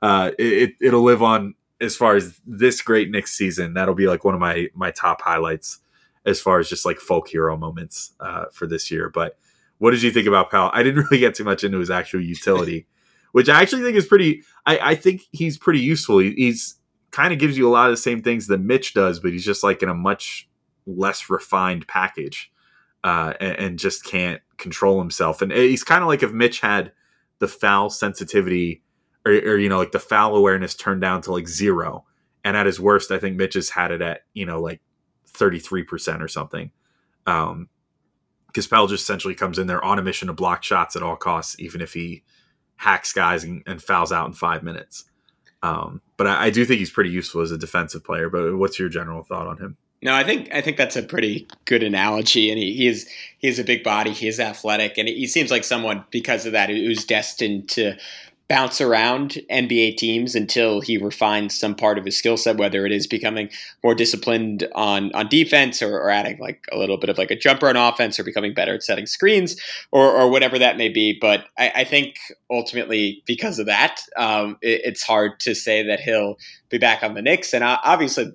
Uh, 0.02 0.32
it, 0.40 0.72
it 0.82 0.92
will 0.92 1.04
live 1.04 1.22
on 1.22 1.54
as 1.80 1.96
far 1.96 2.16
as 2.16 2.42
this 2.48 2.82
great 2.82 3.12
Knicks 3.12 3.34
season. 3.34 3.76
That'll 3.76 3.94
be 3.94 4.08
like 4.08 4.24
one 4.24 4.34
of 4.34 4.40
my 4.40 4.68
my 4.74 4.90
top 4.90 5.22
highlights 5.22 5.78
as 6.26 6.42
far 6.42 6.60
as 6.60 6.70
just 6.70 6.86
like 6.86 6.98
folk 6.98 7.28
hero 7.28 7.58
moments 7.58 8.14
uh, 8.20 8.46
for 8.52 8.68
this 8.68 8.90
year. 8.90 9.10
But 9.10 9.38
what 9.78 9.92
did 9.92 10.02
you 10.02 10.12
think 10.12 10.28
about 10.28 10.52
Pelle? 10.52 10.72
I 10.74 10.84
didn't 10.84 11.04
really 11.12 11.20
get 11.20 11.36
too 11.36 11.44
much 11.44 11.64
into 11.64 11.80
his 11.80 11.92
actual 11.92 12.22
utility, 12.22 12.88
which 13.32 13.50
I 13.50 13.62
actually 13.62 13.84
think 13.84 13.98
is 13.98 14.06
pretty. 14.06 14.44
I, 14.66 14.80
I 14.82 14.96
think 14.96 15.24
he's 15.32 15.58
pretty 15.58 15.80
useful. 15.80 16.20
He, 16.20 16.32
he's 16.32 16.76
kind 17.12 17.32
of 17.32 17.40
gives 17.40 17.58
you 17.58 17.68
a 17.68 17.72
lot 17.72 17.90
of 17.90 17.94
the 17.94 18.02
same 18.02 18.22
things 18.22 18.48
that 18.48 18.60
Mitch 18.60 18.94
does, 18.94 19.20
but 19.20 19.32
he's 19.32 19.46
just 19.46 19.64
like 19.64 19.84
in 19.84 19.90
a 19.90 19.94
much 19.94 20.50
less 20.86 21.30
refined 21.30 21.88
package 21.88 22.52
uh, 23.04 23.34
and, 23.40 23.60
and, 23.60 23.80
just 23.80 24.04
can't 24.04 24.42
control 24.58 25.00
himself. 25.00 25.42
And 25.42 25.52
he's 25.52 25.84
kind 25.84 26.02
of 26.02 26.08
like 26.08 26.24
if 26.24 26.32
Mitch 26.32 26.60
had 26.60 26.92
the 27.40 27.48
foul 27.48 27.90
sensitivity 27.90 28.82
or, 29.26 29.32
or, 29.32 29.58
you 29.58 29.70
know, 29.70 29.78
like 29.78 29.92
the 29.92 30.00
foul 30.00 30.36
awareness 30.36 30.76
turned 30.76 31.02
down 31.02 31.22
to 31.22 31.32
like 31.32 31.48
zero. 31.48 32.06
And 32.44 32.58
at 32.58 32.66
his 32.66 32.80
worst, 32.80 33.12
I 33.12 33.20
think 33.20 33.38
Mitch 33.38 33.54
has 33.54 33.70
had 33.70 33.92
it 33.92 34.02
at, 34.02 34.22
you 34.34 34.46
know, 34.46 34.62
like 34.62 34.82
33% 35.32 36.22
or 36.22 36.28
something. 36.28 36.72
Um, 37.26 37.70
Pelle 38.70 38.88
just 38.88 39.04
essentially 39.04 39.36
comes 39.36 39.58
in 39.58 39.68
there 39.68 39.84
on 39.84 40.00
a 40.00 40.04
mission 40.04 40.28
to 40.28 40.34
block 40.34 40.64
shots 40.64 40.96
at 40.96 41.04
all 41.04 41.16
costs, 41.16 41.60
even 41.60 41.82
if 41.82 41.94
he 41.94 42.24
hacks 42.76 43.14
guys 43.14 43.44
and, 43.44 43.64
and 43.66 43.82
fouls 43.82 44.12
out 44.12 44.28
in 44.28 44.34
five 44.34 44.64
minutes. 44.64 45.06
Um, 45.64 46.02
but 46.18 46.28
I, 46.28 46.46
I, 46.46 46.50
do 46.50 46.66
think 46.66 46.80
he's 46.80 46.92
pretty 46.92 47.10
useful 47.10 47.42
as 47.42 47.52
a 47.52 47.58
defensive 47.58 48.04
player. 48.04 48.30
But 48.30 48.58
what's 48.58 48.78
your 48.78 48.90
general 48.90 49.24
thought 49.24 49.48
on 49.48 49.58
him? 49.58 49.78
No, 50.02 50.14
I 50.14 50.26
think 50.26 50.54
I 50.54 50.60
think 50.60 50.76
that's 50.76 50.98
a 50.98 51.02
pretty 51.02 51.48
good 51.64 51.82
analogy, 51.82 52.50
and 52.50 52.60
he, 52.60 52.74
he 52.74 52.88
is 52.90 53.10
he 53.38 53.48
is 53.48 53.58
a 53.58 53.64
big 53.64 53.84
body, 53.84 54.12
he 54.12 54.28
is 54.28 54.38
athletic, 54.38 54.98
and 54.98 55.08
he 55.08 55.26
seems 55.28 55.50
like 55.50 55.64
someone 55.64 56.04
because 56.12 56.46
of 56.46 56.52
that 56.52 56.70
who's 56.70 57.06
destined 57.06 57.70
to 57.70 57.96
bounce 58.50 58.82
around 58.82 59.40
NBA 59.50 59.98
teams 59.98 60.36
until 60.36 60.82
he 60.82 60.98
refines 60.98 61.58
some 61.58 61.76
part 61.76 61.98
of 61.98 62.06
his 62.06 62.18
skill 62.18 62.36
set, 62.36 62.58
whether 62.58 62.86
it 62.86 62.92
is 62.92 63.08
becoming 63.08 63.50
more 63.84 63.96
disciplined 63.96 64.68
on 64.76 65.14
on 65.14 65.28
defense 65.30 65.82
or, 65.82 65.98
or, 65.98 66.10
adding 66.10 66.38
like 66.40 66.66
a 66.72 66.78
little 66.78 66.98
bit 66.98 67.10
of 67.10 67.18
like 67.18 67.32
a 67.32 67.36
jumper 67.36 67.70
on 67.70 67.78
offense 67.78 68.20
or 68.20 68.24
becoming 68.24 68.54
better 68.54 68.76
at 68.76 68.84
setting 68.84 69.06
screens 69.06 69.60
or, 69.92 70.12
or 70.12 70.30
whatever 70.30 70.60
that 70.60 70.78
may 70.78 70.90
be. 70.90 71.18
But 71.20 71.46
I, 71.58 71.72
I 71.78 71.84
think 71.86 72.16
ultimately 72.50 73.24
because 73.26 73.60
of 73.60 73.66
that, 73.68 74.02
um, 74.18 74.58
it, 74.62 74.82
it's 74.84 75.04
hard 75.04 75.40
to 75.42 75.56
say 75.56 75.84
that 75.84 76.02
he'll 76.02 76.38
be 76.74 76.80
back 76.80 77.04
on 77.04 77.14
the 77.14 77.22
Knicks. 77.22 77.54
And 77.54 77.64
obviously, 77.64 78.26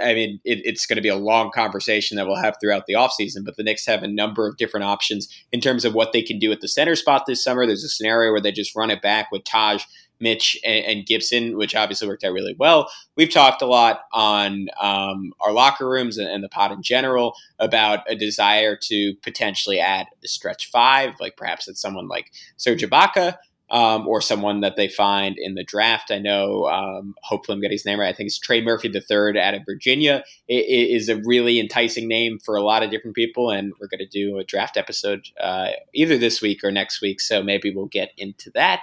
I 0.00 0.14
mean, 0.14 0.40
it, 0.44 0.60
it's 0.64 0.86
going 0.86 0.96
to 0.96 1.02
be 1.02 1.08
a 1.08 1.16
long 1.16 1.50
conversation 1.50 2.16
that 2.16 2.28
we'll 2.28 2.40
have 2.40 2.54
throughout 2.60 2.86
the 2.86 2.94
offseason, 2.94 3.44
but 3.44 3.56
the 3.56 3.64
Knicks 3.64 3.84
have 3.86 4.04
a 4.04 4.08
number 4.08 4.46
of 4.46 4.56
different 4.56 4.84
options 4.84 5.28
in 5.52 5.60
terms 5.60 5.84
of 5.84 5.94
what 5.94 6.12
they 6.12 6.22
can 6.22 6.38
do 6.38 6.52
at 6.52 6.60
the 6.60 6.68
center 6.68 6.94
spot 6.94 7.26
this 7.26 7.42
summer. 7.42 7.66
There's 7.66 7.82
a 7.82 7.88
scenario 7.88 8.30
where 8.30 8.40
they 8.40 8.52
just 8.52 8.76
run 8.76 8.90
it 8.90 9.02
back 9.02 9.32
with 9.32 9.44
Taj. 9.44 9.84
Mitch 10.20 10.58
and, 10.64 10.84
and 10.84 11.06
Gibson, 11.06 11.56
which 11.56 11.76
obviously 11.76 12.08
worked 12.08 12.24
out 12.24 12.32
really 12.32 12.56
well. 12.58 12.90
We've 13.16 13.32
talked 13.32 13.62
a 13.62 13.66
lot 13.66 14.00
on 14.12 14.66
um, 14.80 15.32
our 15.40 15.52
locker 15.52 15.88
rooms 15.88 16.18
and, 16.18 16.28
and 16.28 16.42
the 16.42 16.48
pod 16.48 16.72
in 16.72 16.82
general 16.82 17.34
about 17.60 18.00
a 18.10 18.16
desire 18.16 18.76
to 18.82 19.14
potentially 19.22 19.78
add 19.78 20.06
a 20.24 20.26
stretch 20.26 20.72
five, 20.72 21.14
like 21.20 21.36
perhaps 21.36 21.68
it's 21.68 21.80
someone 21.80 22.08
like 22.08 22.32
Serge 22.56 22.82
Ibaka 22.82 23.36
um, 23.70 24.08
or 24.08 24.20
someone 24.20 24.60
that 24.60 24.76
they 24.76 24.88
find 24.88 25.36
in 25.38 25.54
the 25.54 25.64
draft. 25.64 26.10
I 26.10 26.18
know, 26.18 26.66
um, 26.66 27.14
hopefully, 27.22 27.56
I'm 27.56 27.60
getting 27.60 27.74
his 27.74 27.84
name 27.84 28.00
right. 28.00 28.08
I 28.08 28.12
think 28.12 28.28
it's 28.28 28.38
Trey 28.38 28.62
Murphy 28.62 28.88
III 28.88 29.38
out 29.38 29.54
of 29.54 29.62
Virginia. 29.66 30.24
It, 30.48 30.64
it 30.64 30.94
is 30.94 31.08
a 31.08 31.16
really 31.16 31.60
enticing 31.60 32.08
name 32.08 32.38
for 32.38 32.56
a 32.56 32.62
lot 32.62 32.82
of 32.82 32.90
different 32.90 33.16
people, 33.16 33.50
and 33.50 33.72
we're 33.80 33.88
going 33.88 33.98
to 33.98 34.06
do 34.06 34.38
a 34.38 34.44
draft 34.44 34.76
episode 34.76 35.26
uh, 35.40 35.70
either 35.94 36.16
this 36.16 36.40
week 36.40 36.64
or 36.64 36.70
next 36.70 37.00
week. 37.02 37.20
So 37.20 37.42
maybe 37.42 37.74
we'll 37.74 37.86
get 37.86 38.12
into 38.16 38.50
that. 38.52 38.82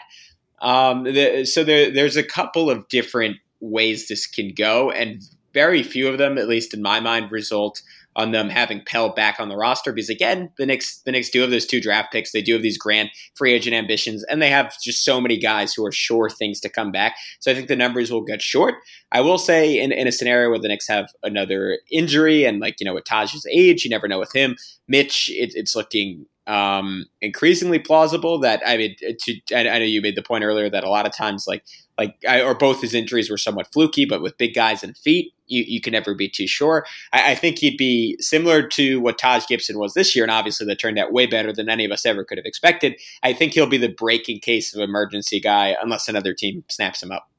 Um, 0.59 1.03
the, 1.03 1.45
so 1.45 1.63
there, 1.63 1.91
there's 1.91 2.15
a 2.15 2.23
couple 2.23 2.69
of 2.69 2.87
different 2.87 3.37
ways 3.59 4.07
this 4.07 4.27
can 4.27 4.53
go, 4.53 4.91
and 4.91 5.21
very 5.53 5.83
few 5.83 6.07
of 6.07 6.17
them, 6.17 6.37
at 6.37 6.47
least 6.47 6.73
in 6.73 6.81
my 6.81 6.99
mind, 6.99 7.31
result 7.31 7.81
on 8.15 8.31
them 8.31 8.49
having 8.49 8.81
Pelle 8.85 9.09
back 9.09 9.39
on 9.39 9.49
the 9.49 9.57
roster 9.57 9.91
because 9.91 10.09
again, 10.09 10.51
the 10.57 10.65
Knicks 10.65 11.01
the 11.05 11.11
Knicks 11.11 11.29
do 11.29 11.41
have 11.41 11.49
those 11.49 11.65
two 11.65 11.81
draft 11.81 12.11
picks. 12.11 12.31
They 12.31 12.41
do 12.41 12.53
have 12.53 12.61
these 12.61 12.77
grand 12.77 13.09
free 13.35 13.53
agent 13.53 13.75
ambitions, 13.75 14.23
and 14.25 14.41
they 14.41 14.49
have 14.49 14.73
just 14.81 15.03
so 15.03 15.19
many 15.19 15.37
guys 15.37 15.73
who 15.73 15.85
are 15.85 15.91
sure 15.91 16.29
things 16.29 16.59
to 16.61 16.69
come 16.69 16.91
back. 16.91 17.15
So 17.39 17.51
I 17.51 17.55
think 17.55 17.67
the 17.67 17.75
numbers 17.75 18.11
will 18.11 18.23
get 18.23 18.41
short. 18.41 18.75
I 19.11 19.21
will 19.21 19.37
say 19.37 19.79
in, 19.79 19.91
in 19.91 20.07
a 20.07 20.11
scenario 20.11 20.49
where 20.49 20.59
the 20.59 20.67
Knicks 20.67 20.87
have 20.87 21.09
another 21.23 21.79
injury 21.91 22.45
and 22.45 22.59
like 22.59 22.79
you 22.79 22.85
know 22.85 22.93
with 22.93 23.05
Taj's 23.05 23.45
age, 23.51 23.83
you 23.83 23.89
never 23.89 24.07
know 24.07 24.19
with 24.19 24.33
him. 24.33 24.55
Mitch, 24.87 25.29
it, 25.29 25.53
it's 25.55 25.75
looking 25.75 26.25
um, 26.47 27.05
increasingly 27.21 27.79
plausible 27.79 28.39
that 28.39 28.61
I 28.65 28.77
mean, 28.77 28.95
to, 28.99 29.39
I, 29.53 29.67
I 29.67 29.79
know 29.79 29.85
you 29.85 30.01
made 30.01 30.15
the 30.15 30.21
point 30.21 30.43
earlier 30.43 30.69
that 30.69 30.83
a 30.83 30.89
lot 30.89 31.05
of 31.05 31.15
times 31.15 31.45
like 31.47 31.63
like 31.97 32.15
I, 32.27 32.41
or 32.41 32.53
both 32.55 32.81
his 32.81 32.93
injuries 32.93 33.29
were 33.29 33.37
somewhat 33.37 33.71
fluky, 33.71 34.05
but 34.05 34.21
with 34.21 34.37
big 34.37 34.53
guys 34.53 34.83
and 34.83 34.97
feet, 34.97 35.33
you, 35.47 35.63
you 35.65 35.81
can 35.81 35.93
never 35.93 36.13
be 36.13 36.27
too 36.27 36.47
sure. 36.47 36.85
I, 37.13 37.31
I, 37.31 37.35
think 37.35 37.59
he'd 37.59 37.77
be 37.77 38.17
similar 38.19 38.67
to 38.69 38.99
what 38.99 39.17
Taj 39.17 39.47
Gibson 39.47 39.79
was 39.79 39.93
this 39.93 40.15
year, 40.15 40.25
and 40.25 40.31
obviously 40.31 40.67
that 40.67 40.79
turned 40.79 40.99
out 40.99 41.13
way 41.13 41.25
better 41.25 41.53
than 41.53 41.69
any 41.69 41.85
of 41.85 41.91
us 41.91 42.05
ever 42.05 42.23
could 42.23 42.37
have 42.37 42.45
expected. 42.45 42.99
I 43.23 43.33
think 43.33 43.53
he'll 43.53 43.67
be 43.67 43.77
the 43.77 43.89
breaking 43.89 44.39
case 44.39 44.75
of 44.75 44.81
emergency 44.81 45.39
guy 45.39 45.75
unless 45.81 46.09
another 46.09 46.33
team 46.33 46.63
snaps 46.69 47.01
him 47.01 47.11
up. 47.11 47.29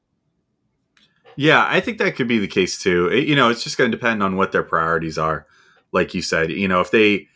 Yeah, 1.35 1.65
I 1.69 1.79
think 1.79 1.99
that 1.99 2.15
could 2.15 2.27
be 2.27 2.39
the 2.39 2.47
case 2.47 2.79
too. 2.79 3.07
It, 3.07 3.27
you 3.27 3.35
know, 3.35 3.49
it's 3.49 3.63
just 3.63 3.77
going 3.77 3.91
to 3.91 3.97
depend 3.97 4.23
on 4.23 4.37
what 4.37 4.51
their 4.51 4.63
priorities 4.63 5.19
are. 5.19 5.45
Like 5.91 6.15
you 6.15 6.21
said, 6.23 6.51
you 6.51 6.67
know, 6.67 6.81
if 6.81 6.89
they 6.89 7.27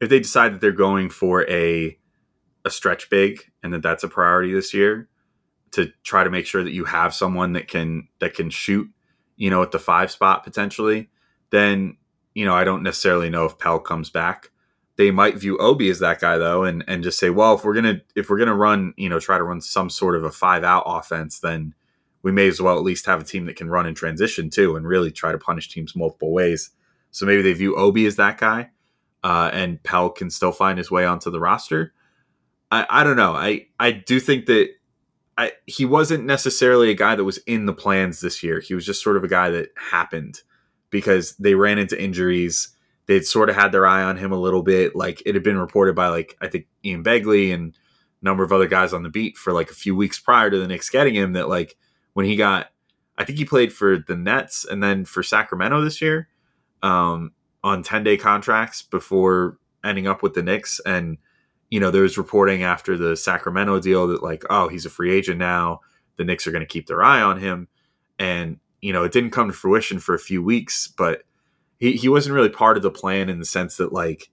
if 0.00 0.08
they 0.08 0.20
decide 0.20 0.52
that 0.54 0.60
they're 0.60 0.72
going 0.72 1.10
for 1.10 1.48
a 1.48 1.98
a 2.64 2.70
stretch 2.70 3.10
big 3.10 3.50
and 3.62 3.72
that 3.72 3.82
that's 3.82 4.04
a 4.04 4.08
priority 4.08 4.52
this 4.52 4.72
year, 4.72 5.08
to 5.74 5.90
try 6.02 6.24
to 6.24 6.30
make 6.30 6.46
sure 6.46 6.62
that 6.62 6.72
you 6.72 6.84
have 6.84 7.12
someone 7.14 7.52
that 7.52 7.68
can 7.68 8.08
that 8.20 8.34
can 8.34 8.48
shoot, 8.48 8.88
you 9.36 9.50
know, 9.50 9.62
at 9.62 9.72
the 9.72 9.78
five 9.78 10.10
spot 10.10 10.44
potentially, 10.44 11.10
then 11.50 11.96
you 12.34 12.44
know 12.44 12.54
I 12.54 12.64
don't 12.64 12.82
necessarily 12.82 13.28
know 13.28 13.44
if 13.44 13.58
Pelle 13.58 13.80
comes 13.80 14.08
back. 14.10 14.50
They 14.96 15.10
might 15.10 15.36
view 15.36 15.58
Obi 15.58 15.90
as 15.90 15.98
that 15.98 16.20
guy 16.20 16.38
though, 16.38 16.62
and 16.64 16.84
and 16.86 17.02
just 17.02 17.18
say, 17.18 17.30
well, 17.30 17.54
if 17.54 17.64
we're 17.64 17.74
gonna 17.74 18.00
if 18.14 18.30
we're 18.30 18.38
gonna 18.38 18.54
run, 18.54 18.94
you 18.96 19.08
know, 19.08 19.18
try 19.18 19.36
to 19.36 19.44
run 19.44 19.60
some 19.60 19.90
sort 19.90 20.16
of 20.16 20.22
a 20.24 20.30
five 20.30 20.62
out 20.62 20.84
offense, 20.86 21.40
then 21.40 21.74
we 22.22 22.32
may 22.32 22.46
as 22.46 22.60
well 22.60 22.78
at 22.78 22.84
least 22.84 23.06
have 23.06 23.20
a 23.20 23.24
team 23.24 23.46
that 23.46 23.56
can 23.56 23.68
run 23.68 23.86
in 23.86 23.94
transition 23.94 24.50
too, 24.50 24.76
and 24.76 24.86
really 24.86 25.10
try 25.10 25.32
to 25.32 25.38
punish 25.38 25.68
teams 25.68 25.96
multiple 25.96 26.32
ways. 26.32 26.70
So 27.10 27.26
maybe 27.26 27.42
they 27.42 27.52
view 27.52 27.76
Obi 27.76 28.06
as 28.06 28.16
that 28.16 28.38
guy, 28.38 28.70
uh, 29.24 29.50
and 29.52 29.82
Pelle 29.82 30.10
can 30.10 30.30
still 30.30 30.52
find 30.52 30.76
his 30.76 30.90
way 30.90 31.06
onto 31.06 31.30
the 31.30 31.40
roster. 31.40 31.94
I, 32.70 32.86
I 32.88 33.04
don't 33.04 33.16
know. 33.16 33.32
I 33.32 33.66
I 33.80 33.90
do 33.90 34.20
think 34.20 34.46
that 34.46 34.68
I, 35.36 35.52
he 35.66 35.84
wasn't 35.84 36.26
necessarily 36.26 36.90
a 36.90 36.94
guy 36.94 37.16
that 37.16 37.24
was 37.24 37.38
in 37.38 37.66
the 37.66 37.72
plans 37.72 38.20
this 38.20 38.42
year. 38.42 38.60
He 38.60 38.74
was 38.74 38.86
just 38.86 39.02
sort 39.02 39.16
of 39.16 39.24
a 39.24 39.28
guy 39.28 39.50
that 39.50 39.70
happened 39.76 40.42
because 40.90 41.34
they 41.36 41.54
ran 41.54 41.78
into 41.78 42.00
injuries. 42.00 42.68
They'd 43.06 43.24
sort 43.24 43.48
of 43.48 43.56
had 43.56 43.72
their 43.72 43.86
eye 43.86 44.02
on 44.02 44.16
him 44.16 44.30
a 44.30 44.38
little 44.38 44.62
bit. 44.62 44.94
Like 44.94 45.22
it 45.26 45.34
had 45.34 45.42
been 45.42 45.58
reported 45.58 45.96
by 45.96 46.08
like 46.08 46.36
I 46.40 46.48
think 46.48 46.66
Ian 46.84 47.02
Begley 47.02 47.52
and 47.52 47.74
a 48.20 48.24
number 48.24 48.44
of 48.44 48.52
other 48.52 48.68
guys 48.68 48.92
on 48.92 49.02
the 49.02 49.08
beat 49.08 49.36
for 49.36 49.52
like 49.52 49.70
a 49.70 49.74
few 49.74 49.96
weeks 49.96 50.20
prior 50.20 50.50
to 50.50 50.58
the 50.58 50.68
Knicks 50.68 50.90
getting 50.90 51.14
him 51.14 51.32
that 51.32 51.48
like 51.48 51.76
when 52.12 52.26
he 52.26 52.36
got 52.36 52.68
I 53.16 53.24
think 53.24 53.38
he 53.38 53.44
played 53.44 53.72
for 53.72 53.98
the 53.98 54.16
Nets 54.16 54.64
and 54.64 54.82
then 54.82 55.04
for 55.04 55.22
Sacramento 55.22 55.80
this 55.80 56.02
year 56.02 56.28
um, 56.82 57.32
on 57.64 57.82
10 57.82 58.04
day 58.04 58.16
contracts 58.16 58.82
before 58.82 59.58
ending 59.82 60.06
up 60.06 60.22
with 60.22 60.34
the 60.34 60.42
Knicks 60.42 60.80
and 60.86 61.18
you 61.74 61.80
know, 61.80 61.90
there 61.90 62.02
was 62.02 62.16
reporting 62.16 62.62
after 62.62 62.96
the 62.96 63.16
Sacramento 63.16 63.80
deal 63.80 64.06
that 64.06 64.22
like, 64.22 64.44
oh, 64.48 64.68
he's 64.68 64.86
a 64.86 64.90
free 64.90 65.12
agent 65.12 65.38
now. 65.38 65.80
The 66.16 66.24
Knicks 66.24 66.46
are 66.46 66.52
going 66.52 66.62
to 66.62 66.66
keep 66.66 66.86
their 66.86 67.02
eye 67.02 67.20
on 67.20 67.40
him, 67.40 67.66
and 68.16 68.58
you 68.80 68.92
know, 68.92 69.02
it 69.02 69.10
didn't 69.10 69.30
come 69.30 69.48
to 69.48 69.52
fruition 69.52 69.98
for 69.98 70.14
a 70.14 70.20
few 70.20 70.40
weeks, 70.40 70.86
but 70.86 71.22
he 71.78 71.94
he 71.94 72.08
wasn't 72.08 72.36
really 72.36 72.48
part 72.48 72.76
of 72.76 72.84
the 72.84 72.92
plan 72.92 73.28
in 73.28 73.40
the 73.40 73.44
sense 73.44 73.76
that 73.78 73.92
like 73.92 74.30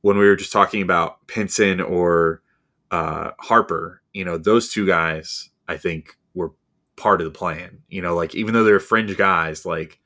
when 0.00 0.18
we 0.18 0.26
were 0.26 0.34
just 0.34 0.50
talking 0.50 0.82
about 0.82 1.24
Pinson 1.28 1.80
or 1.80 2.42
uh, 2.90 3.30
Harper, 3.38 4.02
you 4.12 4.24
know, 4.24 4.36
those 4.36 4.68
two 4.68 4.84
guys, 4.84 5.50
I 5.68 5.76
think, 5.76 6.16
were 6.34 6.52
part 6.96 7.20
of 7.20 7.24
the 7.26 7.38
plan. 7.38 7.82
You 7.88 8.02
know, 8.02 8.16
like 8.16 8.34
even 8.34 8.52
though 8.52 8.64
they're 8.64 8.80
fringe 8.80 9.16
guys, 9.16 9.64
like 9.64 10.00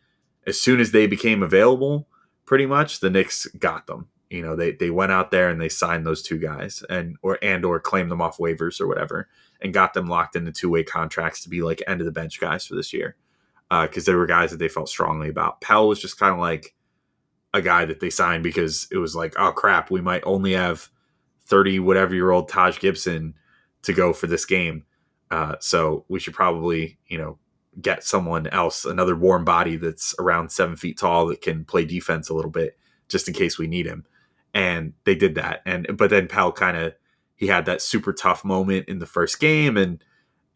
as 0.46 0.60
soon 0.60 0.80
as 0.80 0.92
they 0.92 1.06
became 1.06 1.42
available, 1.42 2.08
pretty 2.48 2.66
much 2.66 3.00
the 3.00 3.10
Knicks 3.10 3.46
got 3.58 3.86
them 3.86 4.08
you 4.30 4.42
know 4.42 4.56
they 4.56 4.72
they 4.72 4.90
went 4.90 5.12
out 5.12 5.30
there 5.30 5.48
and 5.50 5.60
they 5.60 5.68
signed 5.68 6.06
those 6.06 6.22
two 6.22 6.38
guys 6.38 6.82
and 6.90 7.16
or 7.22 7.38
and 7.42 7.64
or 7.64 7.78
claimed 7.78 8.10
them 8.10 8.20
off 8.20 8.38
waivers 8.38 8.80
or 8.80 8.86
whatever 8.86 9.28
and 9.60 9.74
got 9.74 9.94
them 9.94 10.06
locked 10.06 10.36
into 10.36 10.52
two 10.52 10.70
way 10.70 10.82
contracts 10.82 11.42
to 11.42 11.48
be 11.48 11.62
like 11.62 11.82
end 11.86 12.00
of 12.00 12.04
the 12.04 12.12
bench 12.12 12.40
guys 12.40 12.66
for 12.66 12.74
this 12.74 12.92
year 12.92 13.16
because 13.70 14.08
uh, 14.08 14.10
there 14.10 14.18
were 14.18 14.26
guys 14.26 14.50
that 14.50 14.56
they 14.56 14.68
felt 14.68 14.88
strongly 14.88 15.28
about. 15.28 15.60
Pelle 15.60 15.88
was 15.88 16.00
just 16.00 16.18
kind 16.18 16.32
of 16.32 16.40
like 16.40 16.74
a 17.52 17.60
guy 17.60 17.84
that 17.84 18.00
they 18.00 18.08
signed 18.10 18.42
because 18.42 18.88
it 18.90 18.96
was 18.96 19.14
like, 19.14 19.34
oh 19.38 19.52
crap, 19.52 19.90
we 19.90 20.00
might 20.00 20.22
only 20.24 20.52
have 20.52 20.88
thirty 21.46 21.78
whatever 21.78 22.14
year 22.14 22.30
old 22.30 22.48
Taj 22.48 22.78
Gibson 22.78 23.34
to 23.82 23.92
go 23.92 24.12
for 24.12 24.26
this 24.26 24.44
game, 24.44 24.84
uh, 25.30 25.56
so 25.60 26.04
we 26.08 26.18
should 26.18 26.34
probably 26.34 26.98
you 27.08 27.18
know 27.18 27.38
get 27.80 28.04
someone 28.04 28.46
else, 28.48 28.84
another 28.84 29.16
warm 29.16 29.44
body 29.44 29.76
that's 29.76 30.14
around 30.18 30.50
seven 30.50 30.76
feet 30.76 30.98
tall 30.98 31.26
that 31.26 31.42
can 31.42 31.64
play 31.64 31.84
defense 31.84 32.28
a 32.28 32.34
little 32.34 32.50
bit 32.50 32.78
just 33.08 33.28
in 33.28 33.34
case 33.34 33.58
we 33.58 33.66
need 33.66 33.86
him. 33.86 34.04
And 34.54 34.94
they 35.04 35.14
did 35.14 35.34
that. 35.36 35.62
And 35.66 35.96
but 35.96 36.10
then 36.10 36.26
Pelle 36.26 36.52
kind 36.52 36.76
of 36.76 36.94
he 37.36 37.46
had 37.46 37.66
that 37.66 37.80
super 37.80 38.12
tough 38.12 38.44
moment 38.44 38.88
in 38.88 38.98
the 38.98 39.06
first 39.06 39.38
game, 39.38 39.76
and 39.76 40.02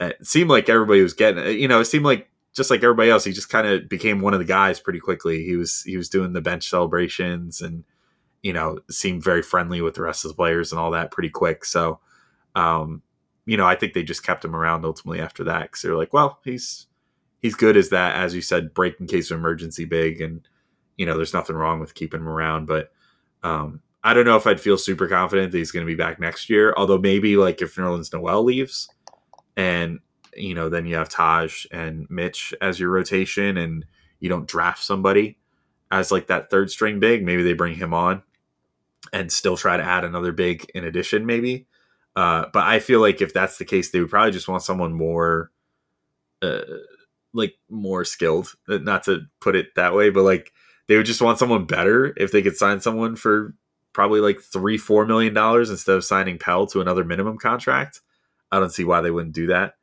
it 0.00 0.26
seemed 0.26 0.50
like 0.50 0.68
everybody 0.68 1.00
was 1.02 1.14
getting. 1.14 1.58
You 1.58 1.68
know, 1.68 1.80
it 1.80 1.84
seemed 1.84 2.04
like 2.04 2.28
just 2.54 2.70
like 2.70 2.82
everybody 2.82 3.10
else, 3.10 3.24
he 3.24 3.32
just 3.32 3.48
kind 3.48 3.66
of 3.66 3.88
became 3.88 4.20
one 4.20 4.34
of 4.34 4.40
the 4.40 4.44
guys 4.44 4.80
pretty 4.80 4.98
quickly. 4.98 5.44
He 5.44 5.56
was 5.56 5.82
he 5.82 5.96
was 5.96 6.08
doing 6.08 6.32
the 6.32 6.40
bench 6.40 6.68
celebrations 6.68 7.60
and 7.60 7.84
you 8.42 8.52
know 8.52 8.80
seemed 8.90 9.22
very 9.22 9.42
friendly 9.42 9.80
with 9.80 9.94
the 9.94 10.02
rest 10.02 10.24
of 10.24 10.30
the 10.30 10.34
players 10.34 10.72
and 10.72 10.80
all 10.80 10.90
that 10.90 11.12
pretty 11.12 11.30
quick. 11.30 11.64
So, 11.64 12.00
um, 12.56 13.02
you 13.46 13.56
know, 13.56 13.66
I 13.66 13.76
think 13.76 13.92
they 13.92 14.02
just 14.02 14.24
kept 14.24 14.44
him 14.44 14.56
around 14.56 14.84
ultimately 14.84 15.20
after 15.20 15.44
that 15.44 15.62
because 15.62 15.82
they're 15.82 15.96
like, 15.96 16.12
well, 16.12 16.40
he's 16.44 16.88
he's 17.42 17.54
good 17.54 17.76
as 17.76 17.90
that, 17.90 18.14
as 18.16 18.34
you 18.34 18.40
said, 18.40 18.72
break 18.72 18.98
in 19.00 19.06
case 19.06 19.30
of 19.30 19.38
emergency 19.38 19.84
big, 19.84 20.20
and 20.20 20.48
you 20.96 21.04
know, 21.04 21.16
there's 21.16 21.34
nothing 21.34 21.56
wrong 21.56 21.80
with 21.80 21.94
keeping 21.94 22.20
him 22.20 22.28
around. 22.28 22.66
But 22.66 22.92
um, 23.42 23.82
I 24.02 24.14
don't 24.14 24.24
know 24.24 24.36
if 24.36 24.46
I'd 24.46 24.60
feel 24.60 24.78
super 24.78 25.08
confident 25.08 25.52
that 25.52 25.58
he's 25.58 25.72
going 25.72 25.84
to 25.84 25.90
be 25.90 25.96
back 25.96 26.20
next 26.20 26.48
year. 26.48 26.72
Although 26.76 26.98
maybe 26.98 27.36
like 27.36 27.60
if 27.60 27.74
Nerlens 27.74 28.12
Noel 28.12 28.44
leaves, 28.44 28.88
and 29.56 30.00
you 30.34 30.54
know, 30.54 30.68
then 30.68 30.86
you 30.86 30.94
have 30.96 31.08
Taj 31.08 31.66
and 31.70 32.06
Mitch 32.08 32.54
as 32.62 32.80
your 32.80 32.90
rotation, 32.90 33.58
and 33.58 33.84
you 34.20 34.28
don't 34.28 34.48
draft 34.48 34.82
somebody 34.82 35.38
as 35.90 36.10
like 36.10 36.28
that 36.28 36.48
third 36.48 36.70
string 36.70 37.00
big. 37.00 37.24
Maybe 37.24 37.42
they 37.42 37.52
bring 37.52 37.74
him 37.74 37.92
on 37.92 38.22
and 39.12 39.30
still 39.30 39.56
try 39.56 39.76
to 39.76 39.82
add 39.82 40.04
another 40.04 40.32
big 40.32 40.70
in 40.74 40.84
addition, 40.84 41.26
maybe. 41.26 41.66
Uh, 42.14 42.46
but 42.52 42.64
I 42.64 42.78
feel 42.78 43.00
like 43.00 43.20
if 43.20 43.34
that's 43.34 43.58
the 43.58 43.64
case, 43.64 43.90
they 43.90 44.00
would 44.00 44.10
probably 44.10 44.32
just 44.32 44.48
want 44.48 44.62
someone 44.62 44.92
more. 44.92 45.50
Uh, 46.40 46.60
like 47.32 47.54
more 47.70 48.04
skilled. 48.04 48.52
Uh, 48.68 48.78
not 48.78 49.04
to 49.04 49.22
put 49.40 49.56
it 49.56 49.74
that 49.76 49.94
way, 49.94 50.10
but 50.10 50.22
like 50.22 50.52
they 50.88 50.96
would 50.96 51.06
just 51.06 51.22
want 51.22 51.38
someone 51.38 51.64
better 51.64 52.12
if 52.16 52.32
they 52.32 52.42
could 52.42 52.56
sign 52.56 52.80
someone 52.80 53.16
for 53.16 53.54
probably 53.92 54.20
like 54.20 54.40
three, 54.40 54.78
four 54.78 55.06
million 55.06 55.34
dollars 55.34 55.70
instead 55.70 55.96
of 55.96 56.04
signing 56.04 56.38
Pelle 56.38 56.66
to 56.66 56.80
another 56.80 57.04
minimum 57.04 57.38
contract. 57.38 58.00
I 58.50 58.58
don't 58.58 58.72
see 58.72 58.84
why 58.84 59.00
they 59.00 59.10
wouldn't 59.10 59.34
do 59.34 59.46
that 59.46 59.74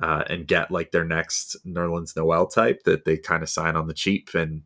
uh, 0.00 0.24
and 0.28 0.46
get 0.46 0.70
like 0.70 0.90
their 0.90 1.04
next 1.04 1.56
Nerlens 1.66 2.16
Noel 2.16 2.46
type 2.46 2.82
that 2.84 3.04
they 3.04 3.16
kind 3.16 3.42
of 3.42 3.48
sign 3.48 3.76
on 3.76 3.86
the 3.86 3.94
cheap 3.94 4.30
and 4.34 4.62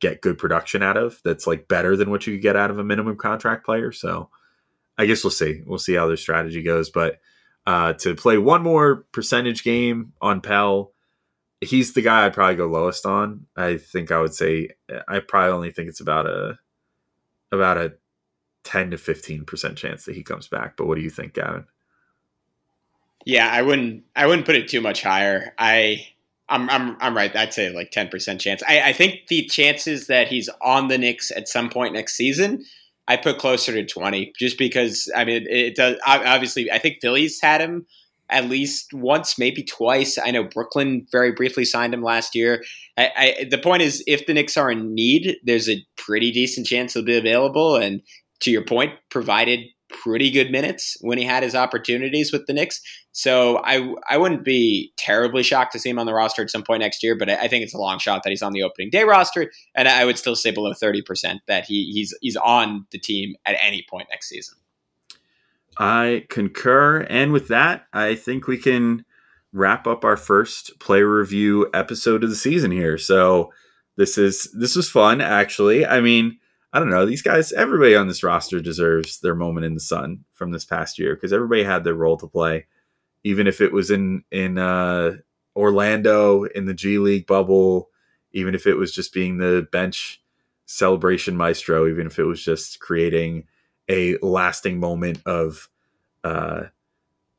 get 0.00 0.20
good 0.20 0.38
production 0.38 0.82
out 0.82 0.96
of. 0.96 1.20
That's 1.24 1.46
like 1.46 1.68
better 1.68 1.96
than 1.96 2.10
what 2.10 2.26
you 2.26 2.34
could 2.34 2.42
get 2.42 2.56
out 2.56 2.70
of 2.70 2.78
a 2.78 2.84
minimum 2.84 3.16
contract 3.16 3.64
player. 3.64 3.92
So 3.92 4.30
I 4.96 5.06
guess 5.06 5.24
we'll 5.24 5.30
see. 5.30 5.62
We'll 5.66 5.78
see 5.78 5.94
how 5.94 6.06
their 6.06 6.16
strategy 6.16 6.62
goes, 6.62 6.90
but. 6.90 7.18
Uh, 7.66 7.92
to 7.92 8.14
play 8.14 8.38
one 8.38 8.62
more 8.62 9.04
percentage 9.12 9.62
game 9.62 10.14
on 10.22 10.40
Pelle, 10.40 10.92
he's 11.60 11.92
the 11.92 12.02
guy 12.02 12.26
I'd 12.26 12.34
probably 12.34 12.56
go 12.56 12.66
lowest 12.66 13.06
on. 13.06 13.46
I 13.56 13.76
think 13.76 14.10
I 14.10 14.20
would 14.20 14.34
say 14.34 14.70
I 15.08 15.20
probably 15.20 15.52
only 15.52 15.70
think 15.70 15.88
it's 15.88 16.00
about 16.00 16.26
a 16.26 16.58
about 17.52 17.78
a 17.78 17.94
ten 18.64 18.90
to 18.90 18.98
fifteen 18.98 19.44
percent 19.44 19.76
chance 19.76 20.04
that 20.04 20.14
he 20.14 20.22
comes 20.22 20.48
back. 20.48 20.76
But 20.76 20.86
what 20.86 20.96
do 20.96 21.02
you 21.02 21.10
think, 21.10 21.34
Gavin? 21.34 21.66
Yeah, 23.24 23.50
I 23.50 23.62
wouldn't 23.62 24.04
I 24.16 24.26
wouldn't 24.26 24.46
put 24.46 24.56
it 24.56 24.68
too 24.68 24.80
much 24.80 25.02
higher. 25.02 25.54
I 25.58 26.06
I'm 26.48 26.68
I'm 26.70 26.96
I'm 27.00 27.16
right. 27.16 27.34
I'd 27.34 27.54
say 27.54 27.70
like 27.70 27.90
ten 27.90 28.08
percent 28.08 28.40
chance. 28.40 28.62
I, 28.66 28.80
I 28.80 28.92
think 28.92 29.26
the 29.28 29.44
chances 29.46 30.06
that 30.06 30.28
he's 30.28 30.48
on 30.62 30.88
the 30.88 30.98
Knicks 30.98 31.30
at 31.30 31.48
some 31.48 31.68
point 31.68 31.92
next 31.92 32.14
season, 32.14 32.64
I 33.06 33.16
put 33.16 33.38
closer 33.38 33.72
to 33.72 33.84
twenty, 33.84 34.32
just 34.38 34.58
because 34.58 35.10
I 35.14 35.24
mean 35.24 35.42
it, 35.42 35.50
it 35.50 35.76
does. 35.76 35.96
Obviously, 36.06 36.70
I 36.70 36.78
think 36.78 36.98
Philly's 37.02 37.40
had 37.40 37.60
him 37.60 37.86
at 38.30 38.48
least 38.48 38.92
once, 38.92 39.38
maybe 39.38 39.62
twice. 39.62 40.18
I 40.18 40.30
know 40.30 40.44
Brooklyn 40.44 41.06
very 41.10 41.32
briefly 41.32 41.64
signed 41.64 41.94
him 41.94 42.02
last 42.02 42.34
year. 42.34 42.62
I, 42.96 43.10
I, 43.16 43.44
the 43.50 43.58
point 43.58 43.82
is, 43.82 44.02
if 44.06 44.26
the 44.26 44.34
Knicks 44.34 44.56
are 44.56 44.70
in 44.70 44.94
need, 44.94 45.36
there's 45.44 45.68
a 45.68 45.84
pretty 45.96 46.30
decent 46.30 46.66
chance 46.66 46.94
he'll 46.94 47.04
be 47.04 47.16
available. 47.16 47.76
And 47.76 48.02
to 48.40 48.50
your 48.50 48.64
point, 48.64 48.92
provided 49.10 49.60
pretty 49.90 50.30
good 50.30 50.52
minutes 50.52 50.96
when 51.00 51.18
he 51.18 51.24
had 51.24 51.42
his 51.42 51.54
opportunities 51.54 52.32
with 52.32 52.46
the 52.46 52.52
Knicks. 52.52 52.80
So 53.12 53.60
I 53.64 53.92
I 54.08 54.18
wouldn't 54.18 54.44
be 54.44 54.92
terribly 54.96 55.42
shocked 55.42 55.72
to 55.72 55.80
see 55.80 55.90
him 55.90 55.98
on 55.98 56.06
the 56.06 56.14
roster 56.14 56.42
at 56.42 56.50
some 56.50 56.62
point 56.62 56.80
next 56.80 57.02
year, 57.02 57.16
but 57.16 57.28
I, 57.28 57.34
I 57.34 57.48
think 57.48 57.64
it's 57.64 57.74
a 57.74 57.78
long 57.78 57.98
shot 57.98 58.22
that 58.22 58.30
he's 58.30 58.42
on 58.42 58.52
the 58.52 58.62
opening 58.62 58.90
day 58.90 59.02
roster, 59.02 59.50
and 59.74 59.88
I 59.88 60.04
would 60.04 60.16
still 60.16 60.36
say 60.36 60.52
below 60.52 60.72
thirty 60.72 61.02
percent 61.02 61.40
that 61.48 61.64
he 61.64 61.90
he's 61.92 62.16
he's 62.20 62.36
on 62.36 62.86
the 62.92 63.00
team 63.00 63.34
at 63.44 63.56
any 63.60 63.84
point 63.90 64.06
next 64.10 64.28
season. 64.28 64.56
I 65.80 66.26
concur. 66.28 67.06
And 67.08 67.32
with 67.32 67.48
that, 67.48 67.86
I 67.94 68.14
think 68.14 68.46
we 68.46 68.58
can 68.58 69.04
wrap 69.52 69.86
up 69.86 70.04
our 70.04 70.18
first 70.18 70.78
player 70.78 71.08
review 71.08 71.70
episode 71.72 72.22
of 72.22 72.28
the 72.28 72.36
season 72.36 72.70
here. 72.70 72.98
So 72.98 73.50
this 73.96 74.18
is 74.18 74.50
this 74.52 74.76
was 74.76 74.90
fun 74.90 75.22
actually. 75.22 75.86
I 75.86 76.02
mean, 76.02 76.38
I 76.72 76.78
don't 76.78 76.90
know, 76.90 77.06
these 77.06 77.22
guys 77.22 77.50
everybody 77.52 77.96
on 77.96 78.08
this 78.08 78.22
roster 78.22 78.60
deserves 78.60 79.20
their 79.20 79.34
moment 79.34 79.64
in 79.64 79.72
the 79.72 79.80
sun 79.80 80.24
from 80.34 80.52
this 80.52 80.66
past 80.66 80.98
year 80.98 81.14
because 81.14 81.32
everybody 81.32 81.64
had 81.64 81.82
their 81.82 81.94
role 81.94 82.18
to 82.18 82.28
play. 82.28 82.66
Even 83.24 83.46
if 83.46 83.62
it 83.62 83.72
was 83.72 83.90
in 83.90 84.22
in 84.30 84.58
uh, 84.58 85.12
Orlando 85.56 86.44
in 86.44 86.66
the 86.66 86.74
G 86.74 86.98
League 86.98 87.26
bubble, 87.26 87.88
even 88.32 88.54
if 88.54 88.66
it 88.66 88.74
was 88.74 88.94
just 88.94 89.14
being 89.14 89.38
the 89.38 89.66
bench 89.72 90.22
celebration 90.66 91.38
maestro, 91.38 91.88
even 91.88 92.06
if 92.06 92.18
it 92.18 92.24
was 92.24 92.44
just 92.44 92.80
creating 92.80 93.44
a 93.90 94.16
lasting 94.22 94.78
moment 94.80 95.20
of 95.26 95.68
uh, 96.24 96.62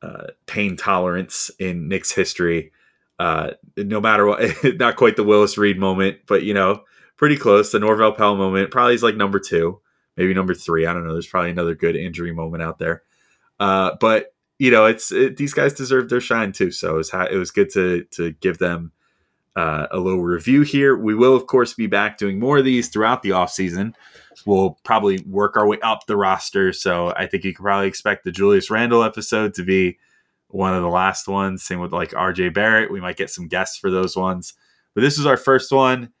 uh, 0.02 0.26
pain 0.46 0.76
tolerance 0.76 1.50
in 1.58 1.88
Knicks 1.88 2.12
history. 2.12 2.70
Uh, 3.18 3.52
no 3.76 4.00
matter 4.00 4.26
what, 4.26 4.40
not 4.78 4.96
quite 4.96 5.16
the 5.16 5.24
Willis 5.24 5.56
Reed 5.56 5.78
moment, 5.78 6.18
but 6.26 6.42
you 6.42 6.54
know, 6.54 6.84
pretty 7.16 7.36
close. 7.36 7.72
The 7.72 7.78
Norvel 7.78 8.16
Pelle 8.16 8.36
moment 8.36 8.70
probably 8.70 8.94
is 8.94 9.02
like 9.02 9.16
number 9.16 9.38
two, 9.38 9.80
maybe 10.16 10.34
number 10.34 10.54
three. 10.54 10.86
I 10.86 10.92
don't 10.92 11.06
know. 11.06 11.12
There's 11.12 11.26
probably 11.26 11.50
another 11.50 11.74
good 11.74 11.96
injury 11.96 12.32
moment 12.32 12.62
out 12.62 12.78
there. 12.78 13.02
Uh, 13.58 13.92
but 14.00 14.34
you 14.58 14.70
know, 14.70 14.86
it's 14.86 15.10
it, 15.10 15.38
these 15.38 15.54
guys 15.54 15.72
deserve 15.72 16.08
their 16.08 16.20
shine 16.20 16.52
too. 16.52 16.70
So 16.70 16.94
it 16.94 16.98
was 16.98 17.10
ha- 17.10 17.28
it 17.30 17.36
was 17.36 17.50
good 17.50 17.70
to 17.70 18.04
to 18.12 18.32
give 18.32 18.58
them 18.58 18.92
uh, 19.56 19.86
a 19.90 19.98
little 19.98 20.22
review 20.22 20.62
here. 20.62 20.96
We 20.96 21.14
will, 21.14 21.34
of 21.34 21.46
course, 21.46 21.74
be 21.74 21.86
back 21.86 22.18
doing 22.18 22.38
more 22.38 22.58
of 22.58 22.64
these 22.64 22.88
throughout 22.88 23.22
the 23.22 23.32
off 23.32 23.50
season 23.50 23.94
we'll 24.46 24.78
probably 24.84 25.20
work 25.26 25.56
our 25.56 25.66
way 25.66 25.78
up 25.82 26.06
the 26.06 26.16
roster. 26.16 26.72
So 26.72 27.12
I 27.16 27.26
think 27.26 27.44
you 27.44 27.54
can 27.54 27.64
probably 27.64 27.88
expect 27.88 28.24
the 28.24 28.32
Julius 28.32 28.70
Randle 28.70 29.02
episode 29.02 29.54
to 29.54 29.64
be 29.64 29.98
one 30.48 30.74
of 30.74 30.82
the 30.82 30.88
last 30.88 31.28
ones. 31.28 31.62
Same 31.62 31.80
with 31.80 31.92
like 31.92 32.10
RJ 32.10 32.54
Barrett. 32.54 32.90
We 32.90 33.00
might 33.00 33.16
get 33.16 33.30
some 33.30 33.48
guests 33.48 33.76
for 33.76 33.90
those 33.90 34.16
ones. 34.16 34.54
But 34.94 35.00
this 35.00 35.18
is 35.18 35.26
our 35.26 35.36
first 35.36 35.72
one. 35.72 36.12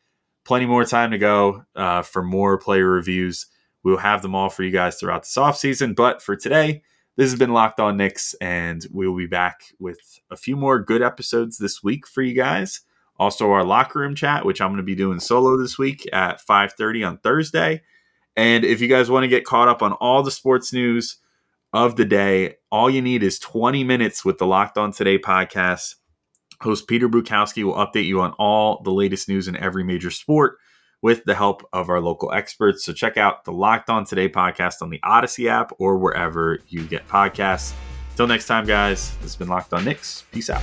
Plenty 0.44 0.66
more 0.66 0.84
time 0.84 1.12
to 1.12 1.18
go 1.18 1.64
uh, 1.76 2.02
for 2.02 2.22
more 2.22 2.58
player 2.58 2.88
reviews. 2.88 3.46
We'll 3.84 3.98
have 3.98 4.22
them 4.22 4.34
all 4.34 4.48
for 4.48 4.62
you 4.62 4.70
guys 4.70 4.96
throughout 4.96 5.22
this 5.22 5.36
off 5.36 5.56
season. 5.56 5.94
But 5.94 6.22
for 6.22 6.34
today, 6.36 6.82
this 7.16 7.30
has 7.30 7.38
been 7.38 7.52
Locked 7.52 7.78
On 7.78 7.96
Knicks, 7.96 8.34
and 8.40 8.84
we 8.90 9.06
will 9.06 9.16
be 9.16 9.26
back 9.26 9.60
with 9.78 9.98
a 10.30 10.36
few 10.36 10.56
more 10.56 10.78
good 10.78 11.02
episodes 11.02 11.58
this 11.58 11.82
week 11.82 12.06
for 12.06 12.22
you 12.22 12.34
guys. 12.34 12.80
Also, 13.18 13.50
our 13.50 13.64
locker 13.64 14.00
room 14.00 14.14
chat, 14.14 14.46
which 14.46 14.60
I'm 14.60 14.70
going 14.70 14.78
to 14.78 14.82
be 14.82 14.94
doing 14.94 15.20
solo 15.20 15.56
this 15.56 15.78
week 15.78 16.08
at 16.12 16.40
5:30 16.40 17.06
on 17.06 17.18
Thursday. 17.18 17.82
And 18.36 18.64
if 18.64 18.80
you 18.80 18.88
guys 18.88 19.10
want 19.10 19.24
to 19.24 19.28
get 19.28 19.44
caught 19.44 19.68
up 19.68 19.82
on 19.82 19.92
all 19.94 20.22
the 20.22 20.30
sports 20.30 20.72
news 20.72 21.18
of 21.72 21.96
the 21.96 22.04
day, 22.04 22.56
all 22.70 22.90
you 22.90 23.02
need 23.02 23.22
is 23.22 23.38
20 23.38 23.84
minutes 23.84 24.24
with 24.24 24.38
the 24.38 24.46
Locked 24.46 24.78
On 24.78 24.92
Today 24.92 25.18
podcast. 25.18 25.96
Host 26.60 26.86
Peter 26.86 27.08
Bukowski 27.08 27.64
will 27.64 27.74
update 27.74 28.06
you 28.06 28.20
on 28.20 28.32
all 28.38 28.82
the 28.82 28.92
latest 28.92 29.28
news 29.28 29.48
in 29.48 29.56
every 29.56 29.84
major 29.84 30.10
sport 30.10 30.58
with 31.02 31.24
the 31.24 31.34
help 31.34 31.68
of 31.72 31.90
our 31.90 32.00
local 32.00 32.32
experts. 32.32 32.84
So 32.84 32.92
check 32.92 33.16
out 33.16 33.44
the 33.44 33.52
Locked 33.52 33.90
On 33.90 34.04
Today 34.04 34.28
podcast 34.28 34.80
on 34.80 34.90
the 34.90 35.00
Odyssey 35.02 35.48
app 35.48 35.72
or 35.78 35.98
wherever 35.98 36.60
you 36.68 36.84
get 36.84 37.06
podcasts. 37.08 37.74
Until 38.10 38.28
next 38.28 38.46
time, 38.46 38.66
guys, 38.66 39.10
this 39.16 39.22
has 39.22 39.36
been 39.36 39.48
Locked 39.48 39.72
On 39.72 39.84
Knicks. 39.84 40.24
Peace 40.30 40.50
out. 40.50 40.62